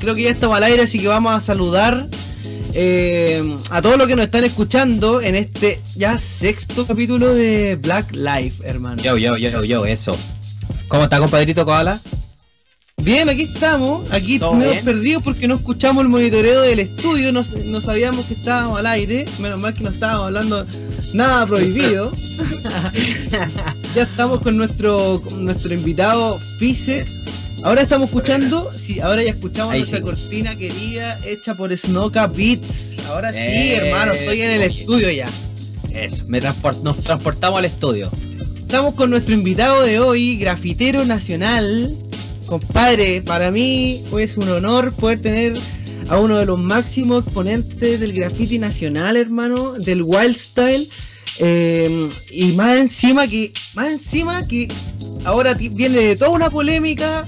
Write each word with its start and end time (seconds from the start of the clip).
creo 0.00 0.14
que 0.14 0.22
ya 0.22 0.30
estamos 0.30 0.56
al 0.56 0.64
aire, 0.64 0.82
así 0.82 0.98
que 0.98 1.08
vamos 1.08 1.34
a 1.34 1.40
saludar 1.40 2.08
eh, 2.74 3.42
a 3.70 3.80
todos 3.80 3.96
los 3.96 4.06
que 4.06 4.16
nos 4.16 4.26
están 4.26 4.44
escuchando 4.44 5.20
en 5.22 5.34
este 5.34 5.80
ya 5.94 6.18
sexto 6.18 6.86
capítulo 6.86 7.34
de 7.34 7.76
Black 7.76 8.14
Life, 8.14 8.62
hermano. 8.64 9.02
Yo, 9.02 9.16
yo, 9.16 9.36
yo, 9.36 9.64
yo, 9.64 9.86
eso. 9.86 10.16
¿Cómo 10.88 11.04
está, 11.04 11.18
compadrito 11.18 11.64
Koala? 11.64 12.00
Bien, 12.98 13.28
aquí 13.28 13.42
estamos, 13.42 14.10
aquí 14.10 14.40
medio 14.54 14.82
perdidos 14.82 15.22
porque 15.22 15.46
no 15.46 15.54
escuchamos 15.54 16.02
el 16.02 16.08
monitoreo 16.08 16.62
del 16.62 16.80
estudio, 16.80 17.30
no, 17.30 17.44
no, 17.66 17.80
sabíamos 17.80 18.26
que 18.26 18.34
estábamos 18.34 18.78
al 18.78 18.86
aire, 18.86 19.26
menos 19.38 19.60
mal 19.60 19.74
que 19.74 19.84
no 19.84 19.90
estábamos 19.90 20.26
hablando 20.26 20.66
nada 21.12 21.46
prohibido. 21.46 22.10
ya 23.94 24.02
estamos 24.02 24.40
con 24.40 24.56
nuestro 24.56 25.22
nuestro 25.38 25.72
invitado 25.72 26.38
Fises. 26.58 27.18
Ahora 27.62 27.82
estamos 27.82 28.08
escuchando, 28.08 28.70
sí, 28.70 29.00
ahora 29.00 29.22
ya 29.22 29.30
escuchamos 29.30 29.74
nuestra 29.74 30.00
cortina 30.00 30.56
querida 30.56 31.18
hecha 31.24 31.54
por 31.54 31.76
Snoka 31.76 32.26
Beats. 32.26 32.98
Ahora 33.08 33.32
sí, 33.32 33.38
eh, 33.38 33.76
hermano, 33.76 34.12
estoy 34.12 34.42
en 34.42 34.50
el 34.52 34.62
estudio 34.62 35.10
ya. 35.10 35.30
Eso, 35.92 36.24
me 36.28 36.40
nos 36.40 36.98
transportamos 37.02 37.58
al 37.58 37.64
estudio. 37.64 38.10
Estamos 38.56 38.94
con 38.94 39.10
nuestro 39.10 39.34
invitado 39.34 39.82
de 39.82 39.98
hoy, 39.98 40.36
grafitero 40.36 41.04
nacional, 41.04 41.96
Compadre, 42.46 43.22
para 43.22 43.50
mí 43.50 44.04
es 44.18 44.36
un 44.36 44.48
honor 44.48 44.92
poder 44.92 45.20
tener 45.20 45.58
a 46.08 46.18
uno 46.18 46.38
de 46.38 46.46
los 46.46 46.58
máximos 46.58 47.24
exponentes 47.24 47.98
del 47.98 48.12
graffiti 48.12 48.60
nacional, 48.60 49.16
hermano, 49.16 49.72
del 49.72 50.02
wild 50.02 50.36
style. 50.36 50.88
Eh, 51.38 52.08
y 52.30 52.52
más 52.52 52.76
encima 52.76 53.26
que, 53.26 53.52
más 53.74 53.88
encima 53.88 54.46
que 54.46 54.68
ahora 55.24 55.54
viene 55.54 55.98
de 55.98 56.16
toda 56.16 56.30
una 56.30 56.50
polémica 56.50 57.26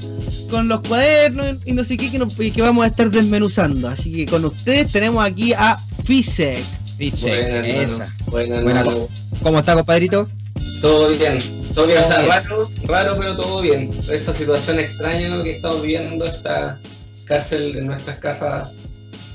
con 0.51 0.69
los 0.69 0.81
cuadernos 0.81 1.59
y 1.67 1.73
no 1.73 1.85
sé 1.85 1.97
qué 1.97 2.11
que, 2.11 2.53
que 2.53 2.63
vamos 2.63 2.85
a 2.85 2.89
estar 2.89 3.11
desmenuzando. 3.11 3.89
Así 3.89 4.13
que 4.13 4.27
con 4.27 4.45
ustedes 4.45 4.91
tenemos 4.93 5.25
aquí 5.25 5.53
a 5.53 5.79
Fisek. 6.05 6.65
Fisek, 6.97 7.65
esa. 7.65 8.15
¿Cómo 9.43 9.59
está, 9.59 9.75
compadrito? 9.75 10.29
Todo 10.81 11.09
bien. 11.17 11.39
Todo 11.75 11.87
bien, 11.87 12.01
o 12.01 12.05
sea, 12.05 12.23
raro, 12.23 12.71
raro, 12.85 13.17
pero 13.19 13.37
todo 13.37 13.61
bien. 13.61 13.93
Esta 14.11 14.35
situación 14.35 14.81
extraña 14.81 15.43
que 15.45 15.57
estamos 15.57 15.83
viviendo, 15.83 16.25
esta 16.25 16.81
cárcel 17.25 17.77
en 17.77 17.87
nuestras 17.87 18.19
casas, 18.19 18.71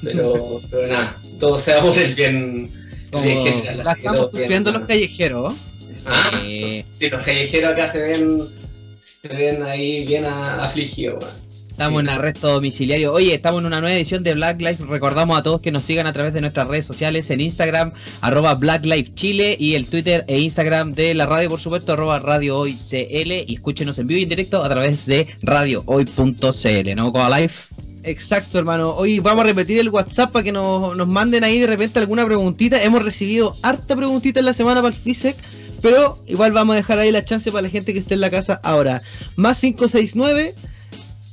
pero, 0.01 0.59
pero 0.71 0.87
nada, 0.87 1.15
todo 1.39 1.57
sea 1.57 1.81
por 1.81 1.97
el 1.97 2.15
bien. 2.15 2.69
La 3.13 3.91
estamos 3.93 4.31
sufriendo 4.31 4.71
los 4.71 4.83
callejeros. 4.83 5.53
Ah, 6.07 6.41
sí. 6.43 6.85
los 6.99 7.23
callejeros 7.23 7.73
acá 7.73 7.87
se 7.87 8.01
ven, 8.01 8.47
se 9.21 9.27
ven 9.27 9.63
ahí 9.63 10.05
bien 10.05 10.25
afligidos. 10.25 11.23
Estamos 11.73 12.01
en 12.01 12.09
arresto 12.09 12.49
domiciliario. 12.49 13.11
Oye, 13.11 13.33
estamos 13.33 13.61
en 13.61 13.65
una 13.65 13.81
nueva 13.81 13.95
edición 13.95 14.21
de 14.21 14.35
Black 14.35 14.61
Life. 14.61 14.83
Recordamos 14.85 15.39
a 15.39 15.41
todos 15.41 15.59
que 15.59 15.71
nos 15.71 15.83
sigan 15.83 16.05
a 16.05 16.13
través 16.13 16.31
de 16.31 16.39
nuestras 16.39 16.67
redes 16.67 16.85
sociales 16.85 17.31
en 17.31 17.41
Instagram, 17.41 17.93
arroba 18.21 18.53
Black 18.53 18.85
Life 18.85 19.15
Chile 19.15 19.57
y 19.59 19.73
el 19.73 19.87
Twitter 19.87 20.23
e 20.27 20.39
Instagram 20.39 20.93
de 20.93 21.15
la 21.15 21.25
radio, 21.25 21.49
por 21.49 21.59
supuesto, 21.59 21.93
arroba 21.93 22.19
Radio 22.19 22.59
Hoy 22.59 22.75
CL 22.75 23.31
y 23.47 23.55
escúchenos 23.55 23.97
en 23.97 24.05
vivo 24.05 24.19
y 24.19 24.23
en 24.23 24.29
directo 24.29 24.63
a 24.63 24.69
través 24.69 25.07
de 25.07 25.27
radiohoy.cl, 25.41 26.95
¿no? 26.95 27.11
Coa 27.11 27.39
Life. 27.39 27.72
Exacto, 28.03 28.59
hermano. 28.59 28.89
Hoy 28.91 29.19
vamos 29.19 29.45
a 29.45 29.47
repetir 29.47 29.79
el 29.79 29.89
WhatsApp 29.89 30.31
para 30.31 30.43
que 30.43 30.51
nos, 30.51 31.07
manden 31.07 31.43
ahí 31.43 31.59
de 31.59 31.67
repente 31.67 31.99
alguna 31.99 32.25
preguntita. 32.25 32.81
Hemos 32.83 33.03
recibido 33.03 33.55
harta 33.61 33.95
preguntita 33.95 34.39
en 34.39 34.45
la 34.45 34.53
semana 34.53 34.81
para 34.81 34.93
el 34.93 35.01
FISEC, 35.01 35.37
pero 35.81 36.19
igual 36.27 36.51
vamos 36.51 36.73
a 36.73 36.77
dejar 36.77 36.99
ahí 36.99 37.11
la 37.11 37.23
chance 37.23 37.49
para 37.51 37.61
la 37.63 37.69
gente 37.69 37.93
que 37.93 37.99
esté 37.99 38.15
en 38.15 38.21
la 38.21 38.29
casa 38.29 38.59
ahora. 38.61 39.01
Más 39.37 39.59
569 39.59 40.53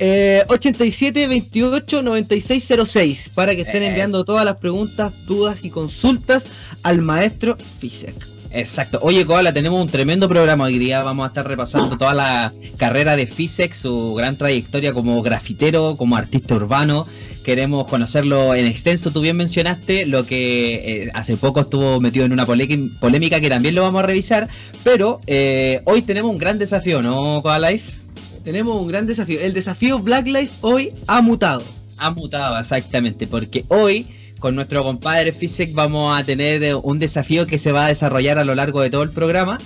eh, 0.03 0.45
87 0.49 1.27
28 1.27 2.03
96 2.03 2.69
06 2.87 3.31
para 3.35 3.55
que 3.55 3.63
estén 3.63 3.83
enviando 3.83 4.25
todas 4.25 4.45
las 4.45 4.57
preguntas, 4.57 5.13
dudas 5.27 5.65
y 5.65 5.71
consultas 5.71 6.47
al 6.83 7.03
maestro 7.03 7.59
Fisek. 7.81 8.40
Exacto. 8.53 8.99
Oye, 9.03 9.25
Koala, 9.25 9.53
tenemos 9.53 9.81
un 9.81 9.89
tremendo 9.89 10.29
programa 10.29 10.65
hoy 10.65 10.79
día. 10.79 11.03
Vamos 11.03 11.25
a 11.25 11.29
estar 11.29 11.47
repasando 11.47 11.97
toda 11.97 12.15
la 12.15 12.53
carrera 12.77 13.17
de 13.17 13.27
Fisek, 13.27 13.73
su 13.75 14.15
gran 14.15 14.37
trayectoria 14.37 14.93
como 14.93 15.23
grafitero, 15.23 15.97
como 15.97 16.17
artista 16.17 16.55
urbano. 16.55 17.07
Queremos 17.45 17.85
conocerlo 17.87 18.55
en 18.55 18.67
extenso. 18.67 19.13
Tú 19.13 19.21
bien 19.21 19.37
mencionaste 19.37 20.05
lo 20.05 20.27
que 20.27 21.05
eh, 21.05 21.11
hace 21.15 21.37
poco 21.37 21.61
estuvo 21.61 22.01
metido 22.01 22.25
en 22.27 22.33
una 22.33 22.45
polémica 22.45 23.41
que 23.41 23.49
también 23.49 23.75
lo 23.75 23.83
vamos 23.83 24.03
a 24.03 24.07
revisar. 24.07 24.49
Pero 24.83 25.21
eh, 25.27 25.81
hoy 25.85 26.03
tenemos 26.03 26.31
un 26.31 26.39
gran 26.39 26.59
desafío, 26.59 27.03
¿no, 27.03 27.41
Koala 27.43 27.71
Life? 27.71 28.01
tenemos 28.45 28.81
un 28.81 28.89
gran 28.89 29.07
desafío. 29.07 29.41
El 29.41 29.55
desafío 29.55 29.99
Black 29.99 30.27
Life 30.27 30.53
hoy 30.61 30.93
ha 31.07 31.23
mutado. 31.23 31.63
Ha 31.97 32.11
mutado, 32.11 32.59
exactamente, 32.59 33.27
porque 33.27 33.65
hoy 33.69 34.07
con 34.41 34.57
nuestro 34.57 34.83
compadre 34.83 35.33
Fisek 35.33 35.73
vamos 35.75 36.19
a 36.19 36.25
tener 36.25 36.75
un 36.83 36.99
desafío 36.99 37.47
que 37.47 37.59
se 37.59 37.71
va 37.71 37.85
a 37.85 37.89
desarrollar 37.89 38.39
a 38.39 38.45
lo 38.45 38.55
largo 38.55 38.81
de 38.81 38.91
todo 38.91 39.03
el 39.03 39.11
programa, 39.11 39.61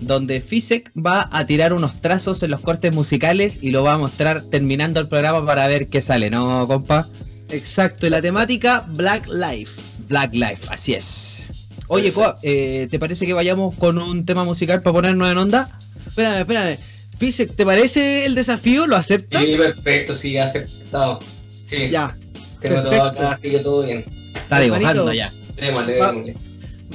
donde 0.00 0.40
Fisek 0.40 0.90
va 0.96 1.28
a 1.32 1.44
tirar 1.46 1.72
unos 1.72 2.00
trazos 2.00 2.42
en 2.42 2.52
los 2.52 2.60
cortes 2.60 2.92
musicales 2.92 3.58
y 3.60 3.72
lo 3.72 3.82
va 3.82 3.94
a 3.94 3.98
mostrar 3.98 4.44
terminando 4.44 5.00
el 5.00 5.08
programa 5.08 5.44
para 5.44 5.66
ver 5.66 5.88
qué 5.88 6.00
sale, 6.00 6.30
¿no, 6.30 6.66
compa? 6.66 7.08
Exacto, 7.50 8.06
y 8.06 8.10
la 8.10 8.22
temática 8.22 8.86
Black 8.88 9.26
Life. 9.26 9.72
Black 10.08 10.32
Life, 10.32 10.66
así 10.70 10.94
es. 10.94 11.44
Oye, 11.88 12.14
eh, 12.42 12.86
¿te 12.88 12.98
parece 13.00 13.26
que 13.26 13.32
vayamos 13.32 13.74
con 13.74 13.98
un 13.98 14.24
tema 14.24 14.44
musical 14.44 14.80
para 14.80 14.94
ponernos 14.94 15.30
en 15.30 15.38
onda? 15.38 15.76
Espérame, 16.06 16.38
espérame. 16.38 16.78
Fisek, 17.18 17.56
¿te 17.56 17.66
parece 17.66 18.24
el 18.26 18.36
desafío? 18.36 18.86
¿Lo 18.86 18.96
aceptas? 18.96 19.44
Sí, 19.44 19.56
perfecto, 19.56 20.14
sí, 20.14 20.38
aceptado. 20.38 21.18
Sí. 21.66 21.90
Ya. 21.90 22.16
Tengo 22.60 22.82
todo 22.82 23.04
acá, 23.04 23.32
así 23.32 23.50
que 23.50 23.58
todo 23.58 23.84
bien. 23.84 24.04
Está 24.34 24.60
dibujando 24.60 25.12
ya. 25.12 25.32
Démosle, 25.56 25.92
démosle. 25.92 26.34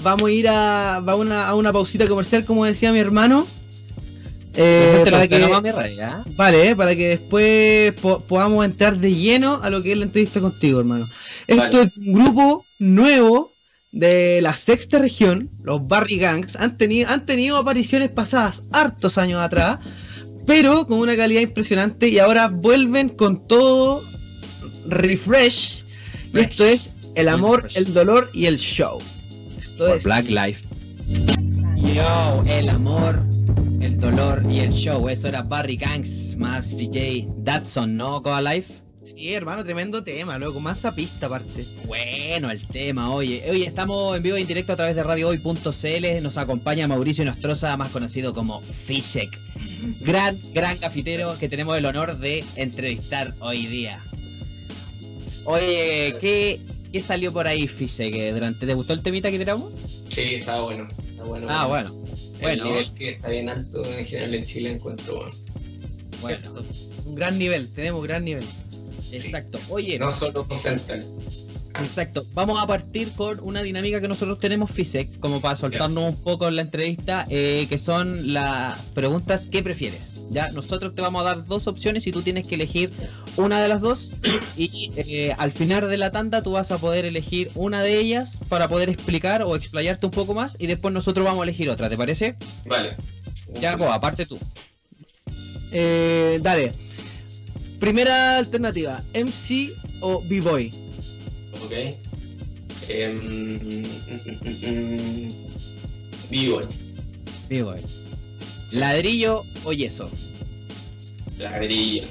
vamos 0.01 0.29
a 0.29 0.31
ir 0.31 0.47
a, 0.47 0.96
a, 0.96 1.16
una, 1.16 1.47
a 1.47 1.56
una 1.56 1.72
pausita 1.72 2.07
comercial, 2.07 2.46
como 2.46 2.66
decía 2.66 2.91
mi 2.91 3.00
hermano. 3.00 3.47
Eh, 4.57 5.03
para 5.12 5.28
que, 5.28 5.40
vale, 6.38 6.69
eh, 6.69 6.75
para 6.75 6.96
que 6.96 7.09
después 7.09 7.94
podamos 8.28 8.63
entrar 8.63 8.97
de 8.97 9.13
lleno 9.13 9.59
a 9.62 9.69
lo 9.69 9.84
que 9.84 9.91
es 9.91 9.97
la 9.97 10.06
entrevista 10.06 10.40
contigo, 10.40 10.79
hermano. 10.79 11.07
Esto 11.47 11.81
es 11.81 11.97
un 11.97 12.13
grupo 12.13 12.66
nuevo 12.79 13.52
de 13.91 14.41
la 14.41 14.53
sexta 14.53 15.00
región, 15.00 15.50
los 15.63 15.85
Barry 15.88 16.17
Gangs, 16.17 16.56
han 16.57 16.78
tenido, 16.78 17.09
han 17.09 17.25
tenido 17.25 17.57
apariciones 17.57 18.09
pasadas 18.09 18.63
hartos 18.72 19.17
años 19.17 19.41
atrás, 19.41 19.79
pero 20.46 20.85
con 20.85 21.00
una 21.00 21.16
calidad 21.16 21.41
impresionante 21.41 22.09
y 22.09 22.19
ahora 22.19 22.47
vuelven 22.47 23.09
con 23.09 23.47
todo 23.47 24.02
refresh. 24.88 25.84
Y 26.34 26.40
esto 26.40 26.66
es 26.66 26.91
el 27.16 27.30
amor, 27.30 27.70
el 27.76 27.94
dolor 27.94 28.30
y 28.34 28.46
el 28.46 28.58
show. 28.58 29.00
Esto 29.58 29.94
es 29.94 30.03
Black 30.03 30.28
Life. 30.28 30.66
Yo, 31.78 32.44
el 32.48 32.70
amor, 32.70 33.24
el 33.80 34.00
dolor 34.00 34.44
y 34.50 34.59
el 34.59 34.72
show. 34.72 35.08
Eso 35.08 35.28
era 35.28 35.42
Barry 35.42 35.78
Gangs 35.78 36.36
más 36.36 36.76
DJ 36.76 37.28
Datson, 37.38 37.96
¿no? 37.96 38.22
Go 38.22 38.40
Life. 38.42 38.86
Sí, 39.06 39.34
hermano, 39.34 39.64
tremendo 39.64 40.03
tema, 40.03 40.38
luego 40.38 40.59
más 40.59 40.81
pista 40.96 41.28
aparte. 41.28 41.66
Bueno, 41.86 42.50
el 42.50 42.68
tema, 42.68 43.12
oye. 43.12 43.44
Oye, 43.50 43.66
estamos 43.66 44.18
en 44.18 44.24
vivo 44.24 44.38
y 44.38 44.42
en 44.42 44.47
directo 44.47 44.74
a 44.74 44.76
través 44.76 44.96
de 44.96 45.03
radiohoy.cl. 45.03 46.24
Nos 46.24 46.38
acompaña 46.38 46.88
Mauricio 46.88 47.24
Nostroza, 47.24 47.78
más 47.78 47.92
conocido 47.92 48.34
como 48.34 48.62
Fisek. 48.62 49.30
Gran, 50.02 50.38
gran 50.53 50.78
cafetero 50.80 51.38
que 51.38 51.47
tenemos 51.47 51.78
el 51.78 51.86
honor 51.86 52.18
de 52.18 52.44
entrevistar 52.56 53.34
hoy 53.40 53.68
día. 53.68 54.02
Oye, 55.46 56.16
¿qué, 56.20 56.59
qué 56.95 57.01
salió 57.01 57.33
por 57.33 57.45
ahí, 57.45 57.67
Fisek? 57.67 58.31
Durante, 58.31 58.66
¿Te 58.66 58.73
gustó 58.73 58.94
el 58.94 59.01
temita 59.01 59.29
que 59.29 59.38
tiramos? 59.38 59.69
Sí, 60.07 60.35
está 60.35 60.61
bueno. 60.61 60.88
Está 61.09 61.23
bueno 61.25 61.47
ah, 61.50 61.66
bueno. 61.66 61.94
El 62.39 62.63
nivel 62.63 62.94
que 62.94 63.09
está 63.09 63.28
bien 63.28 63.50
alto 63.50 63.83
en 63.83 64.06
general 64.06 64.33
en 64.35 64.45
Chile 64.45 64.72
encuentro 64.72 65.17
bueno. 65.17 65.35
Bueno, 66.22 66.63
un 67.05 67.16
gran 67.16 67.38
nivel, 67.38 67.67
tenemos 67.73 68.01
gran 68.01 68.23
nivel. 68.23 68.45
Exacto. 69.11 69.59
Oye. 69.67 70.00
No 70.00 70.13
solo 70.13 70.47
concentran. 70.47 71.03
Exacto. 71.81 72.25
Vamos 72.34 72.64
a 72.64 72.66
partir 72.66 73.11
con 73.11 73.41
una 73.41 73.61
dinámica 73.61 73.99
que 73.99 74.08
nosotros 74.08 74.40
tenemos, 74.40 74.72
FISEC, 74.72 75.20
como 75.20 75.41
para 75.41 75.58
soltarnos 75.58 76.05
un 76.05 76.23
poco 76.23 76.47
en 76.47 76.55
la 76.55 76.61
entrevista, 76.61 77.25
eh, 77.29 77.67
que 77.70 77.78
son 77.78 78.34
las 78.34 78.79
preguntas 78.93 79.47
¿qué 79.47 79.61
prefieres? 79.61 80.15
Ya, 80.31 80.49
nosotros 80.51 80.95
te 80.95 81.01
vamos 81.01 81.22
a 81.22 81.25
dar 81.25 81.45
dos 81.45 81.67
opciones 81.67 82.07
y 82.07 82.11
tú 82.11 82.22
tienes 82.22 82.47
que 82.47 82.55
elegir 82.55 82.91
una 83.37 83.61
de 83.61 83.67
las 83.67 83.81
dos. 83.81 84.11
Y 84.57 84.91
eh, 84.95 85.35
al 85.37 85.51
final 85.51 85.89
de 85.89 85.97
la 85.97 86.11
tanda 86.11 86.41
tú 86.41 86.51
vas 86.51 86.72
a 86.72 86.77
poder 86.77 87.05
elegir 87.05 87.51
una 87.55 87.81
de 87.81 87.99
ellas 87.99 88.39
para 88.49 88.67
poder 88.67 88.89
explicar 88.89 89.43
o 89.43 89.55
explayarte 89.55 90.05
un 90.05 90.11
poco 90.11 90.33
más 90.33 90.55
y 90.59 90.67
después 90.67 90.93
nosotros 90.93 91.25
vamos 91.25 91.41
a 91.41 91.43
elegir 91.43 91.69
otra, 91.69 91.89
¿te 91.89 91.97
parece? 91.97 92.35
Vale. 92.66 92.95
Ya, 93.61 93.73
aparte 93.73 94.25
tú. 94.25 94.39
Eh, 95.72 96.39
dale. 96.41 96.73
Primera 97.79 98.37
alternativa, 98.37 99.03
MC 99.13 99.73
o 99.99 100.22
B-Boy. 100.22 100.72
Ok. 101.63 101.72
Um, 102.87 103.83
B-Boy. 106.29 106.66
B-Boy. 107.49 107.95
¿Ladrillo 108.75 109.45
o 109.63 109.72
yeso? 109.72 110.11
Ladrillo. 111.37 112.09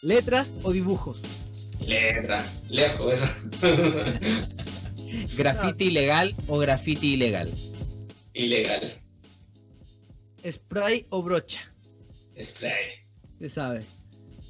¿Letras 0.00 0.54
o 0.62 0.72
dibujos? 0.72 1.18
Letra, 1.86 2.50
lejos 2.70 3.12
eso. 3.12 3.26
¿Graffiti 5.36 5.90
legal 5.90 6.34
o 6.48 6.56
graffiti 6.56 7.12
ilegal? 7.12 7.52
Ilegal. 8.32 8.98
¿Spray 10.50 11.04
o 11.10 11.22
brocha? 11.22 11.60
Spray. 12.42 12.96
Se 13.40 13.50
sabe. 13.50 13.84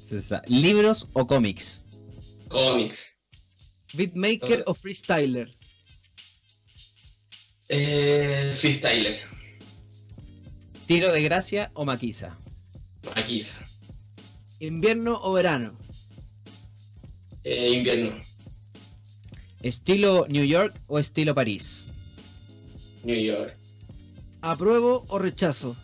Se 0.07 0.21
sabe. 0.21 0.47
¿Libros 0.47 1.05
o 1.11 1.27
cómics? 1.27 1.83
Cómics. 2.47 3.13
¿Beatmaker 3.93 4.63
o 4.67 4.73
freestyler? 4.73 5.53
Eh, 7.67 8.53
freestyler. 8.57 9.32
¿Tiro 10.85 11.11
de 11.11 11.21
gracia 11.21 11.71
o 11.73 11.85
maquiza? 11.85 12.37
Maquiza. 13.15 13.67
¿Invierno 14.59 15.19
o 15.21 15.33
verano? 15.33 15.73
Eh, 17.43 17.71
invierno. 17.71 18.21
¿Estilo 19.61 20.25
New 20.29 20.43
York 20.45 20.75
o 20.87 20.99
estilo 20.99 21.33
París? 21.33 21.85
New 23.03 23.19
York. 23.19 23.55
¿Apruebo 24.41 25.05
o 25.07 25.19
rechazo? 25.19 25.77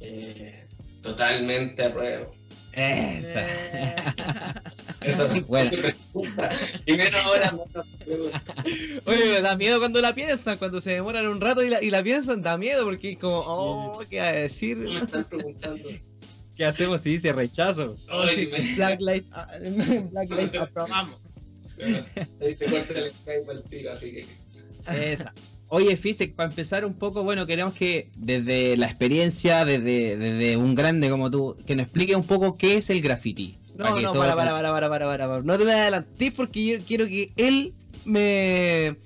Eh, 0.00 0.66
totalmente 1.02 1.84
apruebo. 1.84 2.34
Esa. 2.72 3.46
Eso 5.06 5.28
Bueno. 5.46 5.70
Primero 6.84 7.18
ahora 7.18 7.54
Oye, 9.04 9.24
me 9.26 9.40
da 9.40 9.56
miedo 9.56 9.78
cuando 9.78 10.00
la 10.00 10.14
piensan, 10.14 10.58
cuando 10.58 10.80
se 10.80 10.92
demoran 10.92 11.26
un 11.26 11.40
rato 11.40 11.62
y 11.62 11.70
la, 11.70 11.82
y 11.82 11.90
la 11.90 12.02
piensan, 12.02 12.42
da 12.42 12.58
miedo 12.58 12.84
porque 12.84 13.12
es 13.12 13.18
como, 13.18 13.38
oh, 13.38 14.02
¿qué 14.10 14.18
va 14.18 14.28
a 14.28 14.32
decir? 14.32 14.76
me 14.76 14.98
están 14.98 15.24
preguntando. 15.24 15.88
¿Qué 16.56 16.64
hacemos 16.64 17.02
si 17.02 17.10
dice 17.10 17.32
rechazo? 17.32 17.94
Oh, 18.10 18.26
sí, 18.26 18.50
Black 18.76 19.00
Light, 19.00 19.26
ah, 19.32 19.48
Black 20.10 20.30
Light 20.30 20.56
aprobamos. 20.56 21.16
Se 21.76 22.64
corta 22.64 22.98
el 22.98 23.12
Skype 23.12 23.50
al 23.50 23.62
tiro, 23.64 23.92
así 23.92 24.12
que. 24.12 24.26
Esa. 25.12 25.34
Oye, 25.68 25.96
Fisek, 25.96 26.34
para 26.34 26.48
empezar 26.48 26.84
un 26.84 26.94
poco, 26.94 27.24
bueno, 27.24 27.44
queremos 27.44 27.74
que 27.74 28.08
desde 28.16 28.76
la 28.76 28.86
experiencia, 28.86 29.64
desde, 29.64 30.16
desde 30.16 30.56
un 30.56 30.74
grande 30.74 31.10
como 31.10 31.30
tú, 31.30 31.56
que 31.66 31.74
nos 31.74 31.84
explique 31.84 32.14
un 32.14 32.24
poco 32.24 32.56
qué 32.56 32.76
es 32.76 32.88
el 32.88 33.02
graffiti. 33.02 33.58
No, 33.76 34.00
no, 34.00 34.12
todo- 34.12 34.20
para, 34.20 34.34
para, 34.36 34.50
para, 34.52 34.72
para, 34.72 34.88
para, 34.88 35.06
para, 35.06 35.28
para. 35.28 35.42
No 35.42 35.58
te 35.58 35.64
me 35.64 35.72
adelantes 35.72 36.32
porque 36.32 36.64
yo 36.66 36.78
quiero 36.86 37.06
que 37.06 37.32
él 37.36 37.74
me, 38.04 38.96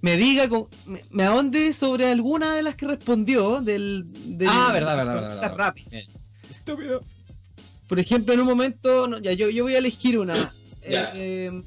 me 0.00 0.16
diga, 0.16 0.48
con- 0.48 0.66
me, 0.86 1.00
me 1.10 1.24
ahonde 1.24 1.72
sobre 1.72 2.06
alguna 2.06 2.54
de 2.56 2.62
las 2.62 2.74
que 2.76 2.86
respondió 2.86 3.60
del... 3.60 4.04
del 4.38 4.48
Ah, 4.50 4.70
verdad, 4.72 4.96
verdad, 4.96 5.14
verdad, 5.14 5.34
Está 5.34 5.48
verdad. 5.48 5.56
rápido. 5.56 5.90
Estúpido. 6.50 7.00
Por 7.88 8.00
ejemplo, 8.00 8.34
en 8.34 8.40
un 8.40 8.46
momento, 8.46 9.06
no, 9.06 9.18
ya, 9.18 9.32
yo, 9.32 9.48
yo 9.50 9.64
voy 9.64 9.74
a 9.74 9.78
elegir 9.78 10.18
una. 10.18 10.52
Ya. 10.88 11.10
Eh, 11.16 11.50
eh, 11.50 11.62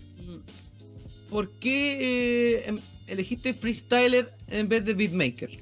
¿Por 1.30 1.50
qué 1.60 2.56
eh, 2.56 2.64
em- 2.68 2.80
elegiste 3.08 3.54
freestyler 3.54 4.34
en 4.48 4.70
vez 4.70 4.86
de 4.86 4.94
beatmaker? 4.94 5.60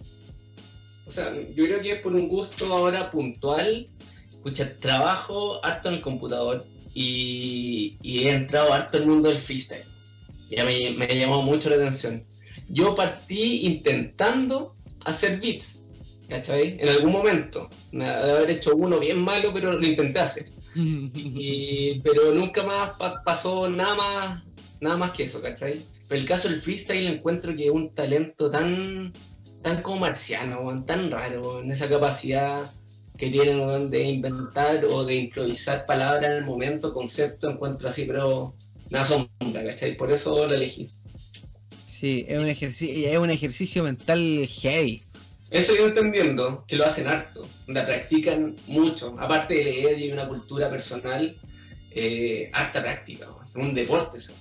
O 1.07 1.11
sea, 1.11 1.33
yo 1.33 1.65
creo 1.65 1.81
que 1.81 1.93
es 1.93 2.01
por 2.03 2.13
un 2.13 2.27
gusto 2.27 2.71
ahora 2.71 3.09
puntual. 3.09 3.89
Escucha, 4.29 4.77
trabajo 4.79 5.63
harto 5.65 5.89
en 5.89 5.95
el 5.95 6.01
computador 6.01 6.63
y, 7.01 7.97
y 8.01 8.19
he 8.27 8.31
entrado 8.31 8.73
harto 8.73 8.97
en 8.97 9.03
el 9.03 9.09
mundo 9.09 9.29
del 9.29 9.39
freestyle. 9.39 9.83
Ya 10.49 10.63
me, 10.65 10.91
me 10.91 11.07
llamó 11.07 11.41
mucho 11.41 11.69
la 11.69 11.75
atención. 11.75 12.23
Yo 12.69 12.95
partí 12.95 13.65
intentando 13.67 14.75
hacer 15.05 15.39
beats, 15.39 15.79
¿cachai? 16.29 16.77
En 16.79 16.89
algún 16.89 17.11
momento. 17.11 17.69
Me- 17.91 18.05
De 18.05 18.31
haber 18.31 18.49
hecho 18.51 18.75
uno 18.75 18.99
bien 18.99 19.19
malo, 19.19 19.51
pero 19.53 19.73
lo 19.73 19.85
intenté 19.85 20.19
hacer. 20.19 20.49
Y- 20.75 21.99
pero 22.01 22.33
nunca 22.33 22.63
más 22.63 22.91
pa- 22.97 23.21
pasó 23.23 23.69
nada 23.69 23.95
más, 23.95 24.43
nada 24.81 24.97
más 24.97 25.11
que 25.11 25.23
eso, 25.23 25.41
¿cachai? 25.41 25.85
Pero 26.07 26.21
el 26.21 26.27
caso 26.27 26.47
del 26.49 26.61
freestyle 26.61 27.07
encuentro 27.07 27.55
que 27.55 27.65
es 27.65 27.71
un 27.71 27.93
talento 27.93 28.49
tan, 28.49 29.13
tan 29.61 29.81
como 29.81 29.99
marciano, 30.01 30.83
tan 30.85 31.11
raro, 31.11 31.61
en 31.61 31.71
esa 31.71 31.89
capacidad 31.89 32.71
que 33.17 33.29
tienen 33.29 33.89
de 33.89 34.03
inventar 34.03 34.85
o 34.85 35.03
de 35.03 35.15
improvisar 35.15 35.85
palabras 35.85 36.31
en 36.31 36.37
el 36.37 36.45
momento, 36.45 36.93
concepto, 36.93 37.49
encuentro 37.49 37.89
así, 37.89 38.05
pero 38.05 38.53
una 38.89 39.03
sombra, 39.03 39.65
¿cachai? 39.65 39.97
Por 39.97 40.11
eso 40.11 40.47
lo 40.47 40.53
elegí. 40.53 40.87
Sí, 41.87 42.25
es 42.27 42.37
un 42.37 42.47
ejercicio, 42.47 43.09
es 43.09 43.17
un 43.17 43.29
ejercicio 43.31 43.83
mental 43.83 44.47
heavy. 44.47 45.03
Eso 45.49 45.75
yo 45.75 45.87
entendiendo, 45.87 46.65
que 46.67 46.75
lo 46.75 46.85
hacen 46.85 47.07
harto, 47.07 47.47
la 47.67 47.85
practican 47.85 48.55
mucho, 48.67 49.15
aparte 49.17 49.55
de 49.55 49.63
leer 49.63 49.99
y 49.99 50.11
una 50.11 50.27
cultura 50.27 50.69
personal, 50.69 51.37
eh, 51.91 52.51
harta 52.53 52.81
práctica, 52.81 53.29
un 53.55 53.73
deporte 53.73 54.17
eso. 54.17 54.33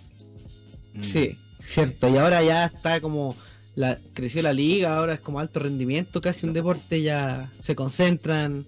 Sí, 1.01 1.39
cierto. 1.65 2.09
Y 2.09 2.17
ahora 2.17 2.43
ya 2.43 2.67
está 2.67 3.01
como 3.01 3.37
la 3.77 4.01
creció 4.15 4.43
la 4.43 4.53
liga, 4.55 4.99
ahora 4.99 5.15
es 5.15 5.21
como 5.21 5.41
alto 5.41 5.61
rendimiento, 5.61 6.21
casi 6.23 6.47
un 6.47 6.55
deporte, 6.55 7.03
ya 7.03 7.53
se 7.63 7.77
concentran 7.77 8.67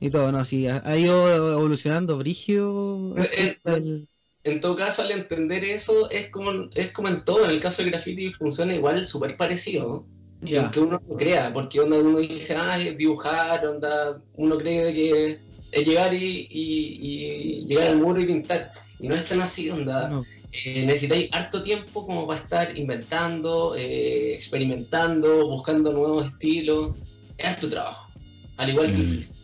y 0.00 0.10
todo, 0.10 0.32
no, 0.32 0.44
sí, 0.44 0.66
ha, 0.68 0.82
ha 0.84 0.96
ido 0.98 1.52
evolucionando 1.54 2.18
brigio. 2.18 3.16
Es- 3.16 3.58
el- 3.64 4.08
En 4.42 4.60
todo 4.62 4.74
caso, 4.76 5.02
al 5.02 5.10
entender 5.10 5.64
eso, 5.64 6.10
es 6.10 6.30
como, 6.30 6.70
es 6.74 6.92
como 6.92 7.08
en 7.08 7.24
todo, 7.24 7.44
en 7.44 7.50
el 7.50 7.60
caso 7.60 7.82
del 7.82 7.90
graffiti 7.90 8.32
funciona 8.32 8.74
igual, 8.74 9.04
súper 9.04 9.36
parecido, 9.36 9.86
¿no? 9.88 10.06
Y 10.42 10.56
aunque 10.56 10.80
uno 10.80 10.98
no 11.06 11.16
crea, 11.16 11.52
porque 11.52 11.78
onda 11.80 11.98
uno 11.98 12.18
dice, 12.20 12.56
ah, 12.56 12.78
es 12.80 12.96
dibujar, 12.96 13.66
onda, 13.66 14.22
uno 14.34 14.56
cree 14.58 14.94
que 14.94 15.40
es 15.72 15.86
llegar 15.86 16.14
y, 16.14 16.46
y- 16.50 17.60
y 17.60 17.66
llegar 17.66 17.88
al 17.88 17.98
muro 17.98 18.20
y 18.20 18.26
pintar. 18.26 18.72
Y 18.98 19.08
no 19.08 19.14
es 19.14 19.26
tan 19.26 19.42
así, 19.42 19.68
onda. 19.70 20.08
no. 20.08 20.26
Eh, 20.52 20.84
necesitáis 20.84 21.28
harto 21.32 21.62
tiempo 21.62 22.04
como 22.06 22.26
para 22.26 22.40
estar 22.40 22.76
inventando, 22.76 23.74
eh, 23.76 24.34
experimentando, 24.34 25.46
buscando 25.48 25.92
nuevos 25.92 26.26
estilos. 26.26 26.96
Es 27.38 27.46
harto 27.46 27.68
trabajo. 27.70 28.10
Al 28.56 28.70
igual 28.70 28.86
que 28.88 28.96
el 28.96 29.06
Mm. 29.06 29.10
freestyle. 29.10 29.40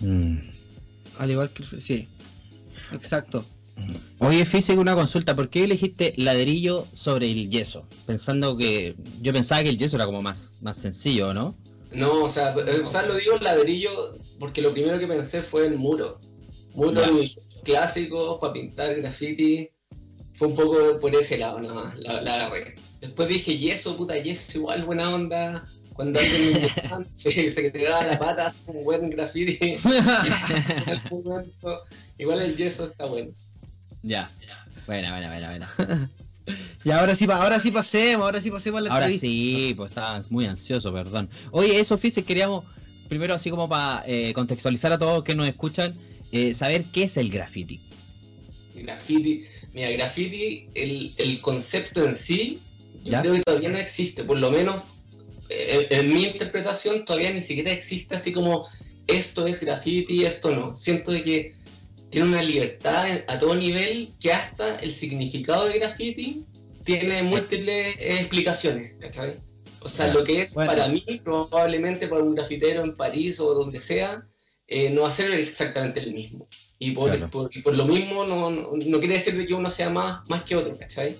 Mm. 0.00 0.38
Al 1.18 1.30
igual 1.30 1.50
que 1.50 1.62
el- 1.62 1.82
sí. 1.82 2.08
Exacto. 2.92 3.44
Oye, 4.18 4.44
Fisek, 4.44 4.78
una 4.78 4.94
consulta. 4.94 5.34
¿Por 5.34 5.48
qué 5.48 5.64
elegiste 5.64 6.12
ladrillo 6.18 6.86
sobre 6.92 7.30
el 7.30 7.48
yeso? 7.48 7.86
Pensando 8.06 8.56
que. 8.56 8.94
Yo 9.22 9.32
pensaba 9.32 9.62
que 9.62 9.70
el 9.70 9.78
yeso 9.78 9.96
era 9.96 10.04
como 10.04 10.20
más, 10.20 10.52
más 10.60 10.76
sencillo, 10.76 11.32
¿no? 11.32 11.56
No, 11.90 12.24
o 12.24 12.28
sea, 12.28 12.54
eh, 12.54 12.80
o 12.84 12.90
sea, 12.90 13.04
lo 13.06 13.16
digo 13.16 13.38
ladrillo 13.38 13.90
porque 14.38 14.60
lo 14.60 14.72
primero 14.72 14.98
que 14.98 15.06
pensé 15.06 15.42
fue 15.42 15.66
en 15.66 15.76
muro. 15.78 16.18
Muros 16.74 17.06
Ya. 17.06 17.42
Clásicos 17.64 18.38
para 18.40 18.52
pintar 18.52 18.94
graffiti. 18.96 19.68
Fue 20.34 20.48
un 20.48 20.56
poco 20.56 20.98
por 21.00 21.14
ese 21.14 21.38
lado 21.38 21.60
nada 21.60 21.74
más, 21.74 21.98
la, 21.98 22.20
la 22.22 22.34
agarré. 22.34 22.76
Después 23.00 23.28
dije 23.28 23.56
yeso, 23.58 23.96
puta 23.96 24.16
yeso, 24.18 24.58
igual 24.58 24.84
buena 24.84 25.10
onda. 25.14 25.62
Cuando 25.92 26.18
alguien 26.18 26.62
me 26.62 27.04
se, 27.16 27.52
se 27.52 27.70
pegaba 27.70 28.04
la 28.06 28.18
pata, 28.18 28.46
hace 28.46 28.60
un 28.66 28.82
buen 28.84 29.10
graffiti. 29.10 29.58
Igual 32.18 32.42
el 32.42 32.56
yeso 32.56 32.84
está 32.84 33.06
bueno. 33.06 33.30
Ya. 34.02 34.30
Buena, 34.86 35.10
buena, 35.12 35.28
buena, 35.28 35.48
buena. 35.76 36.10
Y 36.84 36.90
ahora 36.90 37.14
sí, 37.14 37.26
pa- 37.26 37.36
ahora 37.42 37.60
sí 37.60 37.70
pasemos, 37.70 38.24
ahora 38.24 38.40
sí 38.40 38.50
pasemos 38.50 38.80
a 38.80 38.84
la 38.84 38.90
Ahora 38.90 39.06
entrevista. 39.06 39.26
sí, 39.26 39.74
pues 39.76 39.90
estabas 39.90 40.30
muy 40.30 40.46
ansioso, 40.46 40.92
perdón. 40.92 41.28
Oye, 41.50 41.78
eso, 41.78 41.96
Fisek, 41.98 42.24
queríamos, 42.24 42.64
primero 43.08 43.34
así 43.34 43.50
como 43.50 43.68
para 43.68 44.04
contextualizar 44.34 44.92
a 44.92 44.98
todos 44.98 45.22
que 45.22 45.34
nos 45.34 45.46
escuchan, 45.46 45.92
eh, 46.32 46.54
saber 46.54 46.84
qué 46.92 47.04
es 47.04 47.16
el 47.16 47.30
graffiti. 47.30 47.80
Graffiti, 48.74 49.44
mira, 49.72 49.90
graffiti, 49.90 50.68
el, 50.74 51.14
el 51.18 51.40
concepto 51.40 52.04
en 52.04 52.14
sí, 52.14 52.60
yo 53.04 53.12
¿Ya? 53.12 53.20
creo 53.22 53.34
que 53.34 53.42
todavía 53.42 53.68
no 53.70 53.78
existe, 53.78 54.24
por 54.24 54.38
lo 54.38 54.50
menos 54.50 54.82
eh, 55.48 55.86
en 55.90 56.12
mi 56.12 56.24
interpretación 56.24 57.04
todavía 57.04 57.32
ni 57.32 57.42
siquiera 57.42 57.72
existe 57.72 58.14
así 58.14 58.32
como 58.32 58.66
esto 59.06 59.46
es 59.46 59.60
graffiti, 59.60 60.24
esto 60.24 60.50
no. 60.54 60.74
Siento 60.74 61.10
de 61.10 61.24
que 61.24 61.54
tiene 62.10 62.28
una 62.28 62.42
libertad 62.42 63.06
a 63.26 63.38
todo 63.38 63.54
nivel 63.56 64.12
que 64.20 64.32
hasta 64.32 64.76
el 64.76 64.92
significado 64.92 65.66
de 65.66 65.78
graffiti 65.78 66.44
tiene 66.84 67.22
múltiples 67.22 67.96
eh, 67.98 68.20
explicaciones, 68.20 68.94
¿cachai? 69.00 69.36
O 69.80 69.88
sea, 69.88 70.12
lo 70.12 70.22
que 70.24 70.42
es 70.42 70.54
Bueno. 70.54 70.72
para 70.72 70.88
mí, 70.88 71.02
probablemente 71.24 72.06
para 72.06 72.22
un 72.22 72.34
grafitero 72.34 72.84
en 72.84 72.96
París 72.96 73.40
o 73.40 73.54
donde 73.54 73.80
sea, 73.80 74.26
eh, 74.70 74.88
no 74.90 75.02
va 75.02 75.08
a 75.08 75.12
ser 75.12 75.30
exactamente 75.32 76.00
el 76.00 76.14
mismo. 76.14 76.46
Y 76.78 76.92
por, 76.92 77.10
Claro. 77.10 77.30
por- 77.30 77.50
y 77.54 77.60
por 77.60 77.74
lo 77.76 77.84
mismo 77.84 78.24
no, 78.24 78.50
no, 78.50 78.70
no 78.74 78.98
quiere 79.00 79.14
decir 79.18 79.36
de 79.36 79.46
que 79.46 79.52
uno 79.52 79.68
sea 79.68 79.90
más, 79.90 80.26
más 80.30 80.44
que 80.44 80.56
otro, 80.56 80.78
¿cachai? 80.78 81.16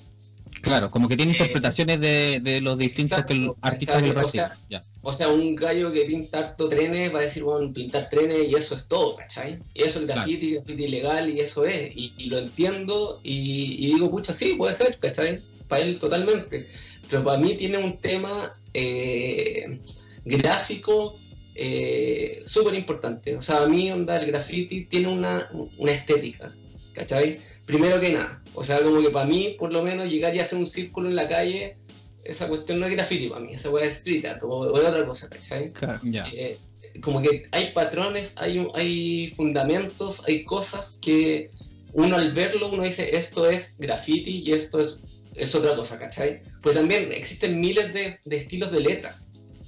Claro, 0.63 0.91
como 0.91 1.09
que 1.09 1.17
tiene 1.17 1.33
Eh, 1.33 1.35
interpretaciones 1.37 2.01
de, 2.01 2.41
de 2.43 2.61
los 2.61 2.77
distintos 2.79 3.25
que 3.25 3.35
exacto, 3.35 3.57
artistas 3.61 4.03
que 4.03 4.11
o 4.11 4.29
sea. 4.29 4.59
O 5.03 5.13
sea, 5.13 5.29
un 5.29 5.55
gallo 5.57 5.91
que 5.91 6.03
pinta 6.03 6.39
harto 6.41 6.69
trenes 6.69 7.13
va 7.15 7.21
a 7.21 7.23
decir, 7.23 7.43
bueno, 7.43 7.73
pintar 7.73 8.09
trenes 8.11 8.51
y 8.51 8.55
eso 8.55 8.75
es 8.75 8.87
todo, 8.87 9.17
¿cachai? 9.17 9.59
Y 9.75 9.83
eso 9.83 10.01
es 10.01 10.07
graffiti, 10.07 10.55
graffiti 10.55 10.85
ilegal 10.85 11.31
y 11.31 11.41
eso 11.41 11.65
es. 11.65 11.91
Y, 11.97 12.13
y 12.19 12.25
lo 12.27 12.39
entiendo 12.39 13.21
y, 13.23 13.77
y 13.87 13.95
digo, 13.95 14.11
pucha, 14.11 14.33
sí, 14.35 14.55
puede 14.59 14.75
ser, 14.75 14.99
¿cachai? 14.99 15.41
Para 15.69 15.83
él 15.83 15.99
totalmente. 15.99 16.67
Pero 17.09 17.25
para 17.25 17.39
mí 17.39 17.55
tiene 17.57 17.79
un 17.79 17.97
tema 17.99 18.53
eh, 18.75 19.79
gráfico 20.27 21.19
eh, 21.55 22.43
súper 22.47 22.75
importante. 22.75 23.37
O 23.37 23.43
sea, 23.43 23.63
a 23.63 23.67
mí 23.67 23.91
onda 23.91 24.21
el 24.21 24.27
graffiti 24.27 24.85
tiene 24.85 25.09
una, 25.09 25.49
una 25.79 25.93
estética, 25.93 26.53
¿cachai? 26.95 27.41
Primero 27.67 28.01
que 28.01 28.13
nada, 28.13 28.43
o 28.55 28.65
sea, 28.65 28.81
como 28.83 29.01
que 29.01 29.11
para 29.11 29.27
mí, 29.27 29.57
por 29.59 29.73
lo 29.73 29.83
menos, 29.83 30.09
llegar 30.09 30.35
y 30.35 30.41
hacer 30.41 30.59
un 30.59 30.67
círculo 30.67 31.09
en 31.09 31.15
la 31.15 31.29
calle, 31.29 31.77
esa 32.25 32.49
cuestión 32.49 32.81
no 32.81 32.87
es 32.87 32.93
graffiti 32.93 33.29
para 33.29 33.41
mí, 33.41 33.55
esa 33.55 33.71
weá 33.71 33.87
es 33.87 33.97
street 33.97 34.25
art 34.27 34.43
o, 34.43 34.77
es 34.77 34.87
otra 34.87 35.05
cosa, 35.05 35.29
¿cachai? 35.29 35.73
Claro, 35.73 36.01
ya. 36.05 36.27
Eh, 36.33 36.59
como 37.01 37.23
que 37.23 37.49
hay 37.53 37.73
patrones, 37.73 38.35
hay, 38.37 38.67
hay 38.75 39.29
fundamentos, 39.37 40.23
hay 40.27 40.45
cosas 40.45 40.99
que 41.01 41.51
uno 41.93 42.17
al 42.17 42.33
verlo, 42.33 42.71
uno 42.71 42.83
dice, 42.83 43.17
esto 43.17 43.49
es 43.49 43.75
graffiti 43.79 44.43
y 44.45 44.53
esto 44.53 44.81
es, 44.81 45.03
es 45.35 45.55
otra 45.55 45.77
cosa, 45.77 45.99
¿cachai? 45.99 46.43
Pues 46.63 46.75
también 46.75 47.11
existen 47.13 47.61
miles 47.61 47.93
de, 47.93 48.19
de 48.25 48.37
estilos 48.37 48.71
de 48.73 48.81
letra, 48.81 49.21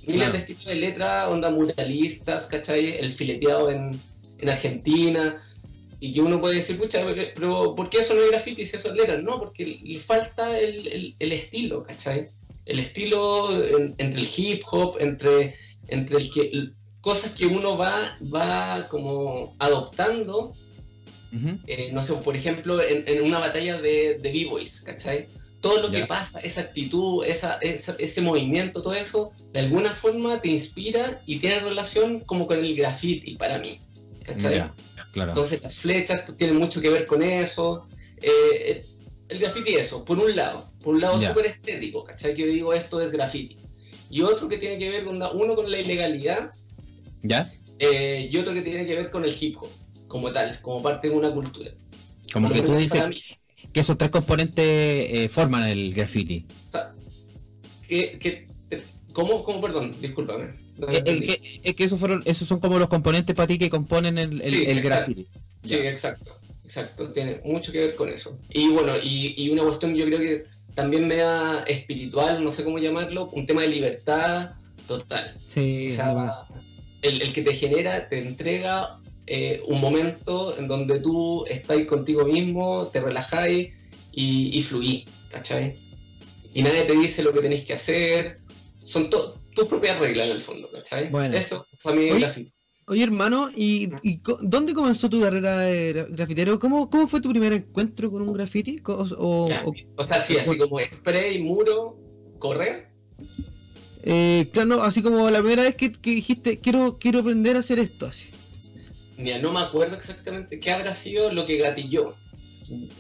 miles 0.07 0.33
de 0.33 0.39
estilos 0.39 0.65
de 0.65 0.75
letra, 0.75 1.29
onda 1.29 1.51
muralistas, 1.51 2.47
¿cachai? 2.47 2.97
El 2.99 3.13
fileteado 3.13 3.71
en, 3.71 4.01
en 4.39 4.49
Argentina, 4.49 5.37
y 6.03 6.13
que 6.13 6.21
uno 6.21 6.41
puede 6.41 6.57
decir, 6.57 6.77
pucha, 6.77 7.07
pero 7.33 7.77
¿por 7.77 7.89
qué 7.89 7.99
eso 7.99 8.13
no 8.13 8.23
es 8.23 8.31
graffiti 8.33 8.67
si 8.67 8.75
eso 8.75 8.89
es 8.89 8.97
letra? 8.97 9.19
No, 9.19 9.39
porque 9.39 9.79
le 9.85 10.01
falta 10.01 10.59
el, 10.59 11.15
el, 11.17 11.33
estilo, 11.33 11.85
¿cachai? 11.85 12.27
El 12.67 12.81
estilo 12.81 13.53
entre 13.99 14.21
el 14.21 14.29
hip 14.37 14.65
hop, 14.69 14.97
entre, 14.99 15.55
entre 15.87 16.19
el 16.19 16.29
que 16.33 16.71
cosas 17.01 17.31
que 17.31 17.47
uno 17.47 17.79
va, 17.79 18.19
va 18.35 18.89
como 18.89 19.55
adoptando. 19.61 20.53
Eh, 21.69 21.91
no 21.93 22.03
sé, 22.03 22.15
por 22.15 22.35
ejemplo, 22.35 22.81
en, 22.83 23.23
una 23.23 23.39
batalla 23.39 23.81
de, 23.81 24.19
de 24.19 24.33
B-Boys, 24.33 24.81
¿cachai? 24.81 25.29
Todo 25.63 25.81
lo 25.81 25.91
que 25.91 26.07
pasa, 26.07 26.41
esa 26.41 26.61
actitud, 26.61 27.25
esa, 27.25 27.59
ese 27.63 28.21
movimiento, 28.21 28.83
todo 28.83 28.95
eso, 28.95 29.31
de 29.53 29.61
alguna 29.61 29.93
forma 29.93 30.41
te 30.41 30.49
inspira 30.49 31.23
y 31.25 31.39
tiene 31.39 31.61
relación 31.61 32.21
como 32.21 32.47
con 32.47 32.59
el 32.59 32.75
graffiti 32.75 33.37
para 33.37 33.59
mí. 33.59 33.81
¿Cachai? 34.25 34.71
Entonces 35.15 35.63
las 35.63 35.77
flechas 35.77 36.25
tienen 36.37 36.57
mucho 36.57 36.81
que 36.81 36.91
ver 36.91 37.07
con 37.07 37.23
eso. 37.23 37.87
Eh, 38.21 38.85
el 39.29 39.39
graffiti 39.39 39.75
eso, 39.75 40.05
por 40.05 40.19
un 40.19 40.35
lado, 40.35 40.71
por 40.83 40.95
un 40.95 41.01
lado 41.01 41.23
súper 41.23 41.47
estético, 41.47 42.05
¿cachai? 42.05 42.35
Que 42.35 42.43
yo 42.43 42.49
digo 42.49 42.73
esto 42.73 43.01
es 43.01 43.13
graffiti. 43.13 43.57
Y 44.11 44.23
otro 44.23 44.49
que 44.49 44.59
tiene 44.59 44.79
que 44.79 44.91
ver 44.91 45.05
con 45.05 45.23
uno 45.23 45.55
con 45.55 45.71
la 45.71 45.79
ilegalidad, 45.79 46.51
¿ya? 47.23 47.51
Eh, 47.79 48.29
y 48.31 48.37
otro 48.37 48.53
que 48.53 48.63
tiene 48.63 48.85
que 48.85 48.95
ver 48.95 49.11
con 49.11 49.25
el 49.25 49.35
hip 49.39 49.57
hop, 49.61 49.71
como 50.09 50.33
tal, 50.33 50.61
como 50.61 50.83
parte 50.83 51.09
de 51.09 51.15
una 51.15 51.31
cultura. 51.31 51.71
Como 52.33 52.51
que 52.51 52.63
tú 52.63 52.75
dices 52.75 53.03
que 53.73 53.81
esos 53.81 53.99
tres 53.99 54.11
componentes 54.11 54.65
eh, 54.65 55.29
forman 55.31 55.69
el 55.69 55.95
graffiti. 55.95 56.47
O 56.69 56.73
sea, 56.73 56.95
que, 57.89 58.47
¿cómo, 59.13 59.45
¿cómo, 59.45 59.61
perdón? 59.61 59.95
Discúlpame. 60.01 60.51
Es 60.89 61.75
que, 61.75 61.85
esos 61.85 62.01
fueron, 62.01 62.23
esos 62.25 62.49
son 62.49 62.61
como 62.61 62.79
los 62.79 62.89
componentes 62.89 63.37
para 63.37 63.47
ti 63.47 63.59
que 63.59 63.71
componen 63.71 64.19
el, 64.19 64.41
el, 64.41 64.81
graffiti. 64.81 65.27
Sí, 65.65 65.75
exacto, 65.75 66.39
exacto, 66.65 67.13
tiene 67.13 67.41
mucho 67.45 67.73
que 67.73 67.79
ver 67.79 67.95
con 67.95 68.09
eso. 68.09 68.39
Y 68.51 68.69
bueno, 68.69 68.93
y, 69.03 69.49
una 69.51 69.63
cuestión 69.63 69.95
yo 69.95 70.07
creo 70.07 70.19
que 70.19 70.45
también 70.75 71.07
me 71.07 71.17
da 71.17 71.63
espiritual, 71.65 72.43
no 72.43 72.51
sé 72.51 72.65
cómo 72.65 72.79
llamarlo, 72.79 73.29
un 73.31 73.47
tema 73.47 73.63
de 73.63 73.69
libertad 73.69 74.53
total. 74.89 75.35
Sí, 75.49 75.89
o 75.91 75.95
sea, 75.95 76.47
el, 77.03 77.33
que 77.33 77.43
te 77.43 77.55
genera, 77.55 78.09
te 78.09 78.19
entrega 78.19 78.99
eh, 79.27 79.63
un 79.67 79.81
momento 79.81 80.57
en 80.59 80.69
donde 80.69 81.01
tú 81.01 81.45
estás 81.47 81.85
contigo 81.87 82.25
mismo, 82.25 82.89
te 82.89 83.01
relajáis 83.01 83.73
y, 84.13 84.59
y 84.59 84.63
fluís, 84.63 85.05
¿cachai? 85.31 85.77
Y 86.55 86.63
nadie 86.63 86.83
te 86.83 86.97
dice 86.97 87.23
lo 87.23 87.33
que 87.33 87.41
tenéis 87.41 87.65
que 87.65 87.75
hacer. 87.75 88.41
Son 88.79 89.09
tus 89.09 89.67
propias 89.67 89.99
reglas 89.99 90.29
en 90.29 90.37
el 90.37 90.43
fondo, 90.43 90.71
¿cachai? 90.71 91.11
Bueno. 91.11 91.37
Eso 91.37 91.67
para 91.83 91.97
mí 91.97 92.09
es 92.09 92.41
Oye, 92.87 93.05
hermano, 93.05 93.49
¿y, 93.55 93.91
dónde 94.43 94.75
comenzó 94.75 95.09
tu 95.09 95.21
carrera 95.21 95.61
de 95.61 96.09
grafitero? 96.11 96.59
¿Cómo, 96.59 96.91
¿Cómo 96.91 97.07
fue 97.07 97.21
tu 97.21 97.31
primer 97.31 97.53
encuentro 97.53 98.11
con 98.11 98.23
un 98.23 98.33
graffiti? 98.33 98.81
O, 98.85 99.49
o, 99.97 100.05
sea, 100.05 100.21
sí, 100.21 100.37
así 100.37 100.59
como 100.59 100.81
spray, 100.81 101.41
muro, 101.41 101.97
correr. 102.39 102.89
Eh, 104.03 104.49
claro, 104.53 104.83
así 104.83 105.01
como 105.01 105.31
la 105.31 105.39
primera 105.39 105.63
vez 105.63 105.77
que, 105.77 105.91
dijiste, 105.91 106.59
quiero, 106.59 106.99
quiero 106.99 107.21
aprender 107.21 107.57
a 107.57 107.61
hacer 107.61 107.79
esto, 107.79 108.07
así. 108.07 108.27
Mira, 109.23 109.39
no 109.39 109.53
me 109.53 109.61
acuerdo 109.61 109.95
exactamente 109.97 110.59
qué 110.59 110.73
habrá 110.73 110.95
sido 110.95 111.33
lo 111.33 111.47
que 111.47 111.57
gatilló. 111.57 112.17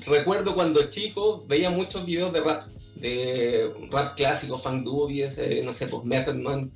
Recuerdo 0.06 0.54
cuando 0.54 0.88
chico 0.88 1.44
veía 1.48 1.68
muchos 1.68 2.06
videos 2.06 2.32
de 2.32 2.40
rap 2.40 2.68
de 2.94 3.72
rap 3.90 4.16
clásico, 4.16 4.56
fan 4.56 4.84
dubies, 4.84 5.36
eh, 5.38 5.62
no 5.64 5.72
sé, 5.72 5.88
pues 5.88 6.04
Method 6.04 6.36
Man, 6.36 6.70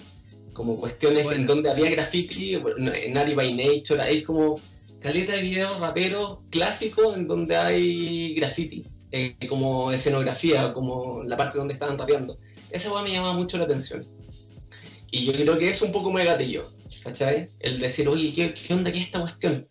como 0.53 0.76
cuestiones 0.81 1.25
en 1.31 1.47
donde 1.47 1.71
había 1.71 1.91
graffiti, 1.91 2.55
en 2.55 3.17
Ari 3.17 3.35
by 3.35 3.53
Nature, 3.53 4.03
hay 4.03 4.25
como 4.25 4.61
caleta 5.00 5.35
de 5.35 5.43
videos 5.43 5.79
raperos 5.79 6.38
clásicos 6.50 7.17
en 7.17 7.29
donde 7.29 7.57
hay 7.57 8.35
graffiti, 8.35 8.85
eh, 9.12 9.37
como 9.49 9.93
escenografía, 9.93 10.73
como 10.73 11.23
la 11.23 11.37
parte 11.37 11.59
donde 11.59 11.75
estaban 11.75 11.97
rapeando. 11.97 12.38
Esa 12.71 12.93
weá 12.93 13.03
me 13.03 13.12
llamaba 13.12 13.35
mucho 13.35 13.59
la 13.59 13.65
atención. 13.65 14.05
Y 15.12 15.26
yo 15.26 15.33
creo 15.33 15.59
que 15.59 15.71
es 15.71 15.81
un 15.83 15.93
poco 15.93 16.11
me 16.11 16.25
gatillo, 16.25 16.73
¿cachai? 17.07 17.49
El 17.61 17.79
decir, 17.79 18.09
oye, 18.09 18.33
¿qué, 18.35 18.53
¿qué 18.53 18.75
onda 18.75 18.91
que 18.91 18.99
esta 18.99 19.21
cuestión? 19.21 19.69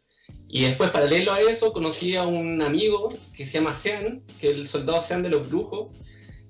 Y 0.48 0.63
después, 0.63 0.89
paralelo 0.89 1.34
a 1.34 1.42
eso, 1.42 1.74
conocí 1.74 2.15
a 2.15 2.25
un 2.25 2.62
amigo 2.62 3.10
que 3.34 3.46
se 3.46 3.54
llama 3.54 3.74
Sean, 3.74 4.24
que 4.39 4.51
es 4.51 4.54
el 4.54 4.68
soldado 4.68 5.01
Sean 5.01 5.22
de 5.22 5.30
los 5.30 5.50
brujos, 5.50 5.89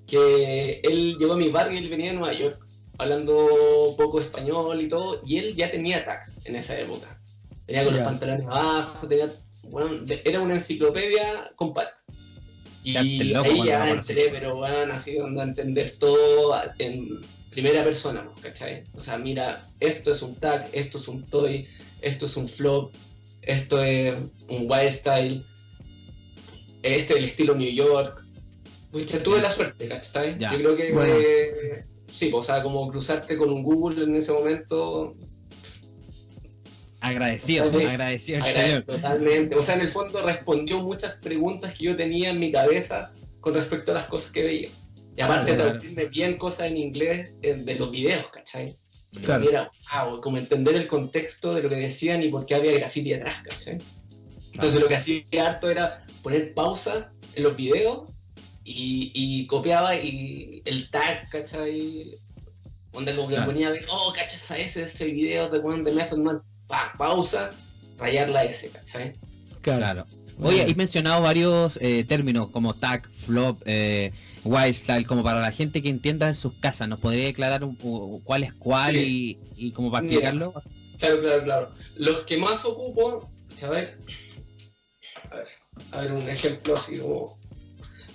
que 0.06 0.80
él 0.84 1.16
llegó 1.18 1.32
a 1.32 1.36
mi 1.36 1.48
barrio 1.48 1.78
y 1.80 1.82
él 1.82 1.90
venía 1.90 2.12
de 2.12 2.18
Nueva 2.18 2.32
York, 2.32 2.64
hablando 2.98 3.94
poco 3.98 4.20
español 4.20 4.80
y 4.80 4.88
todo, 4.88 5.20
y 5.26 5.38
él 5.38 5.56
ya 5.56 5.70
tenía 5.70 6.04
tax 6.04 6.32
en 6.44 6.54
esa 6.54 6.78
época. 6.78 7.20
Tenía 7.66 7.84
con 7.84 7.94
los 7.96 8.04
pantalones 8.04 8.46
abajo, 8.46 9.08
tenía, 9.08 9.32
bueno, 9.64 10.04
era 10.24 10.40
una 10.40 10.54
enciclopedia 10.54 11.50
compacta. 11.56 12.00
Y 12.84 12.96
ahí 12.96 13.64
ya 13.64 13.90
entré, 13.90 14.28
pero 14.30 14.58
van 14.60 14.92
así 14.92 15.18
a 15.18 15.42
entender 15.42 15.90
todo 15.98 16.54
en 16.78 17.20
primera 17.56 17.82
persona, 17.82 18.28
¿cachai? 18.42 18.84
O 18.92 19.00
sea, 19.00 19.16
mira, 19.16 19.66
esto 19.80 20.12
es 20.12 20.20
un 20.20 20.34
tag, 20.34 20.68
esto 20.72 20.98
es 20.98 21.08
un 21.08 21.24
toy, 21.24 21.66
esto 22.02 22.26
es 22.26 22.36
un 22.36 22.50
flop, 22.50 22.92
esto 23.40 23.82
es 23.82 24.14
un 24.50 24.70
wild 24.70 24.92
style, 24.92 25.42
este 26.82 27.14
es 27.14 27.18
el 27.18 27.24
estilo 27.24 27.54
New 27.54 27.72
York, 27.72 28.22
Pucha, 28.92 29.22
tuve 29.22 29.40
la 29.40 29.50
suerte, 29.50 29.88
¿cachai? 29.88 30.38
Yo 30.38 30.50
creo 30.50 30.76
que 30.76 31.80
sí, 32.08 32.30
o 32.34 32.42
sea, 32.42 32.62
como 32.62 32.90
cruzarte 32.90 33.38
con 33.38 33.50
un 33.50 33.62
Google 33.62 34.04
en 34.04 34.14
ese 34.16 34.32
momento. 34.32 35.16
Agradecido, 37.00 37.64
agradecido, 37.64 38.44
Totalmente. 38.84 39.56
O 39.56 39.62
sea, 39.62 39.76
en 39.76 39.80
el 39.80 39.88
fondo 39.88 40.22
respondió 40.22 40.82
muchas 40.82 41.14
preguntas 41.14 41.72
que 41.72 41.84
yo 41.86 41.96
tenía 41.96 42.28
en 42.28 42.38
mi 42.38 42.52
cabeza 42.52 43.12
con 43.40 43.54
respecto 43.54 43.92
a 43.92 43.94
las 43.94 44.04
cosas 44.08 44.30
que 44.30 44.42
veía. 44.42 44.68
Y 45.16 45.22
aparte 45.22 45.52
de 45.52 45.56
traducirme 45.56 46.04
bien 46.06 46.36
cosas 46.36 46.68
en 46.68 46.76
inglés 46.76 47.40
de 47.40 47.74
los 47.76 47.90
videos, 47.90 48.26
¿cachai? 48.32 48.76
Claro. 49.24 49.48
Era, 49.48 49.70
wow, 50.04 50.20
como 50.20 50.36
entender 50.36 50.74
el 50.74 50.86
contexto 50.86 51.54
de 51.54 51.62
lo 51.62 51.68
que 51.70 51.76
decían 51.76 52.22
y 52.22 52.28
por 52.28 52.44
qué 52.44 52.54
había 52.54 52.72
graffiti 52.72 53.14
atrás, 53.14 53.42
¿cachai? 53.48 53.78
Entonces 54.52 54.80
lo 54.80 54.88
que 54.88 54.96
hacía 54.96 55.22
harto 55.46 55.70
era 55.70 56.04
poner 56.22 56.52
pausa 56.54 57.12
en 57.34 57.42
los 57.42 57.56
videos 57.56 58.10
y, 58.64 59.46
copiaba 59.46 59.94
y 59.94 60.60
el 60.64 60.90
tag, 60.90 61.28
¿cachai? 61.30 62.08
Donde 62.92 63.14
como 63.14 63.28
que 63.28 63.40
ponía, 63.42 63.72
oh, 63.90 64.12
cachas 64.12 64.50
a 64.50 64.58
ese, 64.58 64.82
ese 64.82 65.06
video 65.06 65.48
de 65.48 65.58
One 65.58 65.84
de 65.84 65.92
Method 65.92 66.18
Man, 66.18 66.42
pa, 66.66 66.92
pausa, 66.98 67.52
rayar 67.98 68.28
la 68.28 68.44
S, 68.44 68.68
¿cachai? 68.68 69.14
Claro. 69.62 70.06
Oye, 70.42 70.62
he 70.68 70.74
mencionado 70.74 71.22
varios 71.22 71.78
eh, 71.80 72.04
términos 72.04 72.50
como 72.50 72.74
tag, 72.74 73.08
flop, 73.10 73.62
eh, 73.64 74.12
wild 74.46 74.74
style, 74.74 75.06
como 75.06 75.22
para 75.22 75.40
la 75.40 75.52
gente 75.52 75.82
que 75.82 75.88
entienda 75.88 76.28
en 76.28 76.34
sus 76.34 76.54
casas. 76.54 76.88
¿Nos 76.88 77.00
podría 77.00 77.24
declarar 77.24 77.64
un, 77.64 77.76
cuál 78.24 78.44
es 78.44 78.52
cuál 78.54 78.96
y, 78.96 79.38
y 79.56 79.72
como 79.72 79.90
para 79.90 80.06
explicarlo? 80.06 80.54
claro, 80.98 81.20
claro, 81.20 81.44
claro. 81.44 81.70
Los 81.96 82.20
que 82.20 82.36
más 82.36 82.64
ocupo, 82.64 83.28
a 83.62 83.68
ver, 83.68 83.98
a 85.30 85.36
ver, 85.36 85.48
a 85.90 86.00
ver 86.00 86.12
un 86.12 86.28
ejemplo 86.28 86.76
así 86.76 86.98
como 86.98 87.36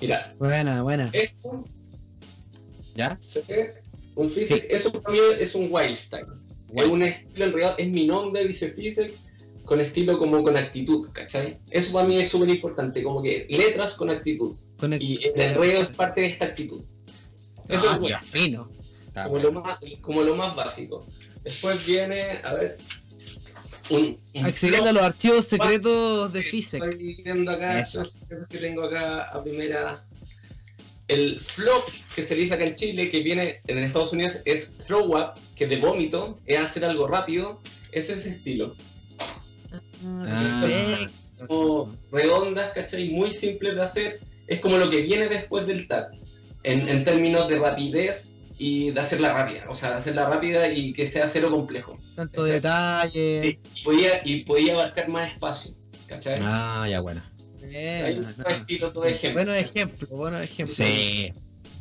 Mira. 0.02 0.34
Buena, 0.40 0.82
buena. 0.82 1.10
Esto. 1.14 1.64
¿Ya? 2.96 3.20
Un 4.16 4.30
physics, 4.30 4.66
eso 4.70 4.92
para 4.92 5.14
mí 5.14 5.20
es 5.40 5.56
un 5.56 5.68
wild 5.70 5.96
style. 5.96 6.26
Es 6.76 6.86
un 6.86 7.04
estilo, 7.04 7.46
en 7.46 7.54
realidad, 7.54 7.76
es 7.78 7.90
mi 7.90 8.08
nombre, 8.08 8.46
dice 8.46 8.70
physics, 8.70 9.14
con 9.64 9.80
estilo 9.80 10.18
como 10.18 10.44
con 10.44 10.58
actitud, 10.58 11.08
¿cachai? 11.14 11.60
Eso 11.70 11.94
para 11.94 12.08
mí 12.08 12.18
es 12.18 12.30
súper 12.30 12.50
importante, 12.50 13.04
como 13.04 13.22
que 13.22 13.46
letras 13.50 13.94
con 13.94 14.10
actitud. 14.10 14.56
Y 15.00 15.20
el 15.24 15.42
enredo 15.42 15.82
es 15.82 15.88
parte 15.90 16.22
de 16.22 16.28
esta 16.28 16.46
actitud. 16.46 16.84
Eso 17.68 17.86
es 17.86 17.92
ah, 17.92 17.98
bueno. 17.98 18.20
fino. 18.24 18.72
Como, 19.14 19.38
lo 19.40 19.52
más, 19.52 19.80
como 20.02 20.24
lo 20.24 20.36
más 20.36 20.56
básico. 20.56 21.06
Después 21.44 21.86
viene, 21.86 22.40
a 22.44 22.54
ver, 22.54 22.78
Accediendo 24.44 24.90
a 24.90 24.94
los 24.94 25.04
archivos 25.04 25.46
secretos 25.46 26.32
de 26.32 26.44
Physics. 26.44 26.74
Estoy 26.74 27.16
viendo 27.24 27.52
acá, 27.52 27.84
que 28.50 28.58
tengo 28.58 28.84
acá 28.84 29.24
a 29.24 29.44
primera. 29.44 30.02
el 31.08 31.42
flop 31.42 31.90
que 32.16 32.24
se 32.24 32.36
le 32.36 32.42
dice 32.42 32.54
acá 32.54 32.64
en 32.64 32.76
Chile, 32.76 33.12
que 33.12 33.22
viene 33.22 33.62
en 33.68 33.78
Estados 33.80 34.14
Unidos, 34.14 34.40
es 34.46 34.74
throw 34.86 35.18
up, 35.18 35.34
que 35.56 35.68
de 35.68 35.78
vómito, 35.78 36.40
es 36.46 36.60
hacer 36.60 36.86
algo 36.86 37.08
rápido, 37.08 37.60
es 37.92 38.10
ese 38.10 38.30
estilo. 38.30 38.76
Ah, 40.06 41.08
como 41.48 41.94
redondas, 42.12 42.72
¿cachai? 42.74 43.10
Muy 43.10 43.34
simples 43.34 43.76
de 43.76 43.82
hacer. 43.82 44.20
Es 44.52 44.60
como 44.60 44.78
lo 44.78 44.90
que 44.90 45.02
viene 45.02 45.28
después 45.28 45.66
del 45.66 45.88
tag, 45.88 46.12
en, 46.64 46.90
en 46.90 47.06
términos 47.06 47.48
de 47.48 47.58
rapidez 47.58 48.28
y 48.58 48.92
de 48.92 49.00
hacerla 49.00 49.34
rápida, 49.34 49.66
o 49.70 49.76
sea, 49.76 49.92
de 49.92 49.96
hacerla 49.96 50.30
rápida 50.30 50.72
y 50.72 50.92
que 50.92 51.10
sea 51.10 51.26
cero 51.28 51.50
complejo. 51.50 51.98
Tanto 52.16 52.44
detalle. 52.44 53.60
Y 53.76 53.84
podía, 53.84 54.10
y 54.26 54.44
podía 54.44 54.74
abarcar 54.74 55.08
más 55.08 55.32
espacio, 55.32 55.74
¿cachai? 56.06 56.36
Ah, 56.42 56.86
ya 56.90 57.00
bueno. 57.00 57.24
Hay 57.64 58.18
un 58.18 58.28
estilo, 58.52 58.92
todo 58.92 59.06
ejemplo. 59.06 59.40
Bueno 59.40 59.56
ejemplo, 59.56 60.08
bueno 60.12 60.42
ejemplo. 60.42 60.76
Sí. 60.76 61.32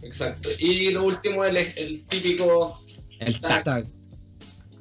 Exacto. 0.02 0.48
Y 0.60 0.90
lo 0.90 1.04
último, 1.04 1.44
el, 1.44 1.56
el 1.56 2.04
típico 2.06 2.80
el 3.18 3.40
tag, 3.40 3.84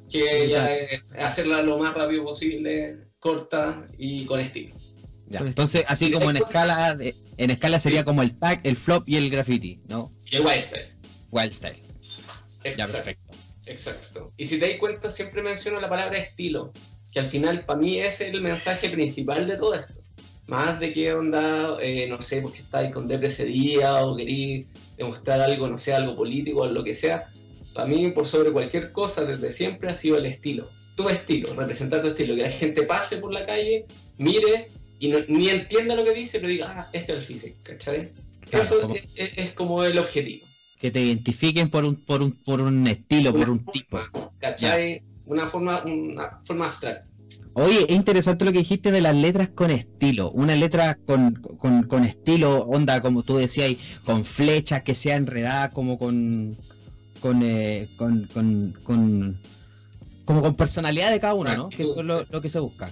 que 0.08 0.48
ya 0.48 0.72
es 0.72 1.02
hacerla 1.18 1.60
lo 1.62 1.76
más 1.78 1.92
rápido 1.94 2.22
posible, 2.22 2.98
corta 3.18 3.84
y 3.98 4.24
con 4.26 4.38
estilo. 4.38 4.76
Entonces, 5.30 5.84
así 5.86 6.10
como 6.10 6.30
en 6.30 6.36
escala, 6.36 6.96
en 7.40 7.50
escala 7.50 7.80
sería 7.80 8.04
como 8.04 8.20
el 8.20 8.38
tag, 8.38 8.60
el 8.64 8.76
flop 8.76 9.08
y 9.08 9.16
el 9.16 9.30
graffiti, 9.30 9.80
¿no? 9.88 10.12
Y 10.30 10.36
el 10.36 10.44
wild 10.44 10.62
style. 10.62 10.94
Wild 11.30 11.52
style. 11.54 11.82
Exacto. 12.64 12.76
Ya, 12.76 12.86
perfecto. 12.86 13.32
Exacto. 13.64 14.32
Y 14.36 14.44
si 14.44 14.60
te 14.60 14.68
das 14.68 14.78
cuenta, 14.78 15.08
siempre 15.08 15.42
menciono 15.42 15.80
la 15.80 15.88
palabra 15.88 16.18
estilo, 16.18 16.70
que 17.10 17.18
al 17.18 17.24
final 17.24 17.64
para 17.64 17.80
mí 17.80 17.98
es 17.98 18.20
el 18.20 18.42
mensaje 18.42 18.90
principal 18.90 19.46
de 19.46 19.56
todo 19.56 19.72
esto. 19.72 20.02
Más 20.48 20.78
de 20.80 20.92
qué 20.92 21.14
onda, 21.14 21.78
eh, 21.80 22.06
no 22.10 22.20
sé, 22.20 22.42
porque 22.42 22.58
estáis 22.58 22.92
con 22.92 23.08
depre 23.08 23.28
ese 23.28 23.46
día 23.46 24.04
o 24.04 24.16
queréis 24.16 24.66
demostrar 24.98 25.40
algo, 25.40 25.66
no 25.66 25.78
sé, 25.78 25.94
algo 25.94 26.14
político 26.14 26.60
o 26.60 26.66
lo 26.66 26.84
que 26.84 26.94
sea. 26.94 27.30
Para 27.72 27.86
mí, 27.86 28.06
por 28.10 28.26
sobre 28.26 28.52
cualquier 28.52 28.92
cosa, 28.92 29.24
desde 29.24 29.50
siempre 29.50 29.88
ha 29.88 29.94
sido 29.94 30.18
el 30.18 30.26
estilo. 30.26 30.68
Tu 30.94 31.08
estilo, 31.08 31.54
representar 31.54 32.02
tu 32.02 32.08
estilo. 32.08 32.36
Que 32.36 32.42
la 32.42 32.50
gente 32.50 32.82
pase 32.82 33.16
por 33.16 33.32
la 33.32 33.46
calle, 33.46 33.86
mire 34.18 34.72
y 35.00 35.12
ni 35.28 35.48
entienda 35.48 35.96
lo 35.96 36.04
que 36.04 36.12
dice, 36.12 36.38
pero 36.38 36.50
diga, 36.50 36.74
ah, 36.76 36.90
este 36.92 37.12
es 37.12 37.18
el 37.18 37.24
físico, 37.24 37.56
¿cachai? 37.64 38.12
Eso 38.52 38.94
Es, 39.16 39.52
como 39.52 39.82
el 39.82 39.98
objetivo. 39.98 40.46
Que 40.78 40.90
te 40.90 41.00
identifiquen 41.00 41.70
por 41.70 41.84
un, 41.84 41.96
por 41.96 42.22
un, 42.22 42.32
por 42.32 42.60
un 42.60 42.86
estilo, 42.86 43.32
por 43.34 43.48
un 43.48 43.64
tipo. 43.64 43.98
¿Cachai? 44.38 45.02
Una 45.24 45.46
forma, 45.46 45.82
una 45.84 46.40
forma 46.44 46.66
abstracta. 46.66 47.10
Oye, 47.54 47.86
es 47.88 47.96
interesante 47.96 48.44
lo 48.44 48.52
que 48.52 48.58
dijiste 48.58 48.92
de 48.92 49.00
las 49.00 49.16
letras 49.16 49.48
con 49.48 49.70
estilo. 49.70 50.30
Una 50.32 50.54
letra 50.54 50.98
con, 51.06 51.34
con, 51.34 51.82
con 51.84 52.04
estilo, 52.04 52.60
onda, 52.64 53.00
como 53.00 53.22
tú 53.22 53.38
decías, 53.38 53.74
con 54.04 54.24
flechas 54.24 54.82
que 54.82 54.94
sea 54.94 55.16
enredada 55.16 55.70
como 55.70 55.98
con, 55.98 56.56
con, 57.20 57.42
eh, 57.42 57.88
con, 57.96 58.28
como 60.24 60.42
con 60.42 60.54
personalidad 60.56 61.10
de 61.10 61.20
cada 61.20 61.34
uno, 61.34 61.54
¿no? 61.54 61.68
Que 61.70 61.82
eso 61.82 62.00
es 62.00 62.06
lo, 62.06 62.24
lo, 62.30 62.40
que 62.40 62.48
se 62.48 62.60
busca. 62.60 62.90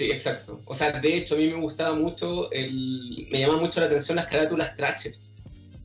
Sí, 0.00 0.10
exacto. 0.10 0.58
O 0.64 0.74
sea, 0.74 0.92
de 0.92 1.14
hecho, 1.14 1.34
a 1.34 1.36
mí 1.36 1.46
me 1.46 1.60
gustaba 1.60 1.94
mucho, 1.94 2.50
el, 2.52 3.28
me 3.30 3.40
llama 3.40 3.58
mucho 3.58 3.80
la 3.80 3.86
atención 3.86 4.16
las 4.16 4.28
carátulas 4.28 4.74
Thrasher. 4.74 5.14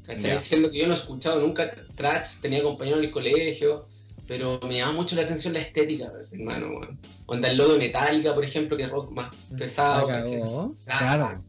¿Cachai? 0.06 0.38
Diciendo 0.38 0.72
que 0.72 0.78
yo 0.78 0.88
no 0.88 0.94
he 0.94 0.96
escuchado 0.96 1.42
nunca 1.42 1.76
Trash, 1.98 2.40
tenía 2.40 2.64
compañeros 2.64 3.00
en 3.00 3.06
el 3.08 3.12
colegio, 3.12 3.90
pero 4.26 4.58
me 4.66 4.78
llama 4.78 4.94
mucho 4.94 5.18
la 5.18 5.24
atención 5.24 5.52
la 5.52 5.60
estética, 5.60 6.14
hermano. 6.32 6.80
Man. 6.80 6.98
Onda 7.26 7.52
el 7.52 7.58
logo 7.58 7.74
de 7.74 7.80
Metallica, 7.80 8.34
por 8.34 8.46
ejemplo, 8.46 8.78
que 8.78 8.84
es 8.84 8.90
rock 8.90 9.12
más 9.12 9.36
pesado. 9.58 10.08
Claro. 10.08 10.74
claro. 10.86 11.42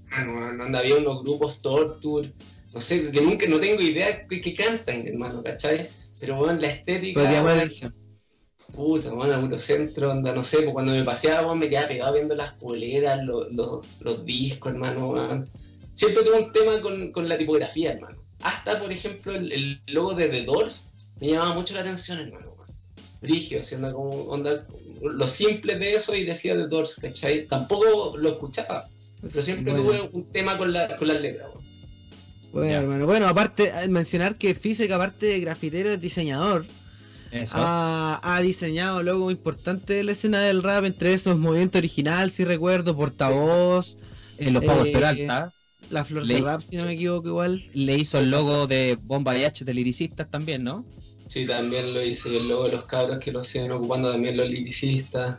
Onda 0.65 0.81
había 0.81 0.97
unos 0.97 1.23
grupos 1.23 1.63
Torture, 1.63 2.33
no 2.75 2.81
sé, 2.81 3.13
que 3.13 3.21
nunca, 3.21 3.47
no 3.47 3.61
tengo 3.61 3.81
idea 3.81 4.27
que, 4.27 4.41
que 4.41 4.55
cantan, 4.57 5.07
hermano, 5.07 5.41
¿cachai? 5.41 5.89
Pero 6.19 6.35
bueno, 6.35 6.59
la 6.61 6.67
estética. 6.67 7.21
Puta, 8.77 9.11
bueno, 9.11 9.59
centro 9.59 10.11
onda, 10.11 10.35
no 10.35 10.45
sé, 10.45 10.59
pues 10.59 10.75
cuando 10.75 10.93
me 10.93 11.03
paseaba, 11.03 11.55
me 11.55 11.71
quedaba 11.71 11.89
pegado 11.89 12.13
viendo 12.13 12.35
las 12.35 12.53
poleras, 12.53 13.25
los, 13.25 13.49
los, 14.01 14.27
discos, 14.27 14.73
hermano. 14.73 15.47
Siempre 15.95 16.23
tuve 16.23 16.43
un 16.43 16.53
tema 16.53 16.79
con, 16.83 17.11
con, 17.11 17.27
la 17.27 17.39
tipografía, 17.39 17.93
hermano. 17.93 18.19
Hasta, 18.43 18.79
por 18.79 18.93
ejemplo, 18.93 19.35
el, 19.35 19.81
logo 19.89 20.13
de 20.13 20.29
The 20.29 20.45
Doors 20.45 20.85
me 21.21 21.29
llamaba 21.29 21.55
mucho 21.55 21.73
la 21.73 21.81
atención, 21.81 22.19
hermano. 22.19 22.55
Brigio, 23.23 23.63
haciendo 23.63 23.95
como 23.95 24.11
onda, 24.25 24.67
lo 25.01 25.27
simple 25.27 25.79
de 25.79 25.95
eso 25.95 26.15
y 26.15 26.25
decía 26.25 26.55
The 26.55 26.67
Doors, 26.67 26.97
¿cachai? 26.97 27.47
Tampoco 27.47 28.15
lo 28.19 28.29
escuchaba, 28.29 28.91
pero 29.23 29.41
siempre 29.41 29.75
tuve 29.75 30.03
un 30.13 30.31
tema 30.33 30.59
con, 30.59 30.75
la, 30.75 30.99
con 30.99 31.09
las 31.09 31.23
letras, 31.23 31.49
bueno, 32.53 32.73
hermano. 32.73 33.07
Bueno, 33.07 33.29
aparte, 33.29 33.73
mencionar 33.89 34.37
que 34.37 34.55
Física, 34.55 34.97
aparte 34.97 35.27
de 35.27 35.41
grafitero, 35.41 35.91
es 35.91 36.01
diseñador. 36.01 36.65
Ha, 37.53 38.41
diseñado 38.43 39.03
luego 39.03 39.31
importante 39.31 39.95
de 39.95 40.05
la 40.05 40.13
escena 40.13 40.41
del 40.41 40.63
rap, 40.63 40.85
entre 40.85 41.13
esos 41.13 41.37
movimiento 41.39 41.79
original, 41.79 42.31
si 42.31 42.45
recuerdo, 42.45 42.97
portavoz. 42.97 43.97
En 44.39 44.53
los 44.55 44.65
Pavos 44.65 44.89
eh, 44.89 44.93
Peralta. 44.93 45.53
La 45.91 46.05
flor 46.05 46.27
de 46.27 46.41
rap, 46.41 46.63
si 46.63 46.77
no 46.77 46.85
me 46.85 46.95
equivoco, 46.95 47.29
igual. 47.29 47.65
Le 47.73 47.97
hizo 47.97 48.19
el 48.19 48.31
logo 48.31 48.67
de 48.67 48.99
Bomba 49.01 49.37
y 49.37 49.45
H 49.45 49.65
de 49.65 49.73
liricistas 49.73 50.29
también, 50.31 50.65
¿no? 50.65 50.85
Sí, 51.29 51.47
también 51.47 51.95
lo 51.95 52.03
hice. 52.03 52.31
Y 52.31 52.37
el 52.37 52.49
logo 52.49 52.65
de 52.65 52.73
los 52.73 52.87
cabros 52.87 53.19
que 53.19 53.33
lo 53.33 53.45
siguen 53.45 53.73
ocupando 53.73 54.11
también 54.11 54.37
los 54.37 54.49
liricistas. 54.49 55.39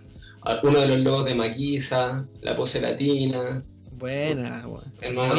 Uno 0.63 0.80
de 0.80 0.88
los 0.88 1.00
logos 1.00 1.26
de 1.26 1.36
Maquisa, 1.36 2.26
la 2.41 2.56
pose 2.56 2.80
latina. 2.80 3.63
Buena, 3.98 4.64
Hermano, 5.02 5.34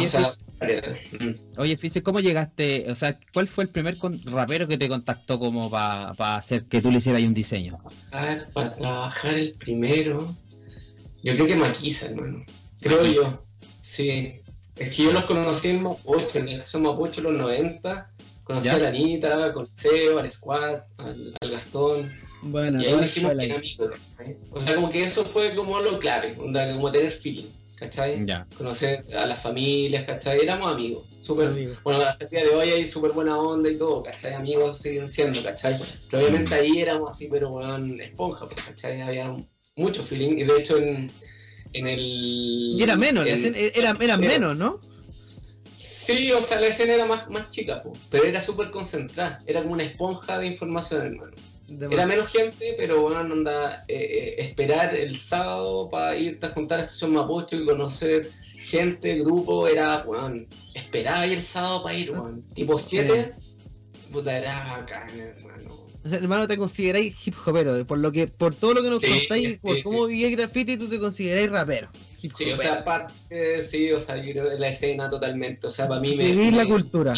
Oye, 1.58 1.76
Físico, 1.76 2.04
¿cómo 2.04 2.18
llegaste? 2.18 2.90
O 2.90 2.96
sea, 2.96 3.16
¿cuál 3.32 3.46
fue 3.46 3.64
el 3.64 3.70
primer 3.70 3.96
rapero 4.24 4.66
que 4.66 4.76
te 4.76 4.88
contactó 4.88 5.38
como 5.38 5.70
para 5.70 6.36
hacer 6.36 6.64
que 6.64 6.82
tú 6.82 6.90
le 6.90 6.98
hicieras 6.98 7.22
un 7.22 7.34
diseño? 7.34 7.78
Ah, 8.10 8.38
para 8.52 8.74
trabajar 8.74 9.34
el 9.34 9.54
primero. 9.54 10.34
Yo 11.22 11.34
creo 11.34 11.46
que 11.46 11.54
Maquisa, 11.54 12.06
hermano. 12.06 12.44
Creo 12.80 13.04
yo. 13.04 13.44
Sí. 13.80 14.40
Es 14.74 14.96
que 14.96 15.04
yo 15.04 15.12
los 15.12 15.24
conocí 15.24 15.68
en 15.68 15.82
Mapocho, 15.82 16.38
en 16.38 16.48
el 16.48 16.62
Mapocho 16.80 17.20
los 17.20 17.38
90. 17.38 18.10
Conocí 18.42 18.68
a 18.68 18.78
la 18.78 18.88
Anita, 18.88 19.52
con 19.52 19.66
Seo, 19.66 20.18
al 20.18 20.30
Squad, 20.30 20.80
al, 20.96 21.34
Gastón. 21.48 22.10
Bueno, 22.42 22.82
y 22.82 22.86
ahí 22.86 23.04
hicimos 23.04 23.36
bien 23.36 23.52
amigos. 23.52 23.94
O 24.50 24.60
sea, 24.60 24.74
como 24.74 24.90
que 24.90 25.04
eso 25.04 25.24
fue 25.24 25.54
como 25.54 25.78
lo 25.80 26.00
clave, 26.00 26.34
como 26.34 26.90
tener 26.90 27.12
feeling. 27.12 27.57
¿Cachai? 27.78 28.26
Conocer 28.56 29.04
a 29.16 29.26
las 29.26 29.40
familias, 29.40 30.04
¿cachai? 30.04 30.40
Éramos 30.40 30.72
amigos, 30.72 31.06
súper, 31.20 31.52
bueno, 31.82 32.02
hasta 32.02 32.24
el 32.24 32.30
día 32.30 32.42
de 32.42 32.50
hoy 32.50 32.68
hay 32.70 32.86
súper 32.86 33.12
buena 33.12 33.38
onda 33.38 33.70
y 33.70 33.76
todo, 33.76 34.02
¿cachai? 34.02 34.34
Amigos 34.34 34.78
siguen 34.78 35.08
siendo, 35.08 35.42
¿cachai? 35.42 35.78
Pero 36.10 36.22
obviamente 36.22 36.54
ahí 36.54 36.80
éramos 36.80 37.10
así, 37.10 37.28
pero 37.30 37.50
bueno, 37.50 37.94
esponja, 38.02 38.48
pues, 38.48 38.64
¿cachai? 38.64 39.00
Había 39.00 39.36
mucho 39.76 40.02
feeling 40.02 40.38
y 40.38 40.44
de 40.44 40.58
hecho 40.58 40.76
en, 40.78 41.10
en 41.72 41.86
el... 41.86 42.00
Y 42.00 42.82
era 42.82 42.96
menos, 42.96 43.26
era, 43.26 43.96
era 44.00 44.16
menos, 44.16 44.56
¿no? 44.56 44.78
Sí, 45.74 46.32
o 46.32 46.40
sea, 46.42 46.58
la 46.58 46.68
escena 46.68 46.94
era 46.94 47.04
más, 47.04 47.28
más 47.28 47.50
chica, 47.50 47.82
pues, 47.82 48.00
pero 48.10 48.24
era 48.24 48.40
súper 48.40 48.70
concentrada, 48.70 49.38
era 49.46 49.60
como 49.62 49.74
una 49.74 49.84
esponja 49.84 50.38
de 50.38 50.46
información, 50.46 51.06
hermano. 51.06 51.32
Era 51.90 52.06
menos 52.06 52.28
gente, 52.28 52.74
pero 52.78 53.02
bueno, 53.02 53.20
anda, 53.20 53.84
eh, 53.88 53.96
eh, 53.96 54.34
esperar 54.38 54.94
el 54.94 55.16
sábado 55.16 55.88
para 55.90 56.16
irte 56.16 56.46
a 56.46 56.50
juntar 56.50 56.80
a 56.80 56.84
Estación 56.84 57.12
Mapocho 57.12 57.56
y 57.56 57.64
conocer 57.64 58.30
gente, 58.56 59.18
grupo, 59.18 59.68
era, 59.68 60.02
bueno, 60.04 60.46
esperaba 60.74 61.20
ahí 61.20 61.34
el 61.34 61.42
sábado 61.42 61.82
para 61.82 61.96
ir, 61.96 62.12
bueno, 62.12 62.40
tipo 62.54 62.78
7, 62.78 63.34
puta, 64.10 64.38
era 64.38 64.78
bacán, 64.78 65.10
hermano. 65.18 65.86
O 66.04 66.08
sea, 66.08 66.18
hermano, 66.18 66.48
te 66.48 66.56
consideráis 66.56 67.14
hip 67.26 67.34
hopero, 67.44 67.86
por 67.86 67.98
lo 67.98 68.12
que, 68.12 68.28
por 68.28 68.54
todo 68.54 68.74
lo 68.74 68.82
que 68.82 68.90
nos 68.90 69.00
contáis, 69.00 69.58
por 69.58 69.82
cómo 69.82 70.06
vivís 70.06 70.36
graffiti, 70.36 70.76
tú 70.76 70.88
te 70.88 70.98
consideráis 70.98 71.50
rapero. 71.50 71.90
Sí, 72.34 72.50
o 72.50 72.56
sea, 72.56 72.80
aparte, 72.80 73.62
sí, 73.62 73.92
o 73.92 74.00
sea, 74.00 74.16
yo 74.16 74.32
creo 74.32 74.50
que 74.50 74.58
la 74.58 74.68
escena 74.68 75.10
totalmente, 75.10 75.66
o 75.66 75.70
sea, 75.70 75.86
para 75.86 76.00
mí 76.00 76.16
me... 76.16 76.24
Vivir 76.24 76.54
la 76.54 76.66
cultura 76.66 77.14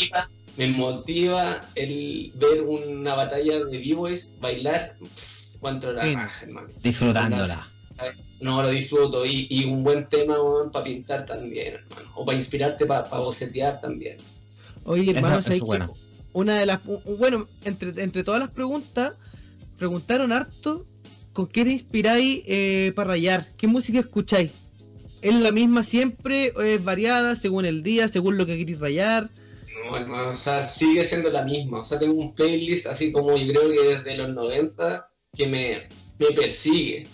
me 0.57 0.69
motiva 0.69 1.69
el 1.75 2.33
ver 2.35 2.63
una 2.63 3.15
batalla 3.15 3.65
de 3.65 3.79
B-Boys 3.79 4.35
bailar. 4.41 4.97
Cuánto 5.61 5.91
era 5.91 6.31
hermano. 6.43 6.69
Disfrutándola. 6.83 7.69
No, 8.41 8.63
lo 8.63 8.71
disfruto. 8.71 9.25
Y, 9.27 9.65
un 9.65 9.85
buen 9.85 10.09
tema 10.09 10.37
para 10.73 10.85
pintar 10.85 11.27
también, 11.27 11.75
hermano. 11.75 12.11
O 12.15 12.25
para 12.25 12.39
inspirarte, 12.39 12.87
para 12.87 13.07
bocetear 13.19 13.81
también. 13.81 14.17
Oye, 14.85 15.11
hermano, 15.11 15.41
una 16.33 16.59
de 16.59 16.67
las. 16.67 16.81
Bueno, 17.19 17.47
entre, 17.65 18.03
entre 18.03 18.25
todas 18.25 18.41
las 18.41 18.51
preguntas, 18.51 19.15
preguntaron 19.79 20.33
harto 20.33 20.87
con 21.33 21.47
qué 21.47 21.65
te 21.65 21.73
inspiráis 21.73 22.43
eh, 22.47 22.93
para 22.95 23.11
rayar. 23.11 23.47
¿Qué 23.57 23.67
música 23.67 24.01
escucháis? 24.01 24.51
¿Es 25.21 25.35
la 25.35 25.53
misma 25.53 25.83
siempre 25.83 26.53
o 26.57 26.63
es 26.63 26.83
variada 26.83 27.37
según 27.37 27.67
el 27.67 27.83
día, 27.83 28.09
según 28.09 28.39
lo 28.39 28.47
que 28.47 28.57
queréis 28.57 28.81
rayar? 28.81 29.31
No, 29.85 30.29
o 30.29 30.33
sea, 30.33 30.67
sigue 30.67 31.05
siendo 31.05 31.31
la 31.31 31.45
misma. 31.45 31.81
O 31.81 31.85
sea, 31.85 31.99
tengo 31.99 32.15
un 32.15 32.35
playlist 32.35 32.87
así 32.87 33.13
como 33.13 33.37
yo 33.37 33.53
creo 33.53 33.71
que 33.71 33.97
desde 33.97 34.17
los 34.17 34.31
90 34.31 35.11
que 35.37 35.47
me, 35.47 35.89
me 36.19 36.35
persigue. 36.35 37.09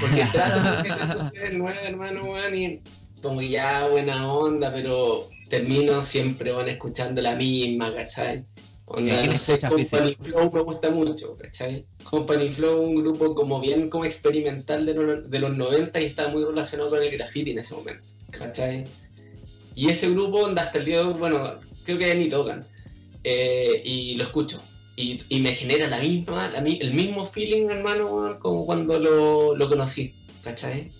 Porque 0.00 0.24
trato 0.32 1.24
de 1.24 1.30
ser 1.30 1.54
nuevo, 1.54 1.78
hermano, 1.80 2.26
man, 2.26 2.54
y 2.54 2.82
como 3.22 3.40
ya 3.42 3.88
buena 3.88 4.32
onda, 4.32 4.72
pero 4.72 5.28
termino 5.48 6.02
siempre 6.02 6.52
van 6.52 6.68
escuchando 6.68 7.22
la 7.22 7.36
misma, 7.36 7.94
¿cachai? 7.94 8.44
Onda, 8.86 9.26
no 9.26 9.36
sé, 9.36 9.58
Company 9.58 10.16
Flow 10.20 10.50
me 10.50 10.62
gusta 10.62 10.90
mucho, 10.90 11.36
¿cachai? 11.36 11.86
Company 12.04 12.48
Flow, 12.48 12.82
un 12.82 12.96
grupo 12.96 13.34
como 13.34 13.60
bien 13.60 13.90
como 13.90 14.04
experimental 14.04 14.86
de, 14.86 14.94
de 15.28 15.38
los 15.38 15.56
90 15.56 16.00
y 16.00 16.04
está 16.04 16.28
muy 16.28 16.44
relacionado 16.44 16.90
con 16.90 17.02
el 17.02 17.10
graffiti 17.10 17.50
en 17.50 17.58
ese 17.58 17.74
momento, 17.74 18.06
¿cachai? 18.30 18.86
Y 19.74 19.90
ese 19.90 20.10
grupo, 20.10 20.46
hasta 20.46 20.78
el 20.78 20.84
día 20.84 20.98
de 20.98 21.04
hoy, 21.04 21.14
bueno, 21.14 21.60
creo 21.88 21.98
que 21.98 22.08
ya 22.08 22.14
ni 22.14 22.28
tocan. 22.28 22.66
Eh, 23.24 23.82
y 23.82 24.14
lo 24.16 24.24
escucho. 24.24 24.62
Y, 24.94 25.40
me 25.40 25.52
genera 25.52 25.86
la 25.86 26.00
misma, 26.00 26.52
el 26.56 26.92
mismo 26.92 27.24
feeling, 27.24 27.68
hermano, 27.70 28.36
como 28.40 28.66
cuando 28.66 28.98
lo, 28.98 29.56
lo 29.56 29.68
conocí, 29.68 30.14
¿cachai? 30.42 30.90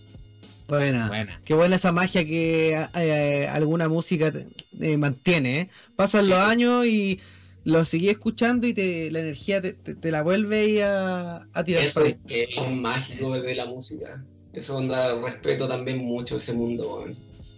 Buena. 0.68 1.08
buena. 1.08 1.42
Qué 1.44 1.54
buena 1.54 1.76
esa 1.76 1.92
magia 1.92 2.24
que 2.24 2.86
eh, 2.94 3.48
alguna 3.50 3.88
música 3.88 4.32
eh, 4.80 4.96
mantiene. 4.96 5.60
¿eh? 5.60 5.70
Pasan 5.96 6.28
los 6.28 6.38
años 6.38 6.86
y 6.86 7.20
lo 7.64 7.84
seguí 7.84 8.08
escuchando 8.08 8.66
y 8.66 8.72
te, 8.72 9.10
la 9.10 9.20
energía 9.20 9.60
te, 9.60 10.10
la 10.10 10.22
vuelve 10.22 10.84
a, 10.84 11.46
a 11.52 11.64
tirar. 11.64 11.84
Eso 11.84 12.04
es, 12.04 12.16
es 12.28 12.48
mágico 12.70 13.32
de 13.32 13.54
la 13.54 13.66
música. 13.66 14.24
Eso 14.54 14.80
da 14.86 15.20
respeto 15.20 15.68
también 15.68 15.98
mucho 15.98 16.36
a 16.36 16.38
ese 16.38 16.52
mundo, 16.52 17.04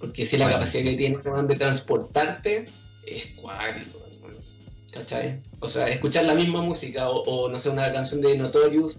porque 0.01 0.27
si 0.27 0.37
la 0.37 0.49
capacidad 0.49 0.85
que 0.85 0.97
tiene 0.97 1.19
de 1.19 1.57
transportarte 1.57 2.69
es 3.07 3.27
cuático, 3.37 3.99
¿cachai? 4.93 5.41
O 5.61 5.69
sea, 5.69 5.89
escuchar 5.89 6.25
la 6.25 6.35
misma 6.35 6.63
música 6.63 7.11
o, 7.11 7.49
no 7.49 7.59
sé, 7.59 7.71
una 7.71 7.93
canción 7.93 8.21
de 8.21 8.37
Notorious 8.37 8.99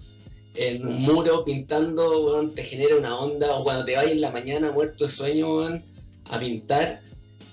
en 0.54 0.86
un 0.86 1.02
muro 1.02 1.44
pintando, 1.44 2.50
te 2.50 2.62
genera 2.62 2.96
una 2.96 3.18
onda, 3.18 3.54
o 3.54 3.64
cuando 3.64 3.84
te 3.84 3.96
vas 3.96 4.06
en 4.06 4.20
la 4.20 4.30
mañana 4.30 4.70
muerto 4.70 5.06
de 5.06 5.10
sueño, 5.12 5.80
a 6.26 6.38
pintar, 6.38 7.00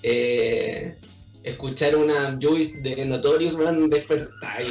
eh, 0.02 0.94
escuchar 1.42 1.96
una 1.96 2.38
Juice 2.40 2.80
de 2.80 3.04
Notorious, 3.06 3.56
man, 3.56 3.88
despertar, 3.88 4.62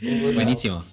Buenísimo. 0.34 0.84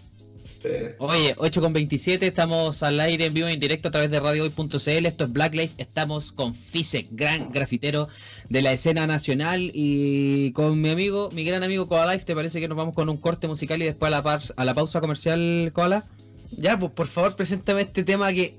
Oye, 0.97 1.35
8 1.37 1.61
con 1.61 1.73
27, 1.73 2.27
estamos 2.27 2.83
al 2.83 2.99
aire 2.99 3.25
en 3.25 3.33
vivo 3.33 3.47
en 3.47 3.59
directo 3.59 3.87
a 3.87 3.91
través 3.91 4.11
de 4.11 4.19
radiohoy.cl. 4.19 5.05
Esto 5.05 5.23
es 5.23 5.31
Black 5.31 5.53
Life. 5.55 5.75
Estamos 5.77 6.31
con 6.31 6.53
Fisek, 6.53 7.07
gran 7.11 7.51
grafitero 7.51 8.09
de 8.49 8.61
la 8.61 8.71
escena 8.73 9.07
nacional. 9.07 9.71
Y 9.73 10.51
con 10.51 10.81
mi 10.81 10.89
amigo, 10.89 11.29
mi 11.31 11.43
gran 11.43 11.63
amigo 11.63 11.87
Koala 11.87 12.13
Life. 12.13 12.25
¿Te 12.25 12.35
parece 12.35 12.59
que 12.59 12.67
nos 12.67 12.77
vamos 12.77 12.93
con 12.93 13.09
un 13.09 13.17
corte 13.17 13.47
musical 13.47 13.81
y 13.81 13.85
después 13.85 14.11
a 14.11 14.21
la, 14.21 14.41
a 14.55 14.65
la 14.65 14.73
pausa 14.73 15.01
comercial, 15.01 15.71
Koala? 15.73 16.05
Ya, 16.51 16.77
pues 16.77 16.91
por 16.91 17.07
favor, 17.07 17.35
preséntame 17.35 17.81
este 17.81 18.03
tema 18.03 18.33
que, 18.33 18.55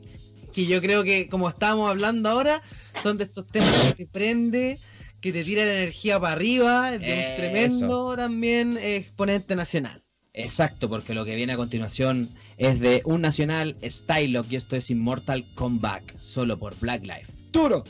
que 0.52 0.66
yo 0.66 0.80
creo 0.80 1.04
que, 1.04 1.28
como 1.28 1.48
estábamos 1.48 1.90
hablando 1.90 2.28
ahora, 2.28 2.62
son 3.02 3.18
de 3.18 3.24
estos 3.24 3.46
temas 3.46 3.74
que 3.82 4.04
te 4.04 4.06
prende 4.06 4.78
que 5.20 5.32
te 5.32 5.44
tira 5.44 5.64
la 5.64 5.74
energía 5.74 6.18
para 6.18 6.32
arriba, 6.32 6.92
de 6.92 6.96
un 6.96 7.36
tremendo 7.36 8.16
también 8.16 8.78
exponente 8.78 9.54
nacional. 9.54 10.02
Exacto, 10.32 10.88
porque 10.88 11.12
lo 11.14 11.24
que 11.24 11.34
viene 11.34 11.54
a 11.54 11.56
continuación 11.56 12.30
es 12.56 12.78
de 12.78 13.02
un 13.04 13.20
nacional 13.20 13.76
Stylock 13.82 14.46
y 14.50 14.56
esto 14.56 14.76
es 14.76 14.90
Immortal 14.90 15.44
Comeback, 15.54 16.18
solo 16.20 16.58
por 16.58 16.78
Black 16.78 17.02
Life. 17.02 17.32
¡Duro! 17.50 17.84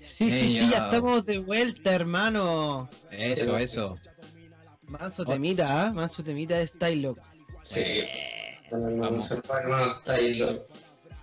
Sí, 0.00 0.30
sí, 0.30 0.50
sí, 0.50 0.68
ya 0.70 0.86
estamos 0.86 1.26
de 1.26 1.38
vuelta, 1.38 1.94
hermano. 1.94 2.88
Eso, 3.10 3.56
eso. 3.58 3.98
Manso 4.86 5.24
temita, 5.24 5.86
¿ah? 5.86 5.92
Manso 5.92 6.24
temita 6.24 6.56
de 6.56 6.66
Stylock. 6.66 7.20
Sí. 7.62 7.82
Vamos 8.72 9.30
a 9.30 9.36
hermano 9.36 9.90
Stylock. 9.90 10.62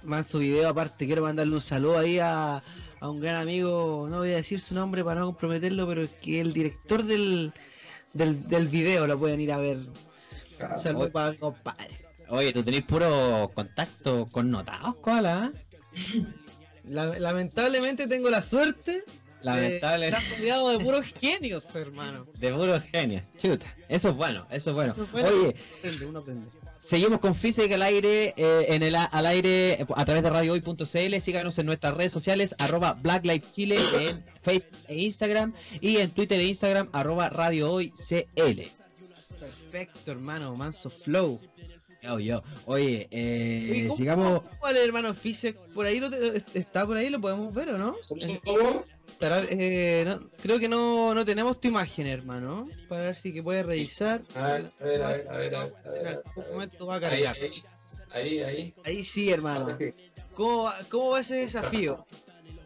Manso 0.03 0.37
video 0.39 0.69
aparte, 0.69 1.07
quiero 1.07 1.23
mandarle 1.23 1.55
un 1.55 1.61
saludo 1.61 1.97
ahí 1.97 2.19
a, 2.19 2.63
a 2.99 3.09
un 3.09 3.19
gran 3.19 3.41
amigo, 3.41 4.07
no 4.09 4.19
voy 4.19 4.31
a 4.33 4.35
decir 4.35 4.59
su 4.59 4.75
nombre 4.75 5.03
para 5.03 5.21
no 5.21 5.25
comprometerlo, 5.25 5.87
pero 5.87 6.03
es 6.03 6.11
que 6.21 6.39
el 6.39 6.53
director 6.53 7.03
del, 7.03 7.51
del, 8.13 8.47
del 8.47 8.67
video 8.67 9.07
lo 9.07 9.17
pueden 9.17 9.41
ir 9.41 9.51
a 9.51 9.57
ver 9.57 9.79
Saludos 10.81 11.09
para 11.11 11.31
mi 11.31 11.37
compadre. 11.37 11.97
Oye, 12.29 12.51
tú 12.53 12.63
tenés 12.63 12.83
puro 12.83 13.51
contacto 13.53 14.27
con 14.31 14.49
notados, 14.49 14.95
¿cuál? 14.95 15.53
lamentablemente 16.85 18.07
tengo 18.07 18.29
la 18.29 18.43
suerte 18.43 19.03
Lamentable. 19.45 20.07
Estás 20.07 20.39
rodeado 20.39 20.69
de 20.71 20.79
puros 20.79 21.05
genios, 21.19 21.63
hermano. 21.75 22.25
De 22.39 22.51
puros 22.51 22.81
genios, 22.91 23.23
chuta. 23.37 23.65
Eso 23.87 24.09
es 24.09 24.15
bueno, 24.15 24.47
eso 24.49 24.71
es 24.71 24.75
bueno. 24.75 24.95
Oye, 25.13 25.55
seguimos 26.79 27.19
con 27.19 27.35
Física 27.35 27.75
al 27.75 27.83
aire, 27.83 28.33
eh, 28.37 28.65
en 28.69 28.81
el 28.81 28.95
al 28.95 29.25
aire 29.27 29.85
a 29.95 30.05
través 30.05 30.23
de 30.23 30.31
radiohoy.cl. 30.31 31.21
Síganos 31.21 31.59
en 31.59 31.67
nuestras 31.67 31.93
redes 31.93 32.11
sociales, 32.11 32.55
arroba 32.57 32.93
Black 32.93 33.51
Chile 33.51 33.77
en 33.99 34.25
Facebook 34.41 34.79
e 34.87 34.95
Instagram 35.03 35.53
y 35.79 35.97
en 35.97 36.09
Twitter 36.09 36.39
e 36.39 36.45
Instagram, 36.45 36.89
arroba 36.91 37.29
Radio 37.29 37.79
Perfecto, 39.39 40.11
hermano, 40.11 40.55
manso 40.55 40.89
flow. 40.89 41.39
Yo, 42.01 42.19
yo. 42.19 42.43
Oye, 42.65 43.07
eh, 43.11 43.89
sigamos. 43.95 44.43
¿Cuál 44.59 44.77
es, 44.77 44.85
hermano 44.85 45.13
Fisek? 45.13 45.57
¿Por 45.73 45.85
ahí 45.85 45.99
lo 45.99 46.09
está 46.53 46.85
por 46.85 46.97
ahí? 46.97 47.09
¿Lo 47.09 47.19
podemos 47.19 47.53
ver 47.53 47.69
o 47.69 47.77
no? 47.77 47.95
¿Cómo? 48.43 48.85
Eh, 49.21 50.17
creo 50.41 50.59
que 50.59 50.67
no, 50.67 51.15
no 51.15 51.25
tenemos 51.25 51.59
tu 51.59 51.69
imagen, 51.69 52.05
hermano. 52.05 52.69
Para 52.87 53.03
ver 53.03 53.15
si 53.15 53.33
que 53.33 53.41
puedes 53.41 53.65
revisar. 53.65 54.21
A 54.35 54.47
ver, 54.47 54.71
a 54.79 54.83
ver, 54.83 55.03
a 55.03 55.07
ver, 55.07 55.27
a 55.27 55.37
ver. 55.37 55.55
A 55.55 55.89
ver, 55.89 56.23
Un 56.35 56.53
momento 56.53 56.85
va 56.85 56.95
a 56.95 56.99
cargar. 56.99 57.35
Ahí, 58.11 58.39
ahí. 58.39 58.73
Ahí, 58.83 59.03
sí, 59.03 59.31
hermano. 59.31 59.77
¿Cómo, 60.33 60.71
¿Cómo 60.89 61.11
va 61.11 61.21
ese 61.21 61.35
desafío? 61.35 62.05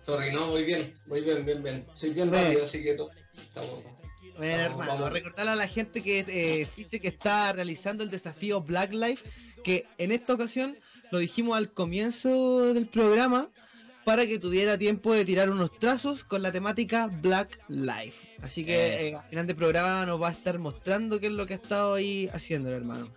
Sorry, 0.01 0.31
no, 0.31 0.47
muy 0.47 0.63
bien, 0.63 0.93
muy 1.07 1.21
bien, 1.21 1.45
bien, 1.45 1.61
bien. 1.61 1.85
Soy 1.93 2.11
bien 2.11 2.31
rápido, 2.31 2.63
así 2.63 2.81
que 2.81 2.97
estamos. 3.35 3.83
Bueno, 3.83 3.98
hermano, 4.41 5.05
a 5.05 5.09
recordarle 5.09 5.51
a 5.51 5.55
la 5.55 5.67
gente 5.67 6.01
que 6.01 6.19
eh, 6.27 6.99
que 6.99 7.07
está 7.07 7.51
realizando 7.53 8.03
el 8.03 8.09
desafío 8.09 8.61
Black 8.61 8.93
Life, 8.93 9.29
que 9.63 9.85
en 9.97 10.11
esta 10.11 10.33
ocasión 10.33 10.77
lo 11.11 11.19
dijimos 11.19 11.57
al 11.57 11.71
comienzo 11.71 12.73
del 12.73 12.87
programa 12.87 13.49
para 14.05 14.25
que 14.25 14.39
tuviera 14.39 14.77
tiempo 14.77 15.13
de 15.13 15.25
tirar 15.25 15.49
unos 15.49 15.77
trazos 15.77 16.23
con 16.23 16.41
la 16.41 16.51
temática 16.51 17.07
Black 17.21 17.59
Life. 17.67 18.27
Así 18.41 18.65
que 18.65 19.09
eh, 19.09 19.15
al 19.15 19.29
final 19.29 19.47
del 19.47 19.55
programa 19.55 20.05
nos 20.05 20.21
va 20.21 20.29
a 20.29 20.31
estar 20.31 20.57
mostrando 20.57 21.19
qué 21.19 21.27
es 21.27 21.33
lo 21.33 21.45
que 21.45 21.53
ha 21.53 21.57
estado 21.57 21.93
ahí 21.93 22.29
haciendo, 22.33 22.69
hermano. 22.71 23.11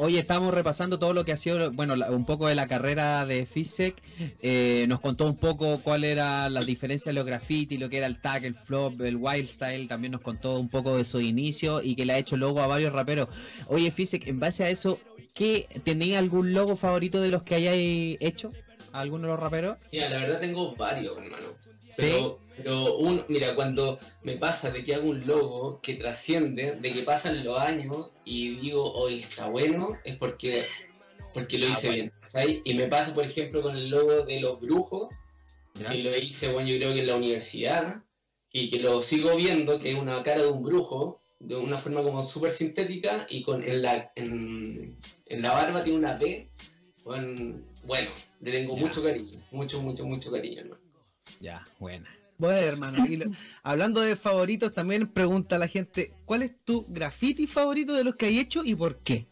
Hoy 0.00 0.16
estamos 0.16 0.54
repasando 0.54 1.00
todo 1.00 1.12
lo 1.12 1.24
que 1.24 1.32
ha 1.32 1.36
sido, 1.36 1.72
bueno, 1.72 1.94
un 2.10 2.24
poco 2.24 2.46
de 2.46 2.54
la 2.54 2.68
carrera 2.68 3.26
de 3.26 3.46
Fisek. 3.46 4.00
Eh, 4.40 4.86
nos 4.88 5.00
contó 5.00 5.26
un 5.26 5.36
poco 5.36 5.80
cuál 5.82 6.04
era 6.04 6.48
la 6.48 6.60
diferencia 6.60 7.10
de 7.10 7.14
los 7.14 7.26
graffiti, 7.26 7.78
lo 7.78 7.88
que 7.88 7.98
era 7.98 8.06
el 8.06 8.20
tag, 8.20 8.44
el 8.44 8.54
flop, 8.54 9.00
el 9.00 9.16
wild 9.16 9.48
style. 9.48 9.88
También 9.88 10.12
nos 10.12 10.20
contó 10.20 10.56
un 10.60 10.68
poco 10.68 10.96
de 10.96 11.04
su 11.04 11.20
inicio 11.20 11.82
y 11.82 11.96
que 11.96 12.06
le 12.06 12.12
ha 12.12 12.18
hecho 12.18 12.36
logo 12.36 12.60
a 12.60 12.68
varios 12.68 12.92
raperos. 12.92 13.26
Oye, 13.66 13.90
Fisek, 13.90 14.28
en 14.28 14.38
base 14.38 14.62
a 14.62 14.70
eso, 14.70 15.00
¿qué 15.34 15.66
tenía 15.82 16.20
algún 16.20 16.52
logo 16.52 16.76
favorito 16.76 17.20
de 17.20 17.30
los 17.30 17.42
que 17.42 17.56
hayáis 17.56 18.18
hecho? 18.20 18.52
¿Alguno 18.92 19.24
de 19.24 19.28
los 19.30 19.40
raperos? 19.40 19.78
Mira, 19.90 20.08
la 20.10 20.20
verdad 20.20 20.38
tengo 20.38 20.76
varios, 20.76 21.18
hermano. 21.18 21.48
Pero, 21.96 22.38
pero 22.58 22.96
un, 22.96 23.24
mira, 23.28 23.54
cuando 23.54 23.98
me 24.22 24.36
pasa 24.36 24.70
de 24.70 24.84
que 24.84 24.94
hago 24.94 25.08
un 25.08 25.26
logo 25.26 25.80
que 25.80 25.94
trasciende, 25.94 26.76
de 26.76 26.92
que 26.92 27.02
pasan 27.02 27.44
los 27.44 27.58
años 27.58 28.10
y 28.24 28.56
digo, 28.56 28.92
hoy 28.92 29.20
está 29.20 29.48
bueno, 29.48 29.96
es 30.04 30.16
porque, 30.16 30.64
porque 31.32 31.58
lo 31.58 31.66
ah, 31.66 31.70
hice 31.70 31.90
bien. 31.90 32.12
¿sabes? 32.26 32.60
Y 32.64 32.74
me 32.74 32.88
pasa, 32.88 33.14
por 33.14 33.24
ejemplo, 33.24 33.62
con 33.62 33.76
el 33.76 33.88
logo 33.88 34.24
de 34.24 34.40
los 34.40 34.60
brujos, 34.60 35.08
que 35.74 36.02
lo 36.02 36.16
hice, 36.16 36.52
bueno, 36.52 36.68
yo 36.68 36.76
creo 36.76 36.92
que 36.92 37.00
en 37.00 37.06
la 37.06 37.16
universidad, 37.16 38.02
y 38.52 38.68
que 38.70 38.80
lo 38.80 39.02
sigo 39.02 39.36
viendo, 39.36 39.78
que 39.78 39.92
es 39.92 39.98
una 39.98 40.22
cara 40.22 40.42
de 40.42 40.48
un 40.48 40.62
brujo, 40.62 41.20
de 41.38 41.56
una 41.56 41.78
forma 41.78 42.02
como 42.02 42.22
súper 42.24 42.50
sintética, 42.50 43.26
y 43.30 43.42
con 43.42 43.62
en 43.62 43.82
la, 43.82 44.12
en, 44.16 44.98
la 45.28 45.52
barba 45.52 45.84
tiene 45.84 45.98
una 45.98 46.18
P. 46.18 46.50
Bueno, 47.04 47.60
bueno 47.84 48.10
le 48.40 48.52
tengo 48.52 48.76
mucho 48.76 49.02
cariño, 49.02 49.40
mucho, 49.50 49.80
mucho, 49.80 50.04
mucho 50.04 50.30
cariño, 50.30 50.60
hermano. 50.60 50.82
Ya, 51.40 51.64
buena. 51.78 52.17
Bueno, 52.38 52.56
hermano, 52.56 53.04
hablando 53.64 54.00
de 54.00 54.14
favoritos, 54.14 54.72
también 54.72 55.08
pregunta 55.08 55.56
a 55.56 55.58
la 55.58 55.66
gente, 55.66 56.12
¿cuál 56.24 56.42
es 56.42 56.52
tu 56.64 56.86
graffiti 56.88 57.48
favorito 57.48 57.94
de 57.94 58.04
los 58.04 58.14
que 58.14 58.26
hay 58.26 58.38
hecho 58.38 58.64
y 58.64 58.76
por 58.76 59.00
qué? 59.00 59.26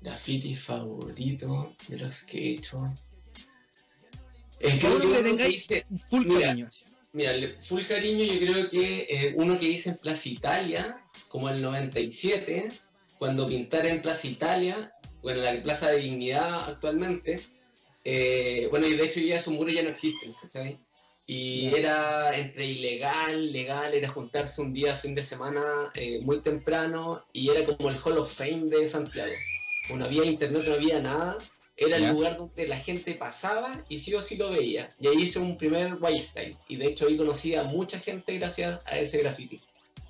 Graffiti 0.00 0.56
favorito 0.56 1.76
de 1.88 1.98
los 1.98 2.24
que 2.24 2.38
he 2.38 2.50
hecho. 2.54 2.90
Es 4.58 4.78
que 4.78 4.86
uno 4.86 5.12
que 5.12 5.22
tengáis 5.22 5.68
full 6.08 6.26
cariño. 6.26 6.70
Mira, 7.12 7.32
full 7.62 7.82
cariño 7.82 8.24
yo 8.24 8.40
creo 8.40 8.70
que 8.70 9.06
eh, 9.10 9.34
uno 9.36 9.58
que 9.58 9.66
hice 9.68 9.90
en 9.90 9.96
Plaza 9.96 10.28
Italia, 10.30 11.04
como 11.28 11.50
el 11.50 11.60
97, 11.60 12.70
cuando 13.18 13.46
pintara 13.46 13.88
en 13.88 14.00
Plaza 14.00 14.26
Italia, 14.26 14.90
bueno, 15.20 15.42
la 15.42 15.62
Plaza 15.62 15.90
de 15.90 15.98
Dignidad 15.98 16.70
actualmente, 16.70 17.42
eh, 18.04 18.68
bueno, 18.70 18.86
y 18.86 18.94
de 18.94 19.04
hecho 19.04 19.20
ya 19.20 19.36
esos 19.36 19.52
muros 19.52 19.74
ya 19.74 19.82
no 19.82 19.90
existen, 19.90 20.34
¿cachai? 20.40 20.78
Y 21.32 21.72
era 21.76 22.36
entre 22.36 22.66
ilegal, 22.66 23.52
legal, 23.52 23.94
era 23.94 24.08
juntarse 24.08 24.60
un 24.60 24.72
día, 24.72 24.96
fin 24.96 25.14
de 25.14 25.22
semana, 25.22 25.62
eh, 25.94 26.18
muy 26.22 26.40
temprano, 26.40 27.24
y 27.32 27.50
era 27.50 27.64
como 27.64 27.88
el 27.88 27.98
Hall 28.02 28.18
of 28.18 28.34
Fame 28.34 28.64
de 28.64 28.88
Santiago. 28.88 29.30
No 29.94 30.06
había 30.06 30.24
internet, 30.24 30.64
no 30.66 30.74
había 30.74 30.98
nada, 30.98 31.38
era 31.76 31.98
el 31.98 32.08
lugar 32.08 32.36
donde 32.36 32.66
la 32.66 32.78
gente 32.78 33.14
pasaba 33.14 33.84
y 33.88 34.00
sí 34.00 34.12
o 34.12 34.20
sí 34.20 34.36
lo 34.36 34.50
veía. 34.50 34.88
Y 34.98 35.06
ahí 35.06 35.18
hice 35.18 35.38
un 35.38 35.56
primer 35.56 35.94
wild 36.00 36.20
style. 36.20 36.56
Y 36.66 36.74
de 36.74 36.86
hecho 36.88 37.06
ahí 37.06 37.16
conocí 37.16 37.54
a 37.54 37.62
mucha 37.62 38.00
gente 38.00 38.36
gracias 38.36 38.80
a 38.86 38.98
ese 38.98 39.18
graffiti. 39.18 39.60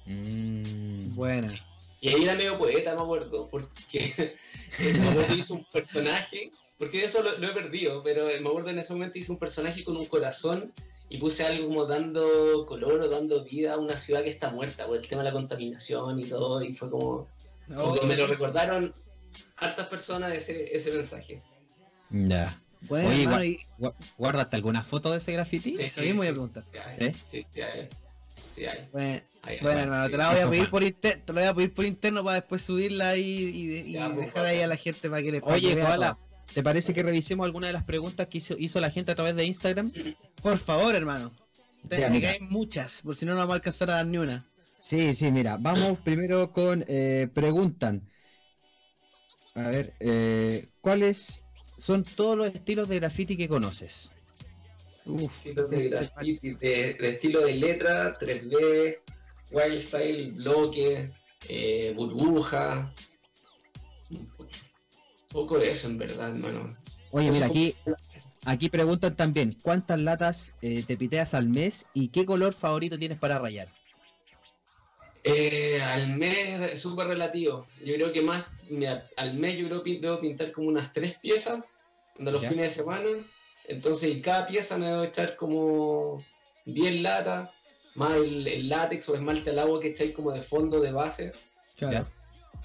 Mm, 0.06 1.14
buena. 1.14 1.52
Y 2.00 2.08
ahí 2.08 2.24
era 2.24 2.34
medio 2.34 2.56
poeta, 2.56 2.94
me 2.94 3.02
acuerdo, 3.02 3.46
porque 3.50 4.36
me 4.78 5.06
acuerdo 5.06 5.34
hizo 5.34 5.52
un 5.52 5.66
personaje, 5.66 6.50
porque 6.78 7.04
eso 7.04 7.22
lo, 7.22 7.46
he 7.46 7.52
perdido, 7.52 8.02
pero 8.02 8.24
me 8.24 8.48
acuerdo 8.48 8.70
en 8.70 8.78
ese 8.78 8.94
momento 8.94 9.18
hice 9.18 9.32
un 9.32 9.38
personaje 9.38 9.84
con 9.84 9.98
un 9.98 10.06
corazón 10.06 10.72
y 11.10 11.18
puse 11.18 11.44
algo 11.44 11.66
como 11.66 11.86
dando 11.86 12.64
color 12.66 13.02
o 13.02 13.08
dando 13.08 13.44
vida 13.44 13.74
a 13.74 13.78
una 13.78 13.98
ciudad 13.98 14.22
que 14.22 14.30
está 14.30 14.50
muerta 14.50 14.86
por 14.86 14.96
el 14.96 15.06
tema 15.08 15.22
de 15.22 15.30
la 15.30 15.34
contaminación 15.34 16.20
y 16.20 16.24
todo, 16.24 16.62
y 16.62 16.72
fue 16.72 16.88
como, 16.88 17.26
me 17.66 18.16
lo 18.16 18.28
recordaron 18.28 18.94
hartas 19.56 19.88
personas 19.88 20.32
ese, 20.32 20.74
ese 20.74 20.92
mensaje. 20.92 21.42
Ya. 22.10 22.56
Bueno, 22.82 23.36
Oye, 23.36 23.66
¿guardaste 24.16 24.56
alguna 24.56 24.84
foto 24.84 25.10
de 25.10 25.18
ese 25.18 25.32
graffiti? 25.32 25.76
Sí, 25.76 25.90
sí, 25.90 26.12
voy 26.12 26.28
a 26.28 26.30
preguntar. 26.30 26.64
Sí, 26.96 27.12
sí, 27.28 27.46
sí, 27.52 27.60
sí, 28.54 28.64
hay. 28.64 28.88
Bueno, 28.92 29.20
bueno 29.62 29.80
hermano, 29.80 30.10
te 30.10 30.16
la 30.16 30.32
voy 30.32 30.40
a 30.40 30.48
pedir 30.48 30.70
por 30.70 30.82
interno, 30.84 31.24
te 31.26 31.32
la 31.32 31.40
voy 31.40 31.48
a 31.48 31.54
pedir 31.54 31.74
por 31.74 31.84
interno 31.86 32.22
para 32.22 32.36
después 32.36 32.62
subirla 32.62 33.10
ahí 33.10 33.84
y, 33.84 33.98
pues, 33.98 34.16
dejar 34.16 34.44
ahí 34.44 34.60
a 34.60 34.68
la 34.68 34.76
gente 34.76 35.10
para 35.10 35.22
que 35.22 35.32
le 35.32 35.40
Oye, 35.42 35.76
Koala, 35.76 36.16
¿te 36.54 36.62
parece 36.62 36.94
que 36.94 37.02
revisemos 37.02 37.44
alguna 37.44 37.68
de 37.68 37.72
las 37.72 37.84
preguntas 37.84 38.26
que 38.28 38.38
hizo, 38.38 38.56
hizo 38.58 38.80
la 38.80 38.90
gente 38.90 39.12
a 39.12 39.14
través 39.14 39.36
de 39.36 39.44
Instagram? 39.44 39.92
Por 40.42 40.58
favor, 40.58 40.94
hermano. 40.94 41.32
hay 41.90 42.40
muchas, 42.40 43.00
por 43.02 43.16
si 43.16 43.24
no, 43.24 43.32
no 43.32 43.38
vamos 43.38 43.52
a 43.52 43.56
alcanzar 43.56 43.90
a 43.90 43.94
dar 43.94 44.06
ni 44.06 44.18
una. 44.18 44.46
Sí, 44.80 45.14
sí, 45.14 45.30
mira, 45.30 45.56
vamos 45.58 45.98
primero 45.98 46.52
con 46.52 46.84
eh, 46.88 47.28
preguntan. 47.32 48.08
A 49.54 49.68
ver, 49.68 49.94
eh, 50.00 50.68
¿cuáles 50.80 51.42
son 51.76 52.04
todos 52.04 52.36
los 52.36 52.54
estilos 52.54 52.88
de 52.88 52.96
graffiti 52.96 53.36
que 53.36 53.48
conoces? 53.48 54.10
Uf, 55.04 55.44
de 55.44 55.88
graffiti, 55.88 56.54
de, 56.54 56.96
estilo 57.00 57.40
de 57.40 57.54
letra, 57.54 58.18
3D, 58.18 58.98
wild 59.50 59.80
style, 59.80 60.32
bloque, 60.32 61.10
eh, 61.48 61.92
burbuja. 61.96 62.94
Poco 65.30 65.58
de 65.58 65.70
eso 65.70 65.88
en 65.88 65.98
verdad, 65.98 66.30
hermano. 66.30 66.76
Oye, 67.12 67.30
mira, 67.30 67.46
aquí, 67.46 67.74
aquí 68.44 68.68
preguntan 68.68 69.16
también, 69.16 69.56
¿cuántas 69.62 70.00
latas 70.00 70.52
eh, 70.62 70.84
te 70.86 70.96
piteas 70.96 71.34
al 71.34 71.48
mes 71.48 71.86
y 71.94 72.08
qué 72.08 72.26
color 72.26 72.52
favorito 72.52 72.98
tienes 72.98 73.18
para 73.18 73.38
rayar? 73.38 73.68
Eh, 75.22 75.80
al 75.82 76.16
mes 76.16 76.60
es 76.72 76.80
súper 76.80 77.08
relativo. 77.08 77.66
Yo 77.84 77.94
creo 77.94 78.12
que 78.12 78.22
más, 78.22 78.46
mira, 78.68 79.08
al 79.16 79.34
mes 79.34 79.58
yo 79.58 79.66
creo 79.66 79.82
que 79.82 80.00
debo 80.00 80.20
pintar 80.20 80.50
como 80.52 80.68
unas 80.68 80.92
tres 80.92 81.14
piezas 81.18 81.62
de 82.18 82.32
los 82.32 82.44
fines 82.46 82.68
de 82.68 82.74
semana. 82.74 83.08
Entonces, 83.68 84.10
y 84.10 84.20
cada 84.20 84.46
pieza 84.46 84.78
me 84.78 84.86
debo 84.86 85.04
echar 85.04 85.36
como 85.36 86.24
10 86.64 87.02
latas, 87.02 87.50
más 87.94 88.16
el, 88.16 88.68
látex 88.68 89.08
o 89.08 89.14
esmalte 89.14 89.50
al 89.50 89.58
agua 89.58 89.80
que 89.80 89.88
echáis 89.88 90.12
como 90.12 90.32
de 90.32 90.40
fondo 90.40 90.80
de 90.80 90.92
base. 90.92 91.32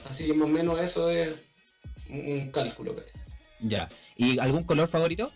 Así 0.09 0.25
que 0.25 0.33
más 0.33 0.47
o 0.47 0.51
menos 0.51 0.79
eso 0.81 1.09
es 1.09 1.35
un, 2.09 2.51
cálculo. 2.51 2.95
Ya. 3.59 3.89
¿Y 4.15 4.39
algún 4.39 4.63
color 4.63 4.87
favorito? 4.87 5.31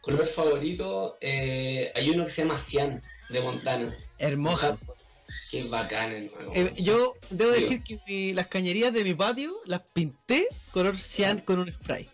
Color 0.00 0.26
favorito, 0.26 1.16
eh, 1.20 1.90
hay 1.94 2.10
uno 2.10 2.26
que 2.26 2.30
se 2.30 2.42
llama 2.42 2.58
Cian, 2.58 3.00
de 3.30 3.40
Montana. 3.40 3.94
Hermoso. 4.18 4.78
Qué 5.50 5.64
bacán, 5.64 6.12
hermano. 6.12 6.52
Eh, 6.54 6.74
yo 6.76 7.14
debo 7.30 7.50
decir 7.50 7.82
que 7.82 8.32
las 8.34 8.46
cañerías 8.46 8.92
de 8.92 9.04
mi 9.04 9.14
patio 9.14 9.54
las 9.64 9.80
pinté 9.80 10.46
color 10.72 10.98
cian 10.98 11.40
con 11.40 11.58
un 11.60 11.72
spray. 11.72 12.08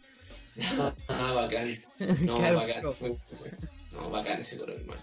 ah, 1.08 1.32
bacán. 1.34 1.78
No, 2.20 2.38
bacán. 2.38 2.82
No, 3.92 4.10
bacán 4.10 4.42
ese 4.42 4.56
color, 4.56 4.76
hermano. 4.76 5.00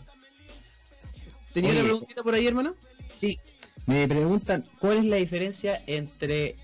¿Tenía 1.53 1.71
una 1.71 1.83
preguntita 1.83 2.23
por 2.23 2.33
ahí, 2.33 2.47
hermano? 2.47 2.75
Sí. 3.15 3.39
Me 3.86 4.07
preguntan, 4.07 4.65
¿cuál 4.79 4.97
es 4.97 5.05
la 5.05 5.15
diferencia 5.15 5.81
entre 5.88 6.55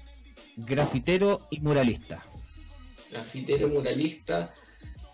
grafitero 0.57 1.39
y 1.51 1.59
muralista? 1.59 2.23
Grafitero 3.11 3.67
y 3.67 3.71
muralista, 3.71 4.53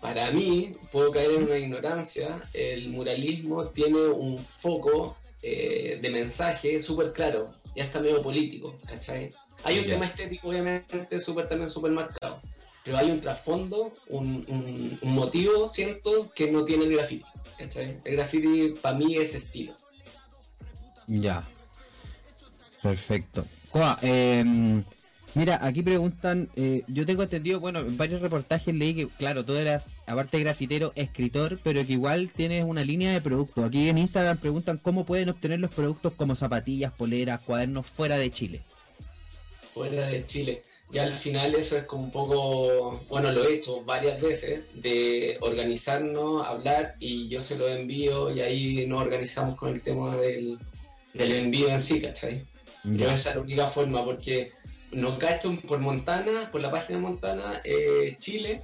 para 0.00 0.30
mí, 0.30 0.76
puedo 0.90 1.10
caer 1.10 1.32
en 1.32 1.44
una 1.44 1.58
ignorancia, 1.58 2.40
el 2.54 2.88
muralismo 2.88 3.68
tiene 3.68 3.98
un 3.98 4.38
foco 4.38 5.16
eh, 5.42 5.98
de 6.00 6.10
mensaje 6.10 6.80
súper 6.80 7.12
claro, 7.12 7.54
ya 7.76 7.84
está 7.84 8.00
medio 8.00 8.22
político, 8.22 8.78
¿cachai? 8.86 9.30
Hay 9.64 9.78
un 9.78 9.86
tema 9.86 10.06
estético, 10.06 10.48
obviamente, 10.48 11.18
súper 11.18 11.48
también 11.48 11.68
súper 11.68 11.92
marcado, 11.92 12.40
pero 12.82 12.96
hay 12.96 13.10
un 13.10 13.20
trasfondo, 13.20 13.92
un, 14.08 14.98
motivo, 15.02 15.68
siento, 15.68 16.32
que 16.34 16.50
no 16.50 16.64
tiene 16.64 16.84
el 16.84 16.96
graffiti, 16.96 17.24
¿cachai? 17.58 18.00
El 18.04 18.16
graffiti 18.16 18.74
para 18.80 18.96
mí 18.96 19.16
es 19.16 19.34
estilo. 19.34 19.74
Ya. 21.06 21.46
Perfecto. 22.82 23.44
eh, 24.00 24.82
Mira, 25.34 25.60
aquí 25.62 25.82
preguntan, 25.82 26.48
eh, 26.56 26.82
yo 26.88 27.06
tengo 27.06 27.22
entendido, 27.22 27.60
bueno, 27.60 27.78
en 27.80 27.96
varios 27.96 28.20
reportajes 28.20 28.74
leí 28.74 28.94
que, 28.94 29.08
claro, 29.08 29.44
tú 29.44 29.54
eras, 29.54 29.88
aparte 30.06 30.38
de 30.38 30.44
grafitero, 30.44 30.92
escritor, 30.96 31.60
pero 31.62 31.86
que 31.86 31.92
igual 31.92 32.30
tienes 32.34 32.64
una 32.64 32.82
línea 32.82 33.12
de 33.12 33.20
productos. 33.20 33.64
Aquí 33.64 33.88
en 33.88 33.98
Instagram 33.98 34.38
preguntan 34.38 34.78
cómo 34.78 35.04
pueden 35.04 35.28
obtener 35.28 35.60
los 35.60 35.70
productos 35.70 36.14
como 36.14 36.34
zapatillas, 36.34 36.92
poleras, 36.92 37.42
cuadernos 37.42 37.86
fuera 37.86 38.18
de 38.18 38.32
Chile. 38.32 38.62
Fuera 39.72 40.08
de 40.08 40.26
Chile. 40.26 40.62
Y 40.92 40.98
al 40.98 41.12
final 41.12 41.54
eso 41.54 41.76
es 41.76 41.84
como 41.84 42.02
un 42.02 42.10
poco, 42.10 43.00
bueno, 43.08 43.30
lo 43.30 43.44
he 43.44 43.54
hecho 43.54 43.84
varias 43.84 44.20
veces, 44.20 44.64
de 44.74 45.38
organizarnos, 45.40 46.44
hablar 46.44 46.96
y 46.98 47.28
yo 47.28 47.40
se 47.40 47.54
lo 47.56 47.68
envío 47.68 48.34
y 48.34 48.40
ahí 48.40 48.86
nos 48.88 49.02
organizamos 49.02 49.56
con 49.56 49.72
el 49.72 49.82
tema 49.82 50.16
del, 50.16 50.58
envío 51.14 51.68
en 51.68 51.80
sí, 51.80 52.00
¿cachai? 52.00 52.42
Yo 52.82 53.08
esa 53.08 53.30
es 53.30 53.36
la 53.36 53.42
única 53.42 53.68
forma 53.68 54.04
porque 54.04 54.52
no 54.92 55.18
cacho 55.18 55.56
por 55.66 55.78
Montana, 55.78 56.50
por 56.50 56.60
la 56.60 56.70
página 56.70 56.98
de 56.98 57.02
Montana, 57.02 57.60
eh, 57.64 58.16
Chile, 58.18 58.62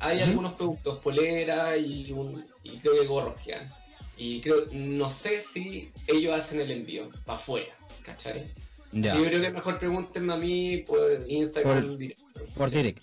hay 0.00 0.20
algunos 0.20 0.54
productos, 0.54 0.98
polera 0.98 1.76
y, 1.76 2.10
un, 2.12 2.44
y 2.62 2.78
creo 2.78 3.00
que 3.00 3.06
gorros 3.06 3.40
que 3.40 3.54
han. 3.54 3.68
Y 4.16 4.40
creo, 4.40 4.64
no 4.72 5.10
sé 5.10 5.42
si 5.42 5.90
ellos 6.06 6.34
hacen 6.34 6.60
el 6.60 6.70
envío 6.70 7.08
para 7.24 7.38
afuera, 7.38 7.72
¿cachai? 8.02 8.52
Ya. 8.90 9.12
Sí, 9.12 9.18
yo 9.18 9.24
creo 9.26 9.42
que 9.42 9.50
mejor 9.50 9.78
pregúntenme 9.78 10.32
a 10.32 10.36
mí 10.36 10.78
por 10.78 11.24
Instagram. 11.28 11.86
Por, 11.86 11.98
directo, 11.98 12.24
por 12.56 12.70
direct. 12.70 13.02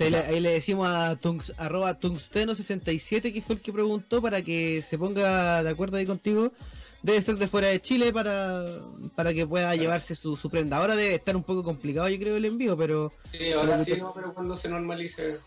ahí, 0.00 0.40
le, 0.40 0.50
decimos 0.50 0.88
a 0.88 1.16
tungs, 1.16 1.52
arroba 1.56 1.98
tungsteno67 1.98 3.32
que 3.32 3.40
fue 3.40 3.54
el 3.54 3.60
que 3.60 3.72
preguntó 3.72 4.20
para 4.20 4.42
que 4.42 4.82
se 4.82 4.98
ponga 4.98 5.62
de 5.62 5.70
acuerdo 5.70 5.98
ahí 5.98 6.06
contigo 6.06 6.52
debe 7.02 7.22
ser 7.22 7.36
de 7.36 7.48
fuera 7.48 7.68
de 7.68 7.80
Chile 7.80 8.12
para, 8.12 8.64
para 9.14 9.32
que 9.32 9.46
pueda 9.46 9.74
llevarse 9.74 10.14
su, 10.14 10.36
su, 10.36 10.50
prenda. 10.50 10.76
Ahora 10.76 10.96
debe 10.96 11.14
estar 11.14 11.36
un 11.36 11.42
poco 11.42 11.62
complicado, 11.62 12.08
yo 12.08 12.18
creo, 12.18 12.36
el 12.36 12.44
envío, 12.44 12.76
pero. 12.76 13.12
Sí, 13.30 13.52
ahora 13.52 13.84
sí, 13.84 13.92
pero 14.14 14.34
cuando 14.34 14.56
se 14.56 14.68
normalice, 14.68 15.38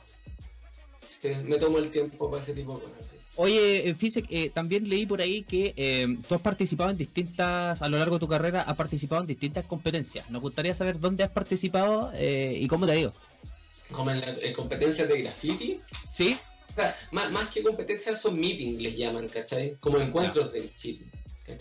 me 1.45 1.57
tomo 1.57 1.77
el 1.77 1.89
tiempo 1.89 2.29
para 2.29 2.43
ese 2.43 2.53
tipo 2.53 2.77
de 2.77 2.83
cosas. 2.83 3.15
Oye, 3.35 3.89
eh, 3.89 3.95
fíjese, 3.95 4.23
eh, 4.29 4.51
también 4.51 4.87
leí 4.87 5.07
por 5.07 5.19
ahí 5.19 5.43
que 5.43 5.73
eh, 5.75 6.17
tú 6.27 6.35
has 6.35 6.41
participado 6.41 6.91
en 6.91 6.97
distintas, 6.97 7.81
a 7.81 7.89
lo 7.89 7.97
largo 7.97 8.17
de 8.17 8.19
tu 8.19 8.27
carrera, 8.27 8.61
has 8.61 8.75
participado 8.75 9.21
en 9.21 9.27
distintas 9.27 9.65
competencias. 9.65 10.29
Nos 10.29 10.41
gustaría 10.41 10.73
saber 10.75 10.99
dónde 10.99 11.23
has 11.23 11.31
participado 11.31 12.11
eh, 12.13 12.55
y 12.59 12.67
cómo 12.67 12.85
te 12.85 12.91
ha 12.91 12.95
ido. 12.95 13.13
¿Como 13.91 14.11
en, 14.11 14.53
competencias 14.53 15.07
de 15.09 15.21
graffiti? 15.21 15.81
Sí. 16.11 16.37
O 16.69 16.73
sea, 16.73 16.95
más, 17.11 17.31
más 17.31 17.49
que 17.49 17.63
competencias 17.63 18.21
son 18.21 18.39
meetings, 18.39 18.81
les 18.81 18.97
llaman, 18.97 19.27
¿cachai? 19.27 19.77
Como 19.79 19.97
encuentros 19.99 20.51
de 20.51 20.61
graffiti. 20.61 21.03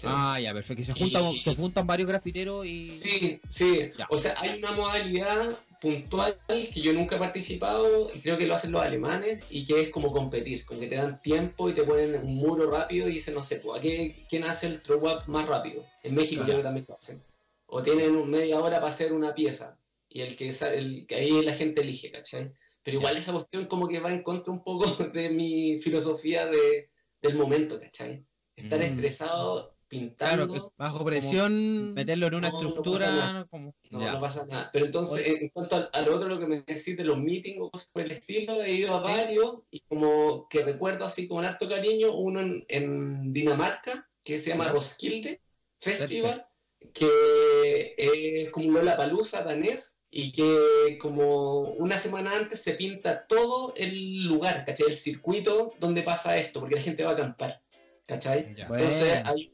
Ah, 0.04 0.38
ya, 0.40 0.52
perfecto. 0.52 0.84
Se 0.84 0.92
juntan, 0.92 1.34
se 1.42 1.54
juntan 1.54 1.86
varios 1.86 2.08
grafiteros 2.08 2.66
y. 2.66 2.84
Sí, 2.84 3.40
sí. 3.48 3.90
O 4.08 4.18
sea, 4.18 4.34
hay 4.38 4.58
una 4.58 4.72
modalidad 4.72 5.58
puntual 5.82 6.38
que 6.46 6.80
yo 6.80 6.92
nunca 6.92 7.16
he 7.16 7.18
participado 7.18 8.08
y 8.14 8.20
creo 8.20 8.38
que 8.38 8.46
lo 8.46 8.54
hacen 8.54 8.70
los 8.70 8.82
alemanes 8.82 9.42
y 9.50 9.66
que 9.66 9.80
es 9.80 9.90
como 9.90 10.12
competir, 10.12 10.64
como 10.64 10.78
que 10.78 10.86
te 10.86 10.94
dan 10.94 11.20
tiempo 11.20 11.68
y 11.68 11.74
te 11.74 11.82
ponen 11.82 12.14
un 12.22 12.36
muro 12.36 12.70
rápido 12.70 13.08
y 13.08 13.14
dicen, 13.14 13.34
no 13.34 13.42
sé, 13.42 13.58
tú, 13.58 13.72
¿quién 13.80 14.44
hace 14.44 14.68
el 14.68 14.80
throw 14.80 15.04
up 15.04 15.24
más 15.26 15.46
rápido? 15.46 15.84
En 16.04 16.14
México 16.14 16.44
creo 16.44 16.58
que 16.58 16.62
también 16.62 16.86
lo 16.88 16.96
hacen. 16.96 17.20
O 17.66 17.82
tienen 17.82 18.30
media 18.30 18.60
hora 18.60 18.80
para 18.80 18.92
hacer 18.92 19.12
una 19.12 19.34
pieza 19.34 19.76
y 20.08 20.20
el 20.20 20.36
que, 20.36 20.50
el, 20.50 21.06
que 21.06 21.14
ahí 21.16 21.42
la 21.42 21.54
gente 21.54 21.80
elige, 21.80 22.12
¿cachai? 22.12 22.52
Pero 22.84 22.98
igual 22.98 23.16
esa 23.16 23.32
cuestión 23.32 23.66
como 23.66 23.88
que 23.88 23.98
va 23.98 24.12
en 24.12 24.22
contra 24.22 24.52
un 24.52 24.62
poco 24.62 24.86
de 25.12 25.30
mi 25.30 25.80
filosofía 25.80 26.46
de, 26.46 26.90
del 27.20 27.36
momento, 27.36 27.80
¿cachai? 27.80 28.24
Estar 28.54 28.78
mm. 28.78 28.82
estresado 28.82 29.71
pintando. 29.92 30.72
bajo 30.78 31.04
presión. 31.04 31.92
Meterlo 31.92 32.28
en 32.28 32.34
una 32.36 32.48
estructura. 32.48 33.32
No, 33.32 33.46
como... 33.48 33.74
no, 33.90 34.20
pasa 34.20 34.46
nada. 34.46 34.70
Pero 34.72 34.86
entonces, 34.86 35.26
en 35.26 35.50
cuanto 35.50 35.90
al, 35.92 36.08
otro, 36.08 36.28
lo 36.28 36.38
que 36.38 36.46
me 36.46 36.62
decís 36.62 36.96
de 36.96 37.04
los 37.04 37.18
meetings 37.18 37.58
o 37.60 37.70
cosas 37.70 37.88
por 37.92 38.02
el 38.02 38.12
estilo, 38.12 38.62
he 38.62 38.72
ido 38.72 38.94
a 38.94 39.02
varios 39.02 39.58
y 39.70 39.80
como 39.80 40.48
que 40.48 40.64
recuerdo 40.64 41.04
así 41.04 41.28
con 41.28 41.44
harto 41.44 41.68
cariño, 41.68 42.12
uno 42.12 42.40
en, 42.68 43.32
Dinamarca 43.32 44.08
que 44.24 44.40
se 44.40 44.50
llama 44.50 44.68
Roskilde 44.68 45.42
Festival, 45.78 46.46
que 46.94 47.94
es 47.96 48.50
como 48.50 48.80
la 48.80 48.96
palusa 48.96 49.42
danés 49.42 49.96
y 50.10 50.32
que 50.32 50.98
como 51.00 51.60
una 51.60 51.98
semana 51.98 52.36
antes 52.36 52.62
se 52.62 52.74
pinta 52.74 53.26
todo 53.26 53.74
el 53.76 54.24
lugar, 54.24 54.64
¿cachai? 54.64 54.88
El 54.88 54.96
circuito 54.96 55.72
donde 55.80 56.02
pasa 56.02 56.36
esto, 56.36 56.60
porque 56.60 56.76
la 56.76 56.82
gente 56.82 57.04
va 57.04 57.10
a 57.10 57.14
acampar, 57.14 57.62
¿cachai? 58.06 58.54
Entonces 58.56 59.22
hay 59.24 59.51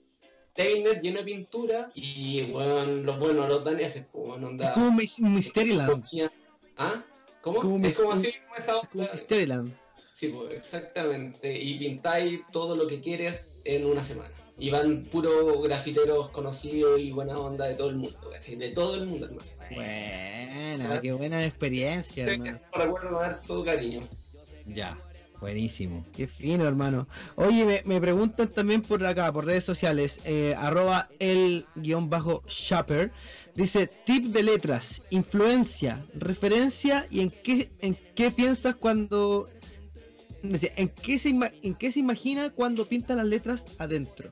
Lleno 0.59 1.19
de 1.21 1.25
pintura 1.25 1.89
y 1.95 2.43
bueno, 2.51 2.85
los 2.85 3.19
buenos, 3.21 3.49
los 3.49 3.65
daneses, 3.65 4.07
pues 4.11 4.27
bueno, 4.27 4.49
onda. 4.49 4.75
como 4.75 4.91
Mysteryland. 4.93 6.05
¿Ah? 6.77 7.05
¿Cómo? 7.43 7.59
es 7.87 7.97
como 7.97 8.13
así, 8.13 8.33
como 8.91 9.05
Mysteryland. 9.13 9.73
Sí, 10.15 10.29
pues 10.29 10.53
exactamente. 10.53 11.57
Y 11.57 11.79
pintáis 11.79 12.41
todo 12.51 12.75
lo 12.75 12.89
que 12.89 13.01
quieres 13.01 13.55
en 13.65 13.87
una 13.87 14.03
semana. 14.05 14.33
Y 14.59 14.71
van 14.71 15.05
puros 15.05 15.63
grafiteros 15.63 16.31
conocidos 16.31 17.01
y 17.01 17.13
buena 17.13 17.39
onda 17.39 17.67
de 17.67 17.77
todo 17.77 17.91
el 17.91 17.97
mundo, 17.97 18.19
De 18.49 18.69
todo 18.71 18.97
el 18.97 19.07
mundo, 19.07 19.27
hermano. 19.27 19.49
Buena, 19.73 21.01
qué 21.01 21.13
buena 21.13 21.45
experiencia, 21.45 22.27
sí, 22.27 22.33
hermano. 22.33 22.59
Recuerdo 22.73 23.21
dar 23.21 23.41
todo 23.47 23.65
cariño. 23.65 24.09
Ya. 24.67 24.99
Buenísimo. 25.41 26.05
Qué 26.17 26.27
fino, 26.27 26.67
hermano. 26.67 27.07
Oye, 27.37 27.83
me, 27.85 28.01
preguntan 28.01 28.49
también 28.49 28.83
por 28.83 29.05
acá, 29.05 29.33
por 29.33 29.47
redes 29.47 29.65
sociales, 29.65 30.21
eh, 30.25 30.55
arroba 30.59 31.09
el 31.21 31.67
guion 31.77 32.11
bajo 32.11 32.43
Shopper. 32.49 33.13
Dice, 33.55 33.87
tip 33.87 34.27
de 34.27 34.43
letras, 34.43 35.03
influencia, 35.11 36.05
referencia 36.15 37.07
y 37.11 37.21
en 37.21 37.31
qué, 37.31 37.69
en 37.81 37.97
qué 38.15 38.31
piensas 38.31 38.75
cuando 38.77 39.49
¿En 40.43 40.89
qué, 40.89 41.19
se 41.19 41.31
¿En 41.31 41.75
qué 41.75 41.91
se 41.91 41.99
imagina 41.99 42.51
cuando 42.51 42.89
pinta 42.89 43.17
las 43.17 43.27
letras 43.27 43.65
adentro? 43.79 44.31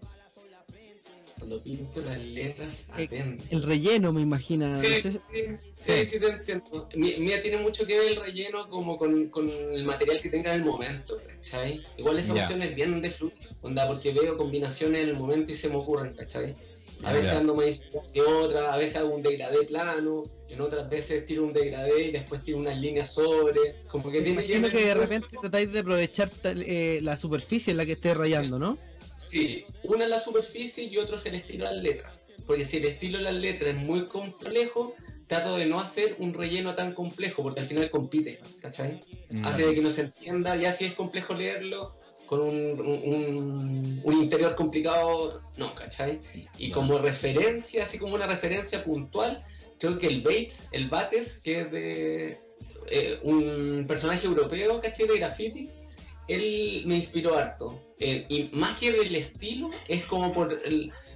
Cuando 1.39 1.63
pinto 1.63 2.01
las 2.01 2.25
letras 2.25 2.85
eh, 2.97 3.07
adentro. 3.11 3.47
El, 3.51 3.63
relleno, 3.63 4.13
me 4.13 4.23
imagina. 4.23 4.79
Sí, 4.79 5.03
sí, 5.03 6.07
sí, 6.07 6.19
te 6.19 6.29
entiendo. 6.29 6.89
Mía 6.95 7.43
tiene 7.43 7.59
mucho 7.59 7.87
que 7.87 7.99
ver 7.99 8.13
el 8.13 8.17
relleno 8.17 8.69
como 8.71 8.97
con, 8.97 9.29
con 9.29 9.49
el 9.49 9.85
material 9.85 10.21
que 10.21 10.31
tenga 10.31 10.55
en 10.55 10.63
el 10.63 10.67
momento, 10.67 11.21
¿cachai? 11.27 11.85
Igual 11.99 12.19
esa 12.19 12.33
cuestión 12.33 12.63
es 12.63 12.75
bien 12.75 13.03
de 13.03 13.11
flujo, 13.11 13.37
onda, 13.61 13.87
porque 13.87 14.13
veo 14.13 14.37
combinaciones 14.37 15.03
en 15.03 15.11
el 15.11 15.17
momento 15.17 15.53
y 15.53 15.55
se 15.55 15.69
me 15.69 15.77
ocurren, 15.77 16.15
¿cachai? 16.15 16.55
A 17.03 17.13
veces 17.13 17.33
ando 17.33 17.55
más 17.55 17.83
que 18.13 18.23
otra, 18.23 18.73
a 18.73 18.79
veces 18.79 18.97
hago 18.97 19.15
un 19.15 19.23
degradé 19.23 19.65
plano, 19.67 20.23
en 20.49 20.61
otras 20.61 20.89
veces 20.89 21.27
tiro 21.27 21.45
un 21.45 21.53
degradé 21.53 22.07
y 22.07 22.11
después 22.13 22.43
tiro 22.43 22.59
unas 22.59 22.79
líneas 22.79 23.13
sobre. 23.13 23.83
Como 23.89 24.11
que 24.11 24.23
tiene 24.23 24.47
que, 24.47 24.61
que 24.71 24.87
de 24.87 24.95
repente 24.95 25.29
tratáis 25.41 25.73
de 25.73 25.81
aprovechar 25.81 26.31
eh, 26.45 27.01
la 27.03 27.17
superficie 27.17 27.73
en 27.73 27.79
la 27.79 27.87
que 27.87 27.93
estés 27.93 28.17
rayando, 28.17 28.59
¿no? 28.59 28.79
Sí, 29.19 29.65
una 29.83 30.05
es 30.05 30.11
la 30.11 30.21
superficie 30.21 30.85
y 30.85 30.97
otro 30.99 31.17
es 31.17 31.27
el 31.27 31.35
estilo 31.35 31.67
de 31.69 31.75
las 31.75 31.83
letras. 31.83 32.13
Porque 32.47 32.65
si 32.65 32.77
el 32.77 32.85
estilo 32.85 33.19
de 33.19 33.25
las 33.25 33.35
letras 33.35 33.71
es 33.71 33.77
muy 33.77 34.07
complejo, 34.07 34.95
trato 35.27 35.57
de 35.57 35.67
no 35.67 35.81
hacer 35.81 36.17
un 36.19 36.33
relleno 36.33 36.75
tan 36.75 36.95
complejo, 36.95 37.43
porque 37.43 37.61
al 37.61 37.67
final 37.67 37.91
compite, 37.91 38.41
¿cachai? 38.61 39.01
Mm. 39.31 39.45
Hace 39.45 39.67
de 39.67 39.75
que 39.75 39.81
no 39.81 39.91
se 39.91 40.03
entienda, 40.03 40.55
ya 40.57 40.73
si 40.73 40.85
es 40.85 40.93
complejo 40.93 41.35
leerlo, 41.35 41.97
con 42.27 42.41
un, 42.41 44.01
un, 44.03 44.13
interior 44.13 44.55
complicado, 44.55 45.43
no, 45.57 45.75
¿cachai? 45.75 46.21
Y 46.59 46.71
como 46.71 46.99
referencia, 46.99 47.85
así 47.85 47.99
como 47.99 48.15
una 48.15 48.27
referencia 48.27 48.85
puntual, 48.85 49.45
creo 49.79 49.99
que 49.99 50.07
el 50.07 50.23
Bates, 50.23 50.69
el 50.73 50.89
Bates, 50.89 51.39
que 51.39 51.61
es 51.61 51.71
de 51.71 52.41
eh, 52.91 53.19
un 53.23 53.85
personaje 53.87 54.27
europeo, 54.27 54.81
¿cachai? 54.81 55.07
De 55.07 55.19
graffiti, 55.19 55.71
él 56.29 56.83
me 56.87 56.97
inspiró 56.97 57.37
harto. 57.37 57.81
Eh, 57.99 58.27
y 58.29 58.51
más 58.53 58.79
que 58.79 58.93
del 58.93 59.15
estilo, 59.15 59.71
es 59.89 60.05
como 60.05 60.33
por 60.33 60.61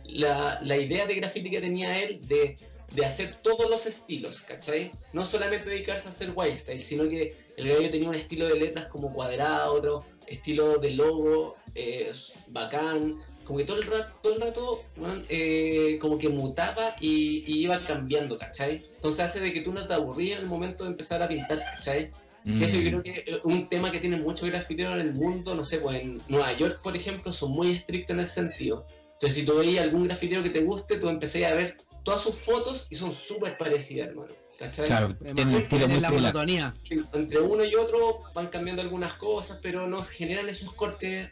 la, 0.04 0.76
idea 0.76 1.06
de 1.06 1.14
graffiti 1.14 1.50
que 1.50 1.60
tenía 1.60 1.98
él 1.98 2.20
de 2.26 2.56
de 2.92 3.06
hacer 3.06 3.36
todos 3.42 3.70
los 3.70 3.86
estilos, 3.86 4.42
¿cachai? 4.42 4.90
No 5.12 5.24
solamente 5.24 5.70
dedicarse 5.70 6.08
a 6.08 6.10
hacer 6.10 6.34
style, 6.58 6.82
sino 6.82 7.08
que 7.08 7.36
el 7.56 7.68
gallo 7.68 7.90
tenía 7.90 8.08
un 8.08 8.14
estilo 8.14 8.48
de 8.48 8.58
letras 8.58 8.88
como 8.88 9.12
cuadrado, 9.12 9.74
otro 9.74 10.04
estilo 10.26 10.78
de 10.78 10.90
logo, 10.90 11.56
eh, 11.74 12.12
bacán, 12.48 13.18
como 13.50 13.58
que 13.58 13.64
todo 13.64 13.78
el 13.78 13.86
rato, 13.88 14.12
todo 14.22 14.34
el 14.34 14.40
rato 14.40 14.82
eh, 15.28 15.98
como 16.00 16.18
que 16.18 16.28
mutaba 16.28 16.94
y, 17.00 17.42
iba 17.46 17.80
cambiando, 17.80 18.38
¿cachai? 18.38 18.80
Entonces 18.94 19.24
hace 19.24 19.40
de 19.40 19.52
que 19.52 19.62
tú 19.62 19.72
no 19.72 19.88
te 19.88 19.92
aburrías 19.92 20.38
en 20.38 20.44
el 20.44 20.48
momento 20.48 20.84
de 20.84 20.90
empezar 20.90 21.20
a 21.20 21.26
pintar, 21.26 21.58
¿cachai? 21.58 22.12
Que 22.44 22.64
eso 22.64 22.76
yo 22.76 22.90
creo 22.90 23.02
que 23.02 23.24
es 23.26 23.38
un 23.42 23.68
tema 23.68 23.90
que 23.90 23.98
tiene 23.98 24.18
muchos 24.18 24.48
grafiteros 24.48 24.94
en 24.94 25.00
el 25.00 25.14
mundo, 25.14 25.56
no 25.56 25.64
sé, 25.64 25.78
pues 25.78 26.00
en 26.00 26.22
Nueva 26.28 26.52
York, 26.52 26.78
por 26.80 26.96
ejemplo, 26.96 27.32
son 27.32 27.50
muy 27.50 27.72
estrictos 27.72 28.14
en 28.14 28.20
ese 28.20 28.34
sentido. 28.34 28.86
Entonces, 29.14 29.34
si 29.34 29.44
tú 29.44 29.56
veías 29.56 29.82
algún 29.82 30.06
grafitero 30.06 30.44
que 30.44 30.50
te 30.50 30.60
guste, 30.60 30.98
tú 30.98 31.08
empecé 31.08 31.44
a 31.44 31.52
ver 31.52 31.76
todas 32.04 32.20
sus 32.20 32.36
fotos 32.36 32.86
y 32.88 32.94
son 32.94 33.12
súper 33.12 33.58
parecidas, 33.58 34.10
hermano. 34.10 34.32
¿Cachai? 34.60 34.86
Claro, 34.86 35.16
tienen 35.16 35.48
un 35.48 35.62
estilo 35.62 35.88
muy 35.88 36.00
la 36.20 36.74
entre 37.14 37.40
uno 37.40 37.64
y 37.64 37.74
otro 37.74 38.22
van 38.32 38.46
cambiando 38.46 38.80
algunas 38.80 39.14
cosas, 39.14 39.58
pero 39.60 39.88
nos 39.88 40.08
generan 40.08 40.48
esos 40.48 40.72
cortes, 40.74 41.30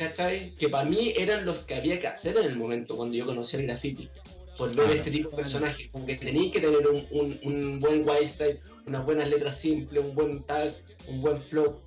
¿cachai? 0.00 0.54
Que 0.54 0.70
para 0.70 0.88
mí 0.88 1.12
eran 1.14 1.44
los 1.44 1.60
que 1.60 1.74
había 1.74 2.00
que 2.00 2.06
hacer 2.06 2.36
en 2.38 2.46
el 2.46 2.56
momento 2.56 2.96
cuando 2.96 3.16
yo 3.16 3.26
conocí 3.26 3.56
el 3.58 3.64
graffiti. 3.64 4.08
Por 4.56 4.74
ver 4.74 4.90
este 4.96 5.10
tipo 5.10 5.30
de 5.30 5.36
personajes, 5.36 5.88
como 5.90 6.06
que 6.06 6.16
tenéis 6.16 6.52
que 6.52 6.60
tener 6.60 6.86
un, 6.86 7.38
un, 7.42 7.80
buen 7.80 8.08
white 8.08 8.28
style, 8.28 8.60
unas 8.86 9.04
buenas 9.04 9.28
letras 9.28 9.56
simples, 9.56 10.02
un 10.02 10.14
buen 10.14 10.42
tag, 10.44 10.74
un 11.06 11.20
buen 11.20 11.42
flow. 11.42 11.80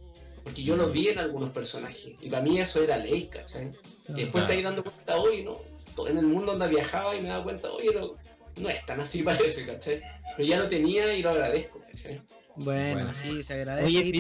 Porque 0.43 0.63
yo 0.63 0.75
lo 0.75 0.89
vi 0.89 1.09
en 1.09 1.19
algunos 1.19 1.51
personajes. 1.51 2.13
Y 2.21 2.29
para 2.29 2.43
mí 2.43 2.59
eso 2.59 2.83
era 2.83 2.97
ley, 2.97 3.27
¿cachai? 3.27 3.71
y 4.09 4.13
después 4.13 4.45
te 4.47 4.61
dando 4.61 4.83
cuenta 4.83 5.17
hoy, 5.17 5.43
¿no? 5.43 5.61
en 6.07 6.17
el 6.17 6.25
mundo 6.25 6.53
donde 6.53 6.67
viajaba 6.69 7.15
y 7.15 7.21
me 7.21 7.29
daba 7.29 7.43
cuenta, 7.43 7.71
oye, 7.71 7.93
no, 7.93 8.15
no 8.57 8.69
es 8.69 8.85
tan 8.85 8.99
así 8.99 9.21
parece, 9.23 9.65
¿cachai? 9.65 10.01
Pero 10.35 10.47
ya 10.47 10.59
lo 10.59 10.67
tenía 10.67 11.13
y 11.13 11.21
lo 11.21 11.29
agradezco, 11.29 11.79
¿cachai? 11.79 12.19
Bueno, 12.55 13.13
sí, 13.13 13.43
se 13.43 13.53
agradece. 13.53 13.87
Oye, 13.87 14.11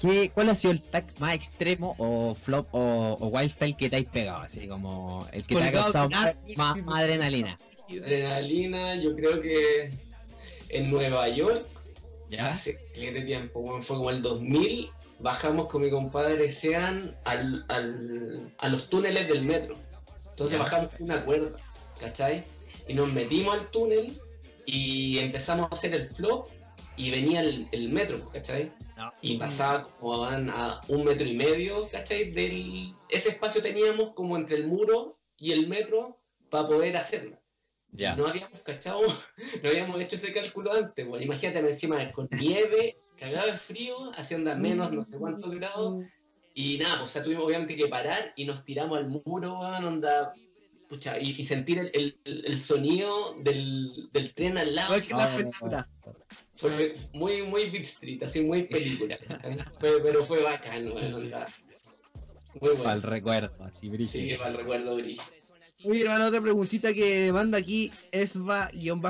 ¿qué, 0.00 0.30
¿cuál 0.32 0.50
ha 0.50 0.54
sido 0.54 0.72
el 0.72 0.82
tag 0.82 1.06
más 1.18 1.34
extremo 1.34 1.94
o 1.98 2.34
flop 2.34 2.68
o, 2.72 3.16
o 3.20 3.26
wild 3.28 3.50
style 3.50 3.76
que 3.76 3.90
te 3.90 3.96
has 3.96 4.04
pegado? 4.04 4.38
Así 4.38 4.66
como 4.66 5.26
el 5.32 5.44
que 5.44 5.56
te 5.56 5.62
ha 5.62 5.72
causado 5.72 6.08
más, 6.10 6.78
adrenalina. 6.86 7.58
Adrenalina, 7.88 8.96
yo 8.96 9.14
creo 9.14 9.40
que 9.40 9.92
en 10.70 10.90
Nueva 10.90 11.28
York, 11.28 11.66
¿Ya? 12.30 12.48
hace 12.48 12.78
de 12.94 13.22
tiempo, 13.22 13.60
bueno, 13.60 13.82
fue 13.82 13.96
como 13.96 14.10
el 14.10 14.22
2000, 14.22 14.88
bajamos 15.20 15.68
con 15.68 15.82
mi 15.82 15.90
compadre 15.90 16.50
Sean 16.50 17.16
al, 17.24 17.64
al, 17.68 18.52
a 18.58 18.68
los 18.68 18.90
túneles 18.90 19.28
del 19.28 19.42
metro. 19.42 19.76
Entonces 20.30 20.58
bajamos 20.58 20.90
una 20.98 21.24
cuerda, 21.24 21.56
¿cachai? 22.00 22.44
Y 22.88 22.94
nos 22.94 23.12
metimos 23.12 23.54
al 23.56 23.70
túnel 23.70 24.20
y 24.66 25.18
empezamos 25.18 25.70
a 25.70 25.74
hacer 25.74 25.94
el 25.94 26.08
flop 26.08 26.48
y 26.96 27.10
venía 27.10 27.40
el, 27.40 27.88
metro, 27.90 28.28
¿cachai? 28.30 28.72
Y 29.20 29.36
pasaba 29.38 29.82
como 29.82 30.24
a 30.24 30.80
un 30.88 31.04
metro 31.04 31.26
y 31.26 31.34
medio, 31.34 31.88
¿cachai? 31.88 32.30
Del, 32.30 32.94
ese 33.08 33.30
espacio 33.30 33.62
teníamos 33.62 34.12
como 34.14 34.36
entre 34.36 34.56
el 34.56 34.66
muro 34.66 35.18
y 35.36 35.52
el 35.52 35.68
metro 35.68 36.20
para 36.50 36.68
poder 36.68 36.96
hacerlo. 36.96 37.38
Ya. 37.90 38.16
No 38.16 38.26
habíamos 38.26 38.60
cachado, 38.62 39.02
no 39.62 39.68
habíamos 39.68 40.00
hecho 40.00 40.16
ese 40.16 40.32
cálculo 40.32 40.72
antes, 40.72 41.06
bueno, 41.06 41.24
imagínate 41.24 41.60
encima 41.60 42.08
con 42.10 42.28
nieve, 42.32 42.98
cagado 43.18 43.46
de 43.46 43.58
frío, 43.58 44.10
haciendo 44.16 44.50
a 44.50 44.56
menos 44.56 44.92
no 44.92 45.04
sé 45.04 45.16
cuántos 45.16 45.54
grados, 45.54 46.04
y 46.54 46.78
nada, 46.78 46.98
pues, 46.98 47.10
o 47.10 47.12
sea, 47.12 47.24
tuvimos 47.24 47.44
obviamente 47.44 47.76
que 47.76 47.88
parar 47.88 48.32
y 48.36 48.44
nos 48.44 48.64
tiramos 48.64 48.98
al 48.98 49.08
muro, 49.08 49.58
onda, 49.58 50.32
pucha, 50.88 51.18
y, 51.18 51.42
sentir 51.44 51.90
el, 51.92 52.18
el, 52.24 52.60
sonido 52.60 53.34
del, 53.40 54.08
del, 54.12 54.34
tren 54.34 54.58
al 54.58 54.74
lado. 54.74 54.94
Fue 56.56 56.94
muy, 57.12 57.42
muy 57.42 57.70
Beat 57.70 57.84
Street, 57.84 58.22
así 58.22 58.42
muy 58.42 58.62
película. 58.62 59.18
pero, 59.80 60.24
fue 60.24 60.42
bacán, 60.42 60.88
onda. 60.88 61.46
Muy 62.60 62.70
bueno. 62.70 62.82
Para 62.82 62.96
el 62.96 63.02
recuerdo, 63.02 63.64
así 63.64 63.88
brillo. 63.88 64.10
Sí, 64.10 64.34
para 64.36 64.50
el 64.50 64.56
recuerdo 64.56 64.96
brillo. 64.96 65.22
Hermano, 65.84 66.26
otra 66.26 66.40
preguntita 66.40 66.94
que 66.94 67.30
manda 67.32 67.58
aquí 67.58 67.90
Esva-EKR. 68.12 69.02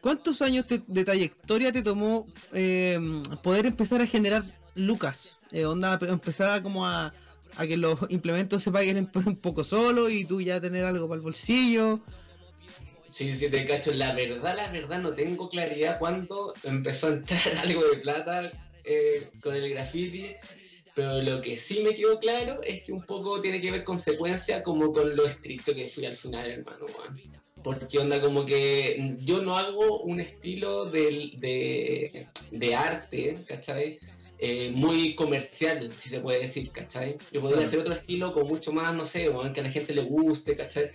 ¿Cuántos 0.00 0.42
años 0.42 0.66
de 0.68 1.04
trayectoria 1.04 1.72
te 1.72 1.82
tomó 1.82 2.26
eh, 2.52 2.98
poder 3.42 3.66
empezar 3.66 4.00
a 4.00 4.06
generar 4.06 4.44
lucas? 4.74 5.32
eh, 5.52 5.66
onda 5.66 5.98
empezar 6.08 6.62
como 6.62 6.86
a, 6.86 7.12
a 7.56 7.66
que 7.66 7.76
los 7.76 7.98
implementos 8.08 8.62
se 8.62 8.70
paguen 8.72 9.10
un 9.26 9.36
poco 9.36 9.62
solo 9.62 10.08
y 10.08 10.24
tú 10.24 10.40
ya 10.40 10.60
tener 10.60 10.84
algo 10.84 11.06
para 11.08 11.16
el 11.16 11.22
bolsillo. 11.22 12.00
Sí, 13.12 13.36
sí, 13.36 13.50
te 13.50 13.66
cacho. 13.66 13.92
La 13.92 14.14
verdad, 14.14 14.56
la 14.56 14.72
verdad, 14.72 14.98
no 15.00 15.14
tengo 15.14 15.48
claridad 15.48 15.98
cuándo 15.98 16.54
empezó 16.64 17.08
a 17.08 17.10
entrar 17.10 17.40
algo 17.62 17.84
de 17.84 17.98
plata 17.98 18.50
eh, 18.84 19.28
con 19.42 19.54
el 19.54 19.68
graffiti. 19.70 20.34
Pero 20.94 21.22
lo 21.22 21.40
que 21.40 21.56
sí 21.56 21.82
me 21.82 21.94
quedó 21.94 22.18
claro 22.18 22.62
es 22.62 22.82
que 22.82 22.92
un 22.92 23.02
poco 23.04 23.40
tiene 23.40 23.60
que 23.60 23.70
ver 23.70 23.84
consecuencia 23.84 24.62
como 24.62 24.92
con 24.92 25.14
lo 25.14 25.26
estricto 25.26 25.74
que 25.74 25.88
fui 25.88 26.04
al 26.04 26.14
final, 26.14 26.50
hermano. 26.50 26.86
Porque 27.62 27.98
onda 27.98 28.20
como 28.20 28.44
que 28.44 29.16
yo 29.20 29.40
no 29.42 29.56
hago 29.56 30.02
un 30.02 30.20
estilo 30.20 30.86
de, 30.86 31.32
de, 31.36 32.26
de 32.50 32.74
arte, 32.74 33.38
¿cachai? 33.46 33.98
Eh, 34.38 34.72
muy 34.74 35.14
comercial, 35.14 35.92
si 35.92 36.08
se 36.08 36.20
puede 36.20 36.40
decir, 36.40 36.70
¿cachai? 36.72 37.16
Yo 37.30 37.40
podría 37.40 37.64
hacer 37.64 37.78
otro 37.78 37.94
estilo 37.94 38.34
con 38.34 38.48
mucho 38.48 38.72
más, 38.72 38.92
no 38.92 39.06
sé, 39.06 39.30
que 39.54 39.60
a 39.60 39.62
la 39.62 39.70
gente 39.70 39.94
le 39.94 40.02
guste, 40.02 40.56
¿cachai? 40.56 40.90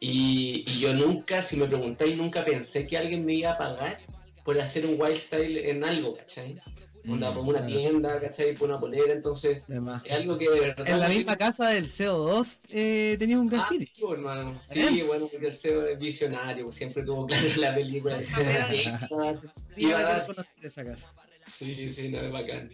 Y, 0.00 0.64
yo 0.78 0.94
nunca, 0.94 1.42
si 1.42 1.56
me 1.56 1.66
preguntáis, 1.66 2.16
nunca 2.16 2.44
pensé 2.44 2.86
que 2.86 2.96
alguien 2.96 3.24
me 3.24 3.34
iba 3.34 3.52
a 3.52 3.58
pagar 3.58 3.98
por 4.44 4.58
hacer 4.60 4.86
un 4.86 5.00
wild 5.00 5.18
style 5.18 5.68
en 5.68 5.84
algo, 5.84 6.16
¿cachai? 6.16 6.60
Onda, 7.08 7.32
pongo 7.32 7.50
una 7.50 7.64
tienda, 7.66 8.20
¿cachai? 8.20 8.54
Pongo 8.54 8.72
una 8.72 8.80
polera, 8.80 9.12
entonces 9.12 9.64
es 10.04 10.16
algo 10.16 10.36
que 10.36 10.50
de 10.50 10.60
verdad... 10.60 10.88
En 10.88 11.00
la 11.00 11.08
misma 11.08 11.36
casa 11.36 11.70
del 11.70 11.86
CO2 11.86 12.46
eh, 12.68 13.16
tenías 13.18 13.40
un 13.40 13.48
graffiti. 13.48 13.84
Ah, 13.86 13.94
sí, 13.96 14.04
hermano. 14.12 14.60
Sí, 14.66 15.02
bueno, 15.06 15.28
porque 15.28 15.48
el 15.48 15.54
CEO 15.54 15.86
es 15.86 15.98
visionario, 15.98 16.70
siempre 16.70 17.02
tuvo 17.02 17.26
claro 17.26 17.48
la 17.56 17.74
película. 17.74 18.18
Iba 19.76 19.98
a 19.98 20.02
dar... 20.02 20.46
esa 20.62 20.84
casa. 20.84 21.12
Sí, 21.46 21.92
sí, 21.92 22.10
no 22.10 22.20
es 22.20 22.30
bacán. 22.30 22.70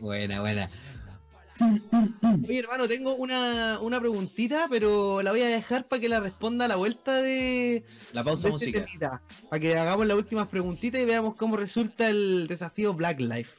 Buena, 0.00 0.40
buena. 0.40 0.70
Oye, 2.48 2.58
hermano, 2.58 2.88
tengo 2.88 3.14
una, 3.14 3.78
una 3.80 4.00
preguntita, 4.00 4.66
pero 4.70 5.22
la 5.22 5.30
voy 5.30 5.42
a 5.42 5.48
dejar 5.48 5.86
para 5.86 6.00
que 6.00 6.08
la 6.08 6.20
responda 6.20 6.64
a 6.64 6.68
la 6.68 6.76
vuelta 6.76 7.20
de 7.20 7.84
la 8.12 8.24
pausa 8.24 8.48
este 8.48 8.70
musical. 8.70 9.20
para 9.48 9.60
que 9.60 9.76
hagamos 9.76 10.06
las 10.06 10.16
últimas 10.16 10.48
preguntitas 10.48 11.00
y 11.00 11.04
veamos 11.04 11.36
cómo 11.36 11.56
resulta 11.56 12.08
el 12.08 12.46
desafío 12.46 12.94
Black 12.94 13.20
Life. 13.20 13.50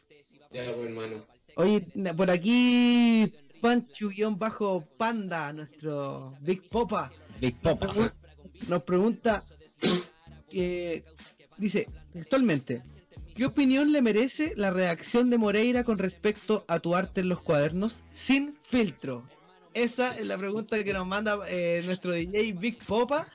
Ya, 0.52 0.74
pues, 0.74 0.88
hermano. 0.88 1.26
Oye, 1.56 1.82
por 2.16 2.32
aquí, 2.32 3.32
Panchu-Panda, 3.62 5.54
nuestro 5.54 6.34
Big 6.42 6.68
Popa. 6.70 7.12
Big 7.40 7.56
Popa. 7.62 8.14
Nos 8.68 8.84
pregunta, 8.84 9.44
eh, 10.52 11.04
dice, 11.58 11.88
actualmente, 12.16 12.82
¿Qué 13.36 13.46
opinión 13.46 13.92
le 13.92 14.02
merece 14.02 14.54
la 14.56 14.72
reacción 14.72 15.30
de 15.30 15.38
Moreira 15.38 15.84
con 15.84 15.98
respecto 15.98 16.66
a 16.68 16.80
tu 16.80 16.96
arte 16.96 17.22
en 17.22 17.30
los 17.30 17.42
cuadernos 17.42 18.04
sin 18.14 18.58
filtro? 18.64 19.24
Esa 19.74 20.18
es 20.18 20.26
la 20.26 20.38
pregunta 20.38 20.84
que 20.84 20.94
nos 20.94 21.08
manda 21.08 21.40
eh, 21.48 21.82
nuestro 21.86 22.12
DJ 22.12 22.54
Big 22.54 22.84
Popa, 22.84 23.28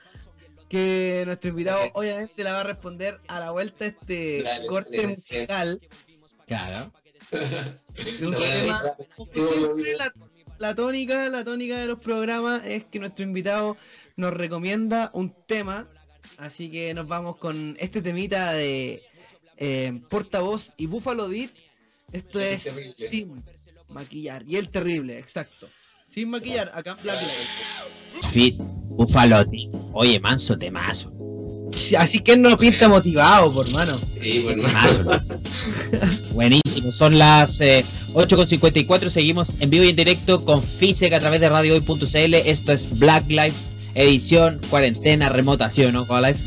que 0.69 1.23
nuestro 1.25 1.49
invitado 1.49 1.89
obviamente 1.93 2.43
la 2.43 2.53
va 2.53 2.61
a 2.61 2.63
responder 2.63 3.19
a 3.27 3.39
la 3.39 3.51
vuelta 3.51 3.87
este 3.87 4.43
corte 4.67 5.07
musical. 5.07 5.81
Claro. 6.45 6.93
la, 10.59 10.75
tónica, 10.75 11.29
la 11.29 11.43
tónica 11.43 11.79
de 11.79 11.87
los 11.87 11.99
programas 11.99 12.65
es 12.65 12.85
que 12.85 12.99
nuestro 12.99 13.23
invitado 13.23 13.77
nos 14.15 14.33
recomienda 14.33 15.09
un 15.13 15.33
tema, 15.47 15.89
así 16.37 16.69
que 16.69 16.93
nos 16.93 17.07
vamos 17.07 17.37
con 17.37 17.75
este 17.79 18.01
temita 18.01 18.53
de 18.53 19.01
eh, 19.57 19.99
portavoz 20.09 20.71
y 20.77 20.85
Buffalo 20.85 21.27
Dit. 21.27 21.51
Esto 22.11 22.39
es 22.39 22.71
sin 22.95 23.43
maquillar. 23.89 24.43
Y 24.47 24.55
el 24.55 24.69
terrible, 24.69 25.19
exacto. 25.19 25.67
Sin 26.07 26.29
maquillar, 26.29 26.71
acá 26.73 26.91
en 26.91 27.03
Black 27.03 27.19
Fit, 28.31 28.55
Buffalo 28.59 29.43
Dit. 29.43 29.69
Oye, 29.93 30.19
manso 30.19 30.57
temazo. 30.57 31.11
Así 31.97 32.19
que 32.19 32.37
no 32.37 32.57
pinta 32.57 32.87
motivado, 32.87 33.53
por 33.53 33.69
mano. 33.71 33.99
Sí, 34.21 34.39
bueno. 34.39 34.63
Buenísimo. 36.33 36.91
Son 36.91 37.17
las 37.17 37.59
8.54. 37.61 39.03
Eh, 39.03 39.09
Seguimos 39.09 39.57
en 39.59 39.69
vivo 39.69 39.83
y 39.83 39.89
en 39.89 39.95
directo 39.95 40.43
con 40.45 40.63
FISEC 40.63 41.13
a 41.13 41.19
través 41.19 41.41
de 41.41 41.49
radiohoy.cl. 41.49 42.33
Esto 42.33 42.73
es 42.73 42.97
Black 42.97 43.27
Life, 43.27 43.55
edición 43.95 44.59
cuarentena 44.69 45.29
remota, 45.29 45.69
¿sí 45.69 45.83
o 45.83 45.91
no, 45.91 46.05
Life? 46.21 46.39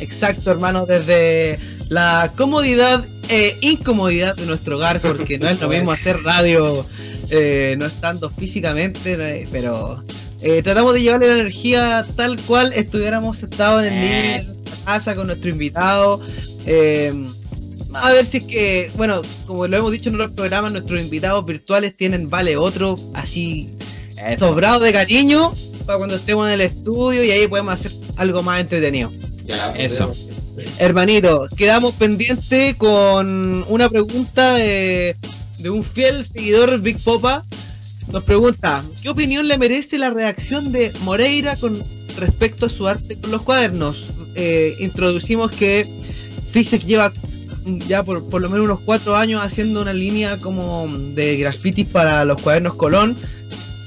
Exacto, 0.00 0.50
hermano. 0.50 0.86
Desde 0.86 1.58
la 1.88 2.32
comodidad 2.36 3.04
e 3.28 3.56
incomodidad 3.60 4.36
de 4.36 4.46
nuestro 4.46 4.76
hogar, 4.76 5.00
porque 5.00 5.38
no 5.38 5.48
es 5.48 5.60
lo 5.60 5.68
mismo 5.68 5.92
hacer 5.92 6.22
radio 6.22 6.86
eh, 7.30 7.74
no 7.78 7.86
estando 7.86 8.30
físicamente, 8.30 9.48
pero 9.50 10.02
eh, 10.40 10.62
tratamos 10.62 10.94
de 10.94 11.02
llevarle 11.02 11.28
la 11.28 11.40
energía 11.40 12.06
tal 12.16 12.40
cual 12.42 12.72
estuviéramos 12.74 13.42
estado 13.42 13.82
en 13.82 13.92
el 13.92 14.40
en 14.40 14.56
casa 14.84 15.14
con 15.14 15.26
nuestro 15.26 15.50
invitado. 15.50 16.20
Eh, 16.66 17.12
a 17.94 18.12
ver 18.12 18.26
si 18.26 18.38
es 18.38 18.44
que, 18.44 18.92
bueno, 18.94 19.22
como 19.46 19.66
lo 19.66 19.76
hemos 19.76 19.90
dicho 19.90 20.08
en 20.10 20.16
otros 20.16 20.32
programas, 20.32 20.72
nuestros 20.72 21.00
invitados 21.00 21.44
virtuales 21.46 21.96
tienen 21.96 22.28
vale 22.28 22.56
otro, 22.56 22.94
así 23.14 23.70
sobrado 24.38 24.80
de 24.80 24.92
cariño, 24.92 25.52
para 25.86 25.98
cuando 25.98 26.16
estemos 26.16 26.46
en 26.48 26.54
el 26.54 26.60
estudio 26.60 27.24
y 27.24 27.30
ahí 27.30 27.46
podemos 27.46 27.74
hacer 27.74 27.92
algo 28.16 28.42
más 28.42 28.60
entretenido. 28.60 29.12
Eso. 29.76 30.14
Hermanito, 30.78 31.48
quedamos 31.56 31.94
pendientes 31.94 32.74
con 32.76 33.64
una 33.68 33.88
pregunta 33.88 34.54
de, 34.54 35.16
un 35.68 35.82
fiel 35.82 36.24
seguidor 36.24 36.80
Big 36.80 37.02
Popa. 37.02 37.44
Nos 38.12 38.22
pregunta, 38.24 38.84
¿qué 39.02 39.08
opinión 39.08 39.48
le 39.48 39.58
merece 39.58 39.98
la 39.98 40.10
reacción 40.10 40.72
de 40.72 40.92
Moreira 41.00 41.56
con 41.56 41.82
respecto 42.16 42.66
a 42.66 42.68
su 42.68 42.86
arte 42.86 43.16
con 43.16 43.30
los 43.30 43.42
cuadernos? 43.42 44.06
Eh, 44.34 44.76
introducimos 44.80 45.50
que 45.50 45.86
Fisek 46.52 46.84
lleva 46.84 47.12
ya 47.88 48.02
por, 48.04 48.28
por 48.28 48.40
lo 48.40 48.48
menos 48.48 48.64
unos 48.64 48.80
cuatro 48.80 49.16
años 49.16 49.42
haciendo 49.42 49.82
una 49.82 49.92
línea 49.92 50.36
como 50.36 50.86
de 51.14 51.36
grafitis 51.38 51.86
para 51.86 52.24
los 52.24 52.40
cuadernos 52.40 52.74
Colón. 52.74 53.16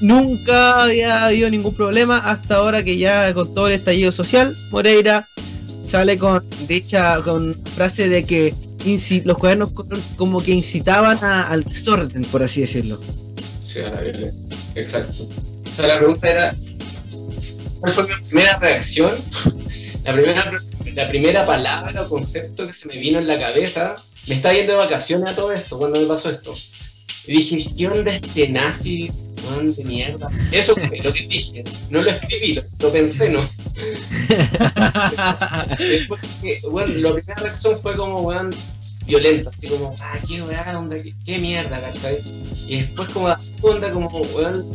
Nunca 0.02 0.84
había 0.84 1.24
habido 1.24 1.50
ningún 1.50 1.74
problema 1.74 2.18
hasta 2.18 2.56
ahora 2.56 2.82
que 2.82 2.96
ya 2.96 3.32
con 3.34 3.54
todo 3.54 3.68
el 3.68 3.74
estallido 3.74 4.12
social, 4.12 4.54
Moreira 4.70 5.26
sale 5.90 6.16
con 6.16 6.44
dicha 6.68 7.20
con 7.22 7.60
frase 7.74 8.08
de 8.08 8.24
que 8.24 8.54
los 9.24 9.36
cuadernos 9.36 9.72
como 10.16 10.42
que 10.42 10.52
incitaban 10.52 11.22
al 11.22 11.64
desorden, 11.64 12.22
por 12.24 12.42
así 12.42 12.60
decirlo. 12.60 13.00
Sí, 13.64 13.80
a 13.80 13.92
Exacto. 14.74 15.28
O 15.66 15.74
sea, 15.74 15.86
la 15.88 15.98
pregunta 15.98 16.28
era, 16.28 16.54
¿cuál 17.80 17.92
fue 17.92 18.04
mi 18.04 18.22
primera 18.22 18.58
reacción? 18.58 19.12
la, 20.04 20.12
primera, 20.12 20.50
la 20.94 21.08
primera 21.08 21.46
palabra 21.46 22.02
o 22.02 22.08
concepto 22.08 22.66
que 22.66 22.72
se 22.72 22.88
me 22.88 22.98
vino 22.98 23.18
en 23.18 23.26
la 23.26 23.38
cabeza, 23.38 23.94
me 24.26 24.36
estaba 24.36 24.54
yendo 24.54 24.72
de 24.72 24.78
vacaciones 24.78 25.28
a 25.28 25.34
todo 25.34 25.52
esto, 25.52 25.76
cuando 25.76 26.00
me 26.00 26.06
pasó 26.06 26.30
esto. 26.30 26.54
Dije, 27.30 27.64
¿qué 27.76 27.86
onda 27.86 28.12
este 28.16 28.48
nazi 28.48 29.10
de 29.76 29.84
mierda. 29.84 30.28
Eso 30.52 30.74
fue 30.76 30.98
lo 30.98 31.12
que 31.12 31.26
dije. 31.26 31.64
No 31.90 32.02
lo 32.02 32.10
escribí, 32.10 32.60
lo, 32.78 32.92
pensé, 32.92 33.28
¿no? 33.28 33.40
Después, 35.78 36.22
bueno, 36.70 36.94
la 36.94 37.14
primera 37.14 37.42
reacción 37.42 37.78
fue 37.80 37.96
como, 37.96 38.20
weón, 38.20 38.54
violenta, 39.06 39.50
así 39.56 39.68
como, 39.68 39.94
ah, 40.00 40.18
qué 40.26 40.42
weá, 40.42 40.78
onda, 40.78 40.96
qué, 41.24 41.38
mierda, 41.38 41.80
¿cachai? 41.80 42.18
Y 42.66 42.82
después 42.82 43.10
como, 43.12 43.34
onda, 43.62 43.90
como, 43.90 44.08
weón, 44.08 44.72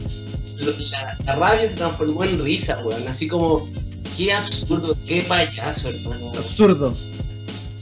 la, 0.57 1.17
la 1.25 1.35
rabia 1.35 1.69
se 1.69 1.75
transformó 1.75 2.23
en 2.23 2.43
risa, 2.43 2.83
weón, 2.83 3.07
así 3.07 3.27
como, 3.27 3.69
qué 4.17 4.33
absurdo, 4.33 4.97
qué 5.07 5.21
payaso, 5.23 5.89
hermano. 5.89 6.31
Absurdo. 6.37 6.95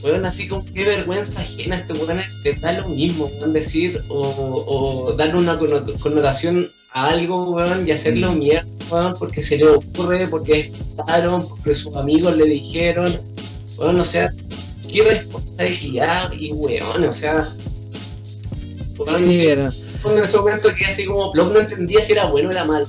Weón, 0.04 0.26
así 0.26 0.48
como 0.48 0.66
qué 0.74 0.84
vergüenza 0.84 1.40
ajena 1.40 1.78
este 1.78 1.94
weón 1.94 2.22
te 2.44 2.54
da 2.54 2.74
lo 2.74 2.90
mismo, 2.90 3.32
weón, 3.40 3.54
decir, 3.54 4.02
o, 4.10 5.06
o 5.08 5.14
darle 5.14 5.38
una 5.38 5.58
connotación 5.58 6.70
a 6.92 7.10
algo, 7.10 7.52
weón, 7.52 7.88
y 7.88 7.92
hacerlo 7.92 8.34
mm. 8.34 8.38
mierda, 8.38 8.68
weón, 8.92 9.16
porque 9.18 9.42
se 9.42 9.58
le 9.58 9.68
ocurre, 9.68 10.28
porque 10.28 10.74
estaron, 10.98 11.48
porque 11.48 11.76
sus 11.76 11.96
amigos 11.96 12.36
le 12.36 12.46
dijeron, 12.46 13.18
weón, 13.78 14.00
o 14.00 14.06
sea, 14.06 14.30
qué 14.92 15.04
responsabilidad, 15.04 16.32
y 16.34 16.52
weón, 16.52 17.06
o 17.06 17.12
sea, 17.12 17.50
weón, 18.98 19.20
sí, 19.22 19.48
en 20.10 20.18
ese 20.18 20.38
momento 20.38 20.74
que 20.76 20.86
así 20.86 21.06
como 21.06 21.32
Plop 21.32 21.54
no 21.54 21.60
entendía 21.60 22.04
si 22.04 22.12
era 22.12 22.26
bueno 22.26 22.50
o 22.50 22.52
era 22.52 22.66
malo. 22.66 22.86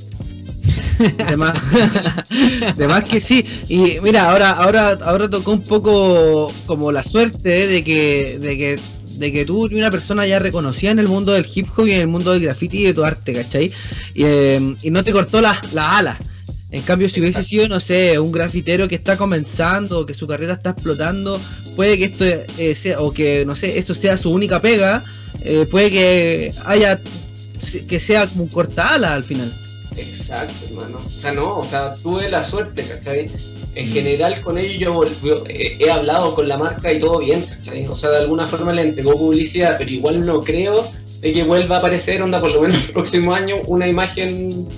de 2.77 2.87
más, 2.87 3.05
que 3.05 3.21
sí 3.21 3.45
y 3.69 4.01
mira 4.01 4.31
ahora 4.31 4.51
ahora 4.53 4.99
ahora 5.03 5.29
tocó 5.29 5.53
un 5.53 5.63
poco 5.63 6.53
como 6.67 6.93
la 6.93 7.03
suerte 7.03 7.67
de 7.67 7.83
que 7.83 8.39
de 8.41 8.57
que 8.57 8.81
de 9.19 9.33
que 9.33 9.45
tú 9.45 9.65
una 9.65 9.91
persona 9.91 10.27
ya 10.27 10.39
reconocida 10.39 10.91
en 10.91 10.99
el 10.99 11.09
mundo 11.09 11.33
del 11.33 11.47
hip 11.53 11.67
hop 11.77 11.87
y 11.87 11.93
en 11.93 12.01
el 12.01 12.07
mundo 12.07 12.33
del 12.33 12.43
graffiti 12.43 12.79
y 12.79 12.85
de 12.85 12.95
tu 12.95 13.05
arte, 13.05 13.33
¿cachai? 13.33 13.73
Y, 14.15 14.25
eh, 14.25 14.77
no 14.91 15.05
te 15.05 15.13
cortó 15.13 15.41
las 15.41 15.73
la 15.73 15.99
alas. 15.99 16.19
En 16.71 16.83
cambio, 16.83 17.09
si 17.09 17.21
hubiese 17.21 17.45
sido, 17.45 17.69
no 17.69 17.79
sé, 17.79 18.19
un 18.19 18.33
grafitero 18.33 18.89
que 18.89 18.97
está 18.97 19.17
comenzando, 19.17 20.05
que 20.05 20.15
su 20.15 20.27
carrera 20.27 20.55
está 20.55 20.71
explotando, 20.71 21.41
puede 21.77 21.97
que 21.97 22.05
esto 22.05 22.25
eh, 22.25 22.75
sea, 22.75 23.01
o 23.01 23.13
que, 23.13 23.45
no 23.47 23.55
sé, 23.55 23.79
esto 23.79 23.95
sea 23.95 24.17
su 24.17 24.33
única 24.33 24.61
pega, 24.61 25.05
eh, 25.43 25.69
puede 25.71 25.93
que 25.93 26.55
haya, 26.65 27.01
que 27.89 28.01
sea 28.01 28.29
un 28.35 28.49
corta 28.49 28.95
alas 28.95 29.13
al 29.13 29.23
final. 29.23 29.55
Exacto, 29.97 30.67
hermano. 30.69 31.01
O 31.05 31.09
sea, 31.09 31.33
no, 31.33 31.59
o 31.59 31.65
sea, 31.65 31.93
tuve 31.93 32.29
la 32.29 32.43
suerte, 32.43 32.83
¿cachai? 32.85 33.31
En 33.75 33.89
general 33.89 34.41
con 34.41 34.59
ellos 34.59 34.79
yo 35.23 35.45
he 35.49 35.91
hablado 35.91 36.35
con 36.35 36.49
la 36.49 36.59
marca 36.59 36.93
y 36.93 36.99
todo 36.99 37.19
bien, 37.19 37.43
¿cachai? 37.43 37.87
O 37.87 37.95
sea, 37.95 38.11
de 38.11 38.19
alguna 38.19 38.47
forma 38.47 38.73
le 38.73 38.83
entregó 38.83 39.13
publicidad, 39.13 39.77
pero 39.79 39.91
igual 39.91 40.25
no 40.25 40.43
creo 40.43 40.91
de 41.21 41.33
que 41.33 41.43
vuelva 41.43 41.77
a 41.77 41.79
aparecer, 41.79 42.23
onda, 42.23 42.41
por 42.41 42.53
lo 42.53 42.61
menos 42.61 42.85
el 42.87 42.93
próximo 42.93 43.35
año, 43.35 43.57
una 43.67 43.89
imagen 43.89 44.69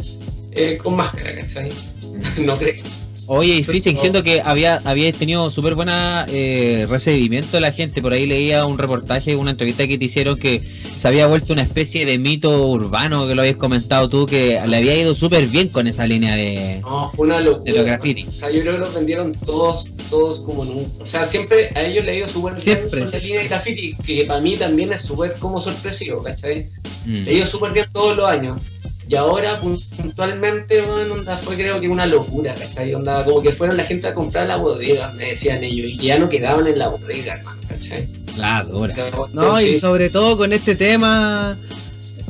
eh, 0.52 0.78
con 0.82 0.96
máscara, 0.96 1.34
¿cachai? 1.34 1.72
no 2.38 2.56
creo. 2.56 2.82
Oye, 3.28 3.64
y 3.72 3.80
siento 3.80 4.22
que 4.22 4.40
había, 4.44 4.80
había 4.84 5.12
tenido 5.12 5.50
súper 5.50 5.74
buena 5.74 6.26
eh, 6.28 6.86
recibimiento 6.88 7.56
de 7.56 7.60
la 7.60 7.72
gente. 7.72 8.00
Por 8.00 8.12
ahí 8.12 8.26
leía 8.26 8.64
un 8.66 8.78
reportaje, 8.78 9.34
una 9.34 9.50
entrevista 9.50 9.86
que 9.86 9.98
te 9.98 10.04
hicieron 10.04 10.38
que 10.38 10.62
se 10.96 11.08
había 11.08 11.26
vuelto 11.26 11.52
una 11.52 11.62
especie 11.62 12.06
de 12.06 12.18
mito 12.18 12.68
urbano, 12.68 13.26
que 13.26 13.34
lo 13.34 13.42
habías 13.42 13.56
comentado 13.56 14.08
tú, 14.08 14.26
que 14.26 14.60
le 14.66 14.76
había 14.76 14.96
ido 14.96 15.14
súper 15.14 15.46
bien 15.46 15.68
con 15.68 15.86
esa 15.86 16.06
línea 16.06 16.36
de, 16.36 16.80
no, 16.82 17.10
fue 17.10 17.26
una 17.26 17.40
locura. 17.40 17.72
de 17.72 17.78
los 17.78 17.86
graffiti. 17.86 18.26
O 18.28 18.30
sea, 18.30 18.50
yo 18.50 18.60
creo 18.60 18.72
que 18.74 18.78
los 18.78 18.94
vendieron 18.94 19.32
todos, 19.44 19.88
todos 20.08 20.40
como 20.40 20.64
nunca. 20.64 21.02
O 21.02 21.06
sea, 21.06 21.26
siempre 21.26 21.70
a 21.74 21.82
ellos 21.82 22.04
le 22.04 22.12
ha 22.12 22.14
ido 22.14 22.28
súper 22.28 22.54
bien 22.54 22.88
con 22.88 23.10
la 23.10 23.18
línea 23.18 23.42
de 23.42 23.48
graffiti, 23.48 23.96
que 24.06 24.24
para 24.24 24.40
mí 24.40 24.56
también 24.56 24.92
es 24.92 25.02
súper 25.02 25.34
como 25.38 25.60
sorpresivo, 25.60 26.22
¿cachai? 26.22 26.68
Mm. 27.04 27.24
Le 27.24 27.30
ha 27.30 27.34
ido 27.34 27.46
súper 27.46 27.72
bien 27.72 27.86
todos 27.92 28.16
los 28.16 28.28
años. 28.28 28.60
Y 29.08 29.14
ahora 29.14 29.60
puntualmente, 29.60 30.80
onda, 30.82 31.36
fue 31.36 31.54
creo 31.54 31.80
que 31.80 31.88
una 31.88 32.06
locura, 32.06 32.54
¿cachai? 32.54 32.92
Onda, 32.92 33.24
como 33.24 33.40
que 33.40 33.52
fueron 33.52 33.76
la 33.76 33.84
gente 33.84 34.08
a 34.08 34.14
comprar 34.14 34.48
la 34.48 34.56
bodega, 34.56 35.12
me 35.16 35.26
decían 35.26 35.62
ellos, 35.62 35.90
y 35.90 35.98
ya 35.98 36.18
no 36.18 36.28
quedaban 36.28 36.66
en 36.66 36.78
la 36.78 36.88
bodega, 36.88 37.34
hermano, 37.34 37.60
¿cachai? 37.68 38.08
Claro, 38.34 38.86
No, 39.32 39.60
y 39.60 39.78
sobre 39.78 40.10
todo 40.10 40.36
con 40.36 40.52
este 40.52 40.74
tema, 40.74 41.56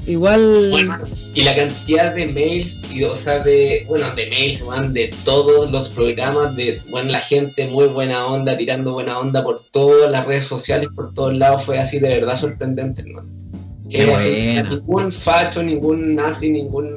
igual... 0.06 0.68
Bueno, 0.70 0.98
y 1.32 1.42
la 1.42 1.54
cantidad 1.54 2.14
de 2.14 2.28
mails, 2.28 2.80
y, 2.92 3.04
o 3.04 3.14
sea, 3.14 3.38
de, 3.40 3.84
bueno, 3.88 4.14
de 4.14 4.26
mails, 4.28 4.62
man, 4.62 4.92
de 4.92 5.14
todos 5.24 5.70
los 5.70 5.88
programas, 5.88 6.54
de, 6.56 6.82
bueno, 6.90 7.10
la 7.10 7.20
gente 7.20 7.66
muy 7.68 7.86
buena 7.86 8.26
onda, 8.26 8.56
tirando 8.56 8.92
buena 8.92 9.18
onda 9.18 9.42
por 9.42 9.62
todas 9.70 10.10
las 10.10 10.26
redes 10.26 10.44
sociales, 10.44 10.90
por 10.94 11.14
todos 11.14 11.34
lados, 11.34 11.64
fue 11.64 11.78
así 11.78 11.98
de 11.98 12.08
verdad 12.08 12.38
sorprendente, 12.38 13.00
hermano. 13.00 13.28
Que 13.90 14.64
ningún 14.68 15.12
facho, 15.12 15.62
ningún 15.62 16.14
nazi, 16.14 16.50
ningún. 16.50 16.94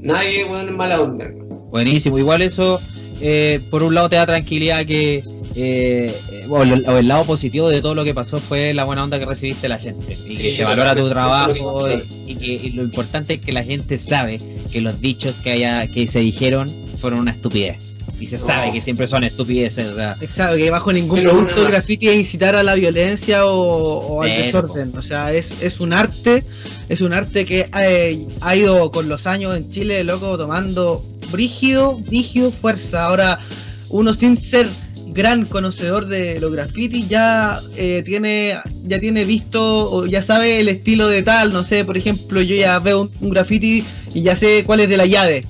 Nadie, 0.00 0.44
bueno, 0.44 0.68
en 0.68 0.76
mala 0.76 1.00
onda. 1.00 1.30
Buenísimo, 1.70 2.18
igual 2.18 2.42
eso, 2.42 2.80
eh, 3.20 3.60
por 3.70 3.82
un 3.82 3.94
lado 3.94 4.08
te 4.08 4.16
da 4.16 4.26
tranquilidad 4.26 4.84
que. 4.86 5.22
Eh, 5.54 6.14
el, 6.62 7.08
lado 7.08 7.24
positivo 7.26 7.68
de 7.68 7.82
todo 7.82 7.94
lo 7.94 8.04
que 8.04 8.14
pasó 8.14 8.38
fue 8.38 8.72
la 8.72 8.84
buena 8.84 9.04
onda 9.04 9.18
que 9.18 9.26
recibiste 9.26 9.68
la 9.68 9.78
gente 9.78 10.16
y 10.26 10.36
que 10.36 10.50
se 10.50 10.64
valora 10.64 10.96
tu 10.96 11.06
trabajo 11.10 11.86
y, 12.26 12.34
que 12.36 12.72
lo 12.74 12.82
importante 12.82 13.34
es 13.34 13.40
que 13.40 13.52
la 13.52 13.62
gente 13.62 13.98
sabe 13.98 14.40
que 14.72 14.80
los 14.80 14.98
dichos 15.02 15.34
que 15.44 15.50
haya 15.50 15.86
que 15.88 16.08
se 16.08 16.20
dijeron 16.20 16.70
fueron 16.98 17.20
una 17.20 17.32
estupidez 17.32 17.91
y 18.18 18.26
se 18.26 18.38
sabe 18.38 18.72
que 18.72 18.80
siempre 18.80 19.06
son 19.06 19.24
estupideces. 19.24 19.88
O 19.88 19.94
sea. 19.94 20.16
Exacto, 20.20 20.56
que 20.56 20.70
bajo 20.70 20.92
ningún 20.92 21.22
producto 21.22 21.64
graffiti 21.64 22.08
es 22.08 22.16
incitar 22.16 22.54
a 22.56 22.62
la 22.62 22.74
violencia 22.74 23.46
o, 23.46 24.22
al 24.22 24.28
desorden. 24.28 24.92
O 24.96 25.02
sea, 25.02 25.32
es, 25.32 25.50
es 25.60 25.80
un 25.80 25.92
arte, 25.92 26.44
es 26.88 27.00
un 27.00 27.12
arte 27.12 27.44
que 27.44 27.68
eh, 27.80 28.26
ha, 28.40 28.56
ido 28.56 28.90
con 28.92 29.08
los 29.08 29.26
años 29.26 29.56
en 29.56 29.70
Chile, 29.70 30.04
loco, 30.04 30.36
tomando 30.38 31.04
brígido, 31.30 31.98
brígido 31.98 32.52
fuerza. 32.52 33.06
Ahora, 33.06 33.40
uno 33.88 34.14
sin 34.14 34.36
ser 34.36 34.68
gran 35.08 35.44
conocedor 35.44 36.06
de 36.06 36.40
los 36.40 36.52
graffiti 36.52 37.06
ya 37.06 37.60
eh, 37.76 38.02
tiene 38.04 38.58
ya 38.84 38.98
tiene 38.98 39.26
visto 39.26 39.90
o 39.92 40.06
ya 40.06 40.22
sabe 40.22 40.60
el 40.60 40.70
estilo 40.70 41.06
de 41.06 41.22
tal 41.22 41.52
no 41.52 41.64
sé 41.64 41.84
por 41.84 41.98
ejemplo 41.98 42.40
yo 42.40 42.56
ya 42.56 42.78
veo 42.78 43.02
un, 43.02 43.10
un 43.20 43.28
graffiti 43.28 43.84
y 44.14 44.22
ya 44.22 44.36
sé 44.36 44.64
cuál 44.64 44.80
es 44.80 44.88
de 44.88 44.96
la 44.96 45.04
llave 45.04 45.44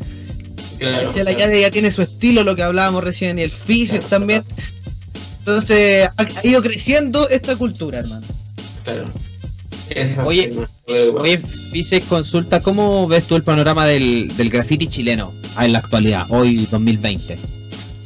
la 0.83 1.33
ya 1.61 1.71
tiene 1.71 1.91
su 1.91 2.03
estilo, 2.03 2.45
lo 2.45 2.57
que 2.57 2.63
hablábamos 2.63 3.05
recién, 3.05 3.39
y 3.39 3.43
el 3.43 3.51
físico 3.51 4.05
también. 4.09 4.43
Entonces, 5.39 6.09
ha, 6.17 6.47
ido 6.47 6.63
creciendo 6.63 7.29
esta 7.29 7.57
cultura, 7.57 8.01
hermano. 8.01 8.27
Claro. 8.85 9.11
Oye, 10.25 10.55
oye 10.87 11.41
consulta, 12.09 12.61
¿cómo 12.61 13.07
ves 13.07 13.25
tú 13.25 13.37
el 13.37 13.43
panorama 13.43 13.87
del, 13.87 14.35
del 14.37 14.49
graffiti 14.49 14.87
chileno 14.87 15.35
en 15.61 15.73
la 15.73 15.81
actualidad, 15.81 16.27
hoy 16.31 16.67
2020? 16.71 17.39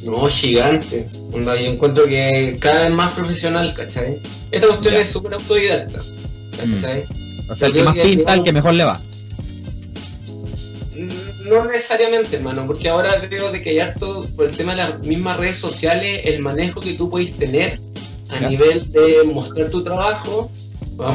No, 0.03 0.27
gigante. 0.27 1.07
yo 1.31 1.53
encuentro 1.53 2.05
que 2.05 2.57
cada 2.59 2.87
vez 2.87 2.91
más 2.91 3.13
profesional, 3.13 3.73
¿cachai? 3.73 4.19
Esta 4.51 4.67
cuestión 4.67 4.95
es 4.95 5.09
súper 5.09 5.35
autodidacta, 5.35 5.99
¿cachai? 6.57 7.03
Mm. 7.03 7.51
O 7.51 7.55
sea, 7.55 7.67
el 7.67 7.73
que 7.73 7.83
más 7.83 7.95
pinta, 7.95 8.33
el 8.33 8.43
que 8.43 8.51
mejor 8.51 8.73
le 8.73 8.83
va 8.83 9.01
no 11.49 11.65
necesariamente, 11.65 12.35
hermano, 12.35 12.65
porque 12.65 12.89
ahora 12.89 13.19
creo 13.27 13.51
de 13.51 13.61
que 13.61 13.71
hay 13.71 13.79
harto, 13.79 14.25
por 14.35 14.47
el 14.47 14.57
tema 14.57 14.73
de 14.73 14.77
las 14.77 14.99
mismas 14.99 15.37
redes 15.37 15.57
sociales, 15.57 16.21
el 16.25 16.39
manejo 16.39 16.79
que 16.79 16.93
tú 16.93 17.09
puedes 17.09 17.33
tener 17.37 17.79
a 18.29 18.39
nivel 18.41 18.91
de 18.91 19.23
mostrar 19.25 19.69
tu 19.69 19.83
trabajo, 19.83 20.51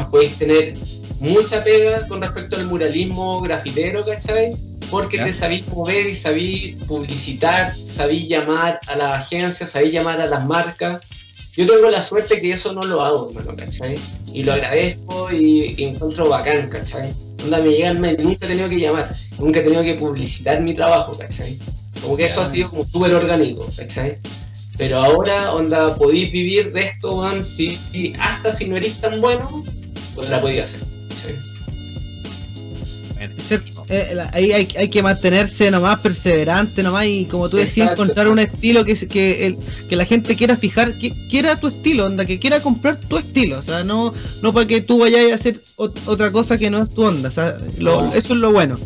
puedes 0.09 0.37
tener 0.37 0.75
mucha 1.19 1.63
pega 1.63 2.07
con 2.07 2.21
respecto 2.21 2.55
al 2.55 2.65
muralismo 2.65 3.41
grafitero, 3.41 4.03
¿cachai? 4.05 4.53
Porque 4.89 5.17
te 5.17 5.33
sabís 5.33 5.67
mover 5.67 6.07
y 6.07 6.15
sabís 6.15 6.75
publicitar, 6.83 7.75
sabís 7.85 8.27
llamar 8.27 8.79
a 8.87 8.95
las 8.95 9.21
agencias, 9.23 9.71
sabís 9.71 9.93
llamar 9.93 10.21
a 10.21 10.27
las 10.27 10.45
marcas. 10.45 11.01
Yo 11.55 11.65
tengo 11.67 11.89
la 11.89 12.01
suerte 12.01 12.41
que 12.41 12.51
eso 12.51 12.73
no 12.73 12.83
lo 12.83 13.01
hago, 13.01 13.29
hermano, 13.29 13.55
¿cachai? 13.55 13.99
Y 14.33 14.43
lo 14.43 14.53
agradezco 14.53 15.31
y, 15.31 15.75
y 15.77 15.83
encuentro 15.85 16.29
bacán, 16.29 16.69
¿cachai? 16.69 17.13
onda 17.43 17.61
me 17.61 17.69
llega 17.69 17.89
el 17.89 17.99
mail, 17.99 18.17
nunca 18.21 18.45
he 18.45 18.49
tenido 18.49 18.69
que 18.69 18.79
llamar, 18.79 19.13
nunca 19.37 19.59
he 19.59 19.63
tenido 19.63 19.83
que 19.83 19.95
publicitar 19.95 20.61
mi 20.61 20.73
trabajo, 20.73 21.17
¿cachai? 21.17 21.59
Como 22.01 22.17
que 22.17 22.25
eso 22.25 22.41
ha 22.41 22.45
sido 22.45 22.69
como 22.69 22.83
súper 22.85 23.13
orgánico, 23.13 23.67
¿cachai? 23.75 24.17
Pero 24.77 24.97
ahora, 24.99 25.53
onda, 25.53 25.95
podéis 25.95 26.31
vivir 26.31 26.73
de 26.73 26.81
esto, 26.81 27.17
man, 27.17 27.45
si, 27.45 27.79
hasta 28.19 28.51
si 28.51 28.65
no 28.65 28.77
eres 28.77 28.99
tan 28.99 29.21
bueno, 29.21 29.63
pues 30.15 30.29
la 30.29 30.41
podéis 30.41 30.63
hacer, 30.63 30.81
¿cachai? 31.09 31.53
Eh, 33.89 34.17
ahí 34.31 34.51
hay, 34.51 34.67
hay, 34.77 34.87
que 34.89 35.03
mantenerse 35.03 35.69
nomás 35.69 35.99
perseverante 35.99 36.81
nomás 36.81 37.05
y 37.05 37.25
como 37.25 37.49
tú 37.49 37.57
decías 37.57 37.91
encontrar 37.91 38.27
un 38.27 38.39
estilo 38.39 38.85
que 38.85 38.95
que, 39.07 39.45
el, 39.45 39.57
que 39.89 39.95
la 39.95 40.05
gente 40.05 40.35
quiera 40.35 40.55
fijar 40.55 40.97
que 40.97 41.13
quiera 41.29 41.59
tu 41.59 41.67
estilo 41.67 42.05
onda 42.05 42.25
que 42.25 42.39
quiera 42.39 42.61
comprar 42.61 42.97
tu 42.97 43.17
estilo 43.17 43.59
o 43.59 43.61
sea 43.61 43.83
no 43.83 44.13
no 44.41 44.53
para 44.53 44.67
que 44.67 44.81
tú 44.81 44.99
vayas 44.99 45.31
a 45.31 45.35
hacer 45.35 45.61
otra 45.75 46.31
cosa 46.31 46.57
que 46.57 46.69
no 46.69 46.83
es 46.83 46.93
tu 46.93 47.03
onda 47.03 47.29
o 47.29 47.31
sea 47.31 47.57
eso 47.79 48.33
es 48.33 48.39
lo 48.39 48.51
bueno 48.51 48.79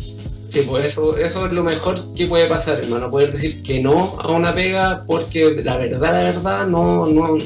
Sí, 0.48 0.62
pues 0.66 0.86
eso, 0.86 1.16
eso 1.16 1.46
es 1.46 1.52
lo 1.52 1.62
mejor 1.62 1.98
que 2.14 2.26
puede 2.26 2.46
pasar, 2.46 2.78
hermano. 2.78 3.10
Poder 3.10 3.32
decir 3.32 3.62
que 3.62 3.80
no 3.80 4.16
a 4.18 4.30
una 4.32 4.54
pega 4.54 5.04
porque 5.06 5.62
la 5.62 5.76
verdad, 5.76 6.12
la 6.12 6.22
verdad, 6.22 6.66
no, 6.66 7.06
no, 7.06 7.38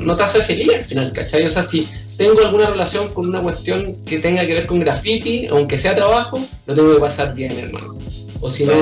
no 0.00 0.16
te 0.16 0.24
hace 0.24 0.42
feliz 0.42 0.68
al 0.74 0.84
final, 0.84 1.12
¿cachai? 1.12 1.46
O 1.46 1.50
sea, 1.50 1.62
si, 1.62 1.86
tengo 2.18 2.40
alguna 2.40 2.68
relación 2.68 3.14
con 3.14 3.28
una 3.28 3.40
cuestión 3.40 3.94
que 4.04 4.18
tenga 4.18 4.44
que 4.44 4.52
ver 4.52 4.66
con 4.66 4.80
graffiti, 4.80 5.46
aunque 5.46 5.78
sea 5.78 5.94
trabajo, 5.94 6.44
lo 6.66 6.74
tengo 6.74 6.92
que 6.94 7.00
pasar 7.00 7.32
bien, 7.32 7.52
hermano. 7.52 7.96
O 8.40 8.50
si 8.50 8.64
no, 8.64 8.72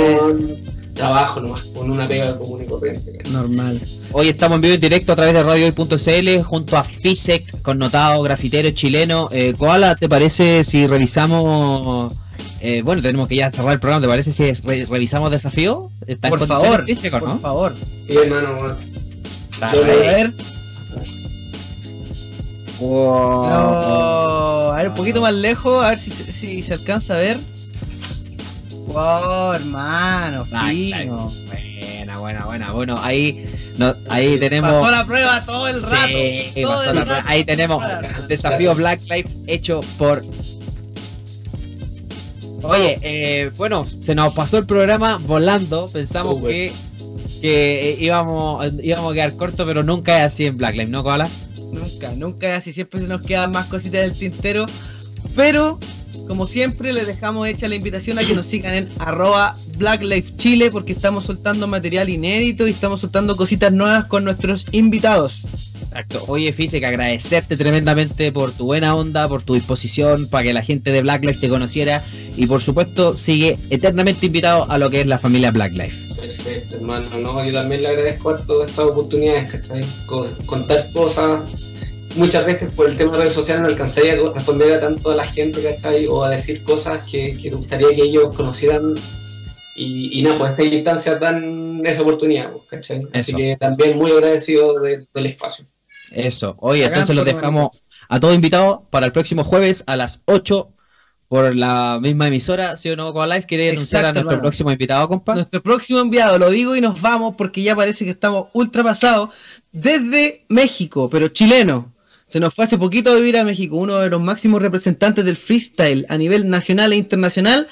trabajo 0.94 1.40
nomás, 1.40 1.64
con 1.64 1.90
una 1.90 2.08
pega 2.08 2.38
común 2.38 2.62
y 2.62 2.66
corriente. 2.66 3.18
Normal. 3.30 3.80
Hoy 4.12 4.30
estamos 4.30 4.56
en 4.56 4.62
vivo 4.62 4.74
en 4.74 4.80
directo 4.80 5.12
a 5.12 5.16
través 5.16 5.34
de 5.34 5.42
radiohoy.cl 5.42 6.42
junto 6.44 6.78
a 6.78 6.82
Fisek, 6.82 7.60
connotado 7.60 8.22
grafitero 8.22 8.70
chileno. 8.70 9.28
Eh, 9.30 9.52
Koala, 9.56 9.94
¿te 9.96 10.08
parece 10.08 10.64
si 10.64 10.86
revisamos... 10.86 12.14
Eh, 12.68 12.82
bueno, 12.82 13.00
tenemos 13.00 13.28
que 13.28 13.36
ya 13.36 13.48
cerrar 13.48 13.74
el 13.74 13.78
programa, 13.78 14.02
¿te 14.02 14.08
parece 14.08 14.32
si 14.32 14.52
revisamos 14.86 15.30
desafío? 15.30 15.88
por 16.20 16.44
favor, 16.48 16.84
por 16.84 17.40
favor. 17.40 17.76
Sí, 18.08 18.16
hermano. 18.16 18.76
a 19.60 19.72
ver. 19.72 20.32
a 24.72 24.76
ver, 24.78 24.88
un 24.88 24.94
poquito 24.96 25.20
más 25.20 25.32
lejos, 25.32 25.84
a 25.84 25.90
ver 25.90 26.00
si, 26.00 26.10
si 26.10 26.64
se 26.64 26.74
alcanza 26.74 27.14
a 27.14 27.18
ver. 27.18 27.38
Wow, 28.88 29.52
hermano, 29.52 30.44
fino. 30.46 31.32
Buena, 31.46 32.18
buena, 32.18 32.46
buena. 32.46 32.72
Bueno, 32.72 32.98
ahí, 33.00 33.46
no, 33.78 33.94
ahí 34.08 34.40
tenemos. 34.40 34.72
Pasó 34.72 34.90
la 34.90 35.06
prueba 35.06 35.44
todo 35.46 35.68
el 35.68 35.82
rato. 35.82 36.18
todo 36.62 36.82
el 36.82 37.06
rato. 37.06 37.28
Ahí 37.28 37.44
tenemos 37.44 37.84
el 37.84 38.26
desafío 38.26 38.74
Black 38.74 39.02
Life 39.08 39.28
hecho 39.46 39.82
por. 39.98 40.24
Oye, 42.62 42.98
eh, 43.02 43.50
bueno, 43.56 43.84
se 43.84 44.14
nos 44.14 44.34
pasó 44.34 44.58
el 44.58 44.66
programa 44.66 45.18
volando. 45.18 45.90
Pensamos 45.92 46.42
que, 46.42 46.72
que 47.40 47.96
íbamos, 48.00 48.72
íbamos 48.82 49.12
a 49.12 49.14
quedar 49.14 49.36
cortos, 49.36 49.66
pero 49.66 49.82
nunca 49.82 50.18
es 50.18 50.32
así 50.32 50.46
en 50.46 50.56
Black 50.56 50.74
Life, 50.74 50.90
¿no, 50.90 51.02
Koala? 51.02 51.28
Nunca, 51.72 52.12
nunca 52.12 52.56
así, 52.56 52.72
siempre 52.72 53.00
se 53.00 53.06
nos 53.06 53.22
quedan 53.22 53.52
más 53.52 53.66
cositas 53.66 54.02
del 54.02 54.12
tintero. 54.12 54.66
Pero, 55.34 55.78
como 56.26 56.46
siempre, 56.46 56.92
les 56.92 57.06
dejamos 57.06 57.46
hecha 57.48 57.68
la 57.68 57.74
invitación 57.74 58.18
a 58.18 58.24
que 58.24 58.34
nos 58.34 58.46
sigan 58.46 58.74
en 58.74 58.88
arroba 58.98 59.52
Chile 60.36 60.70
porque 60.70 60.92
estamos 60.92 61.24
soltando 61.24 61.66
material 61.66 62.08
inédito 62.08 62.66
y 62.66 62.70
estamos 62.70 63.00
soltando 63.00 63.36
cositas 63.36 63.72
nuevas 63.72 64.06
con 64.06 64.24
nuestros 64.24 64.66
invitados. 64.72 65.42
Exacto. 65.82 66.24
Oye, 66.28 66.52
que 66.52 66.86
agradecerte 66.86 67.56
tremendamente 67.56 68.32
por 68.32 68.52
tu 68.52 68.66
buena 68.66 68.94
onda, 68.94 69.28
por 69.28 69.42
tu 69.42 69.54
disposición, 69.54 70.26
para 70.26 70.44
que 70.44 70.52
la 70.52 70.62
gente 70.62 70.92
de 70.92 71.00
Black 71.00 71.24
Life 71.24 71.40
te 71.40 71.48
conociera 71.48 72.02
y 72.36 72.46
por 72.46 72.62
supuesto 72.62 73.16
sigue 73.16 73.58
eternamente 73.70 74.26
invitado 74.26 74.70
a 74.70 74.78
lo 74.78 74.90
que 74.90 75.00
es 75.00 75.06
la 75.06 75.18
familia 75.18 75.50
Black 75.50 75.72
Life. 75.72 76.14
Perfecto, 76.14 76.76
hermano. 76.76 77.18
No, 77.18 77.44
yo 77.44 77.52
también 77.52 77.82
le 77.82 77.88
agradezco 77.88 78.30
a 78.30 78.38
todas 78.38 78.68
estas 78.68 78.86
oportunidades, 78.86 79.52
¿cachai? 79.52 79.84
Contar 80.46 80.90
cosas. 80.92 81.42
Muchas 82.14 82.46
veces 82.46 82.72
por 82.72 82.88
el 82.88 82.96
tema 82.96 83.12
de 83.12 83.18
redes 83.18 83.34
sociales 83.34 83.62
no 83.62 83.68
alcanzaría 83.68 84.14
a 84.14 84.32
responder 84.32 84.72
a 84.74 84.80
tanto 84.80 85.10
a 85.10 85.16
la 85.16 85.24
gente, 85.24 85.62
¿cachai? 85.62 86.06
O 86.06 86.24
a 86.24 86.30
decir 86.30 86.62
cosas 86.62 87.02
que, 87.02 87.36
que 87.36 87.50
gustaría 87.50 87.88
que 87.88 88.02
ellos 88.02 88.34
conocieran 88.34 88.94
y, 89.78 90.22
nada, 90.22 90.38
pues 90.38 90.52
estas 90.52 90.66
instancias 90.66 91.20
dan 91.20 91.82
esa 91.84 92.00
oportunidad, 92.00 92.50
pues, 92.52 92.64
¿cachai? 92.68 93.02
Así 93.12 93.34
que 93.34 93.56
también 93.56 93.98
muy 93.98 94.10
agradecido 94.10 94.80
del 94.80 95.26
espacio. 95.26 95.66
Eso, 96.10 96.56
oye, 96.60 96.84
entonces 96.84 97.14
los 97.14 97.24
dejamos 97.24 97.70
a 98.08 98.20
todos 98.20 98.34
invitados 98.34 98.80
para 98.90 99.06
el 99.06 99.12
próximo 99.12 99.44
jueves 99.44 99.84
a 99.86 99.96
las 99.96 100.22
8 100.24 100.70
por 101.28 101.54
la 101.56 101.98
misma 102.00 102.28
emisora, 102.28 102.76
si 102.76 102.88
o 102.90 102.96
no, 102.96 103.12
con 103.12 103.28
Live, 103.28 103.46
quiere 103.46 103.70
anunciar 103.70 104.04
a 104.04 104.12
nuestro 104.12 104.40
próximo 104.40 104.70
invitado, 104.70 105.08
compa. 105.08 105.34
Nuestro 105.34 105.60
próximo 105.62 105.98
enviado, 105.98 106.38
lo 106.38 106.50
digo 106.50 106.76
y 106.76 106.80
nos 106.80 107.00
vamos 107.00 107.34
porque 107.36 107.62
ya 107.62 107.74
parece 107.74 108.04
que 108.04 108.12
estamos 108.12 108.48
ultra 108.52 108.84
pasados 108.84 109.30
desde 109.72 110.44
México, 110.48 111.10
pero 111.10 111.28
chileno. 111.28 111.92
Se 112.28 112.40
nos 112.40 112.54
fue 112.54 112.64
hace 112.64 112.76
poquito 112.76 113.10
a 113.10 113.14
vivir 113.14 113.38
a 113.38 113.44
México, 113.44 113.76
uno 113.76 113.98
de 113.98 114.10
los 114.10 114.20
máximos 114.20 114.60
representantes 114.60 115.24
del 115.24 115.36
freestyle 115.36 116.06
a 116.08 116.16
nivel 116.16 116.48
nacional 116.48 116.92
e 116.92 116.96
internacional. 116.96 117.68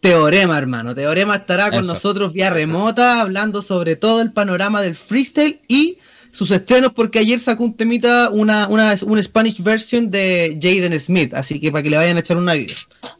Teorema, 0.00 0.56
hermano. 0.56 0.94
Teorema 0.94 1.36
estará 1.36 1.70
con 1.70 1.86
nosotros 1.86 2.32
vía 2.32 2.50
remota, 2.50 3.20
hablando 3.20 3.62
sobre 3.62 3.96
todo 3.96 4.22
el 4.22 4.32
panorama 4.32 4.80
del 4.80 4.94
freestyle 4.94 5.60
y 5.66 5.98
sus 6.38 6.52
estrenos, 6.52 6.92
porque 6.92 7.18
ayer 7.18 7.40
sacó 7.40 7.64
un 7.64 7.76
temita, 7.76 8.30
una, 8.30 8.68
una, 8.68 8.96
Spanish 8.96 9.60
version 9.60 10.08
de 10.08 10.56
Jaden 10.62 10.98
Smith, 11.00 11.34
así 11.34 11.58
que 11.58 11.72
para 11.72 11.82
que 11.82 11.90
le 11.90 11.96
vayan 11.96 12.16
a 12.16 12.20
echar 12.20 12.36
una 12.36 12.54
video. 12.54 12.76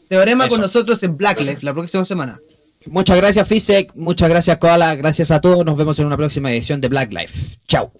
Teorema 0.07 0.47
con 0.47 0.61
nosotros 0.61 1.03
en 1.03 1.17
Black 1.17 1.41
Life 1.41 1.59
la 1.61 1.73
próxima 1.73 2.05
semana. 2.05 2.39
Muchas 2.85 3.17
gracias, 3.17 3.45
Fisek. 3.45 3.93
Muchas 3.93 4.29
gracias, 4.29 4.57
Koala. 4.57 4.95
Gracias 4.95 5.31
a 5.31 5.41
todos. 5.41 5.65
Nos 5.65 5.75
vemos 5.75 5.99
en 5.99 6.05
una 6.05 6.15
próxima 6.15 6.49
edición 6.49 6.79
de 6.79 6.87
Black 6.87 7.11
Life. 7.11 7.57
Chao. 7.67 7.91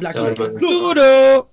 Black 0.00 0.16
Life. 0.16 0.52
Duro. 0.60 1.52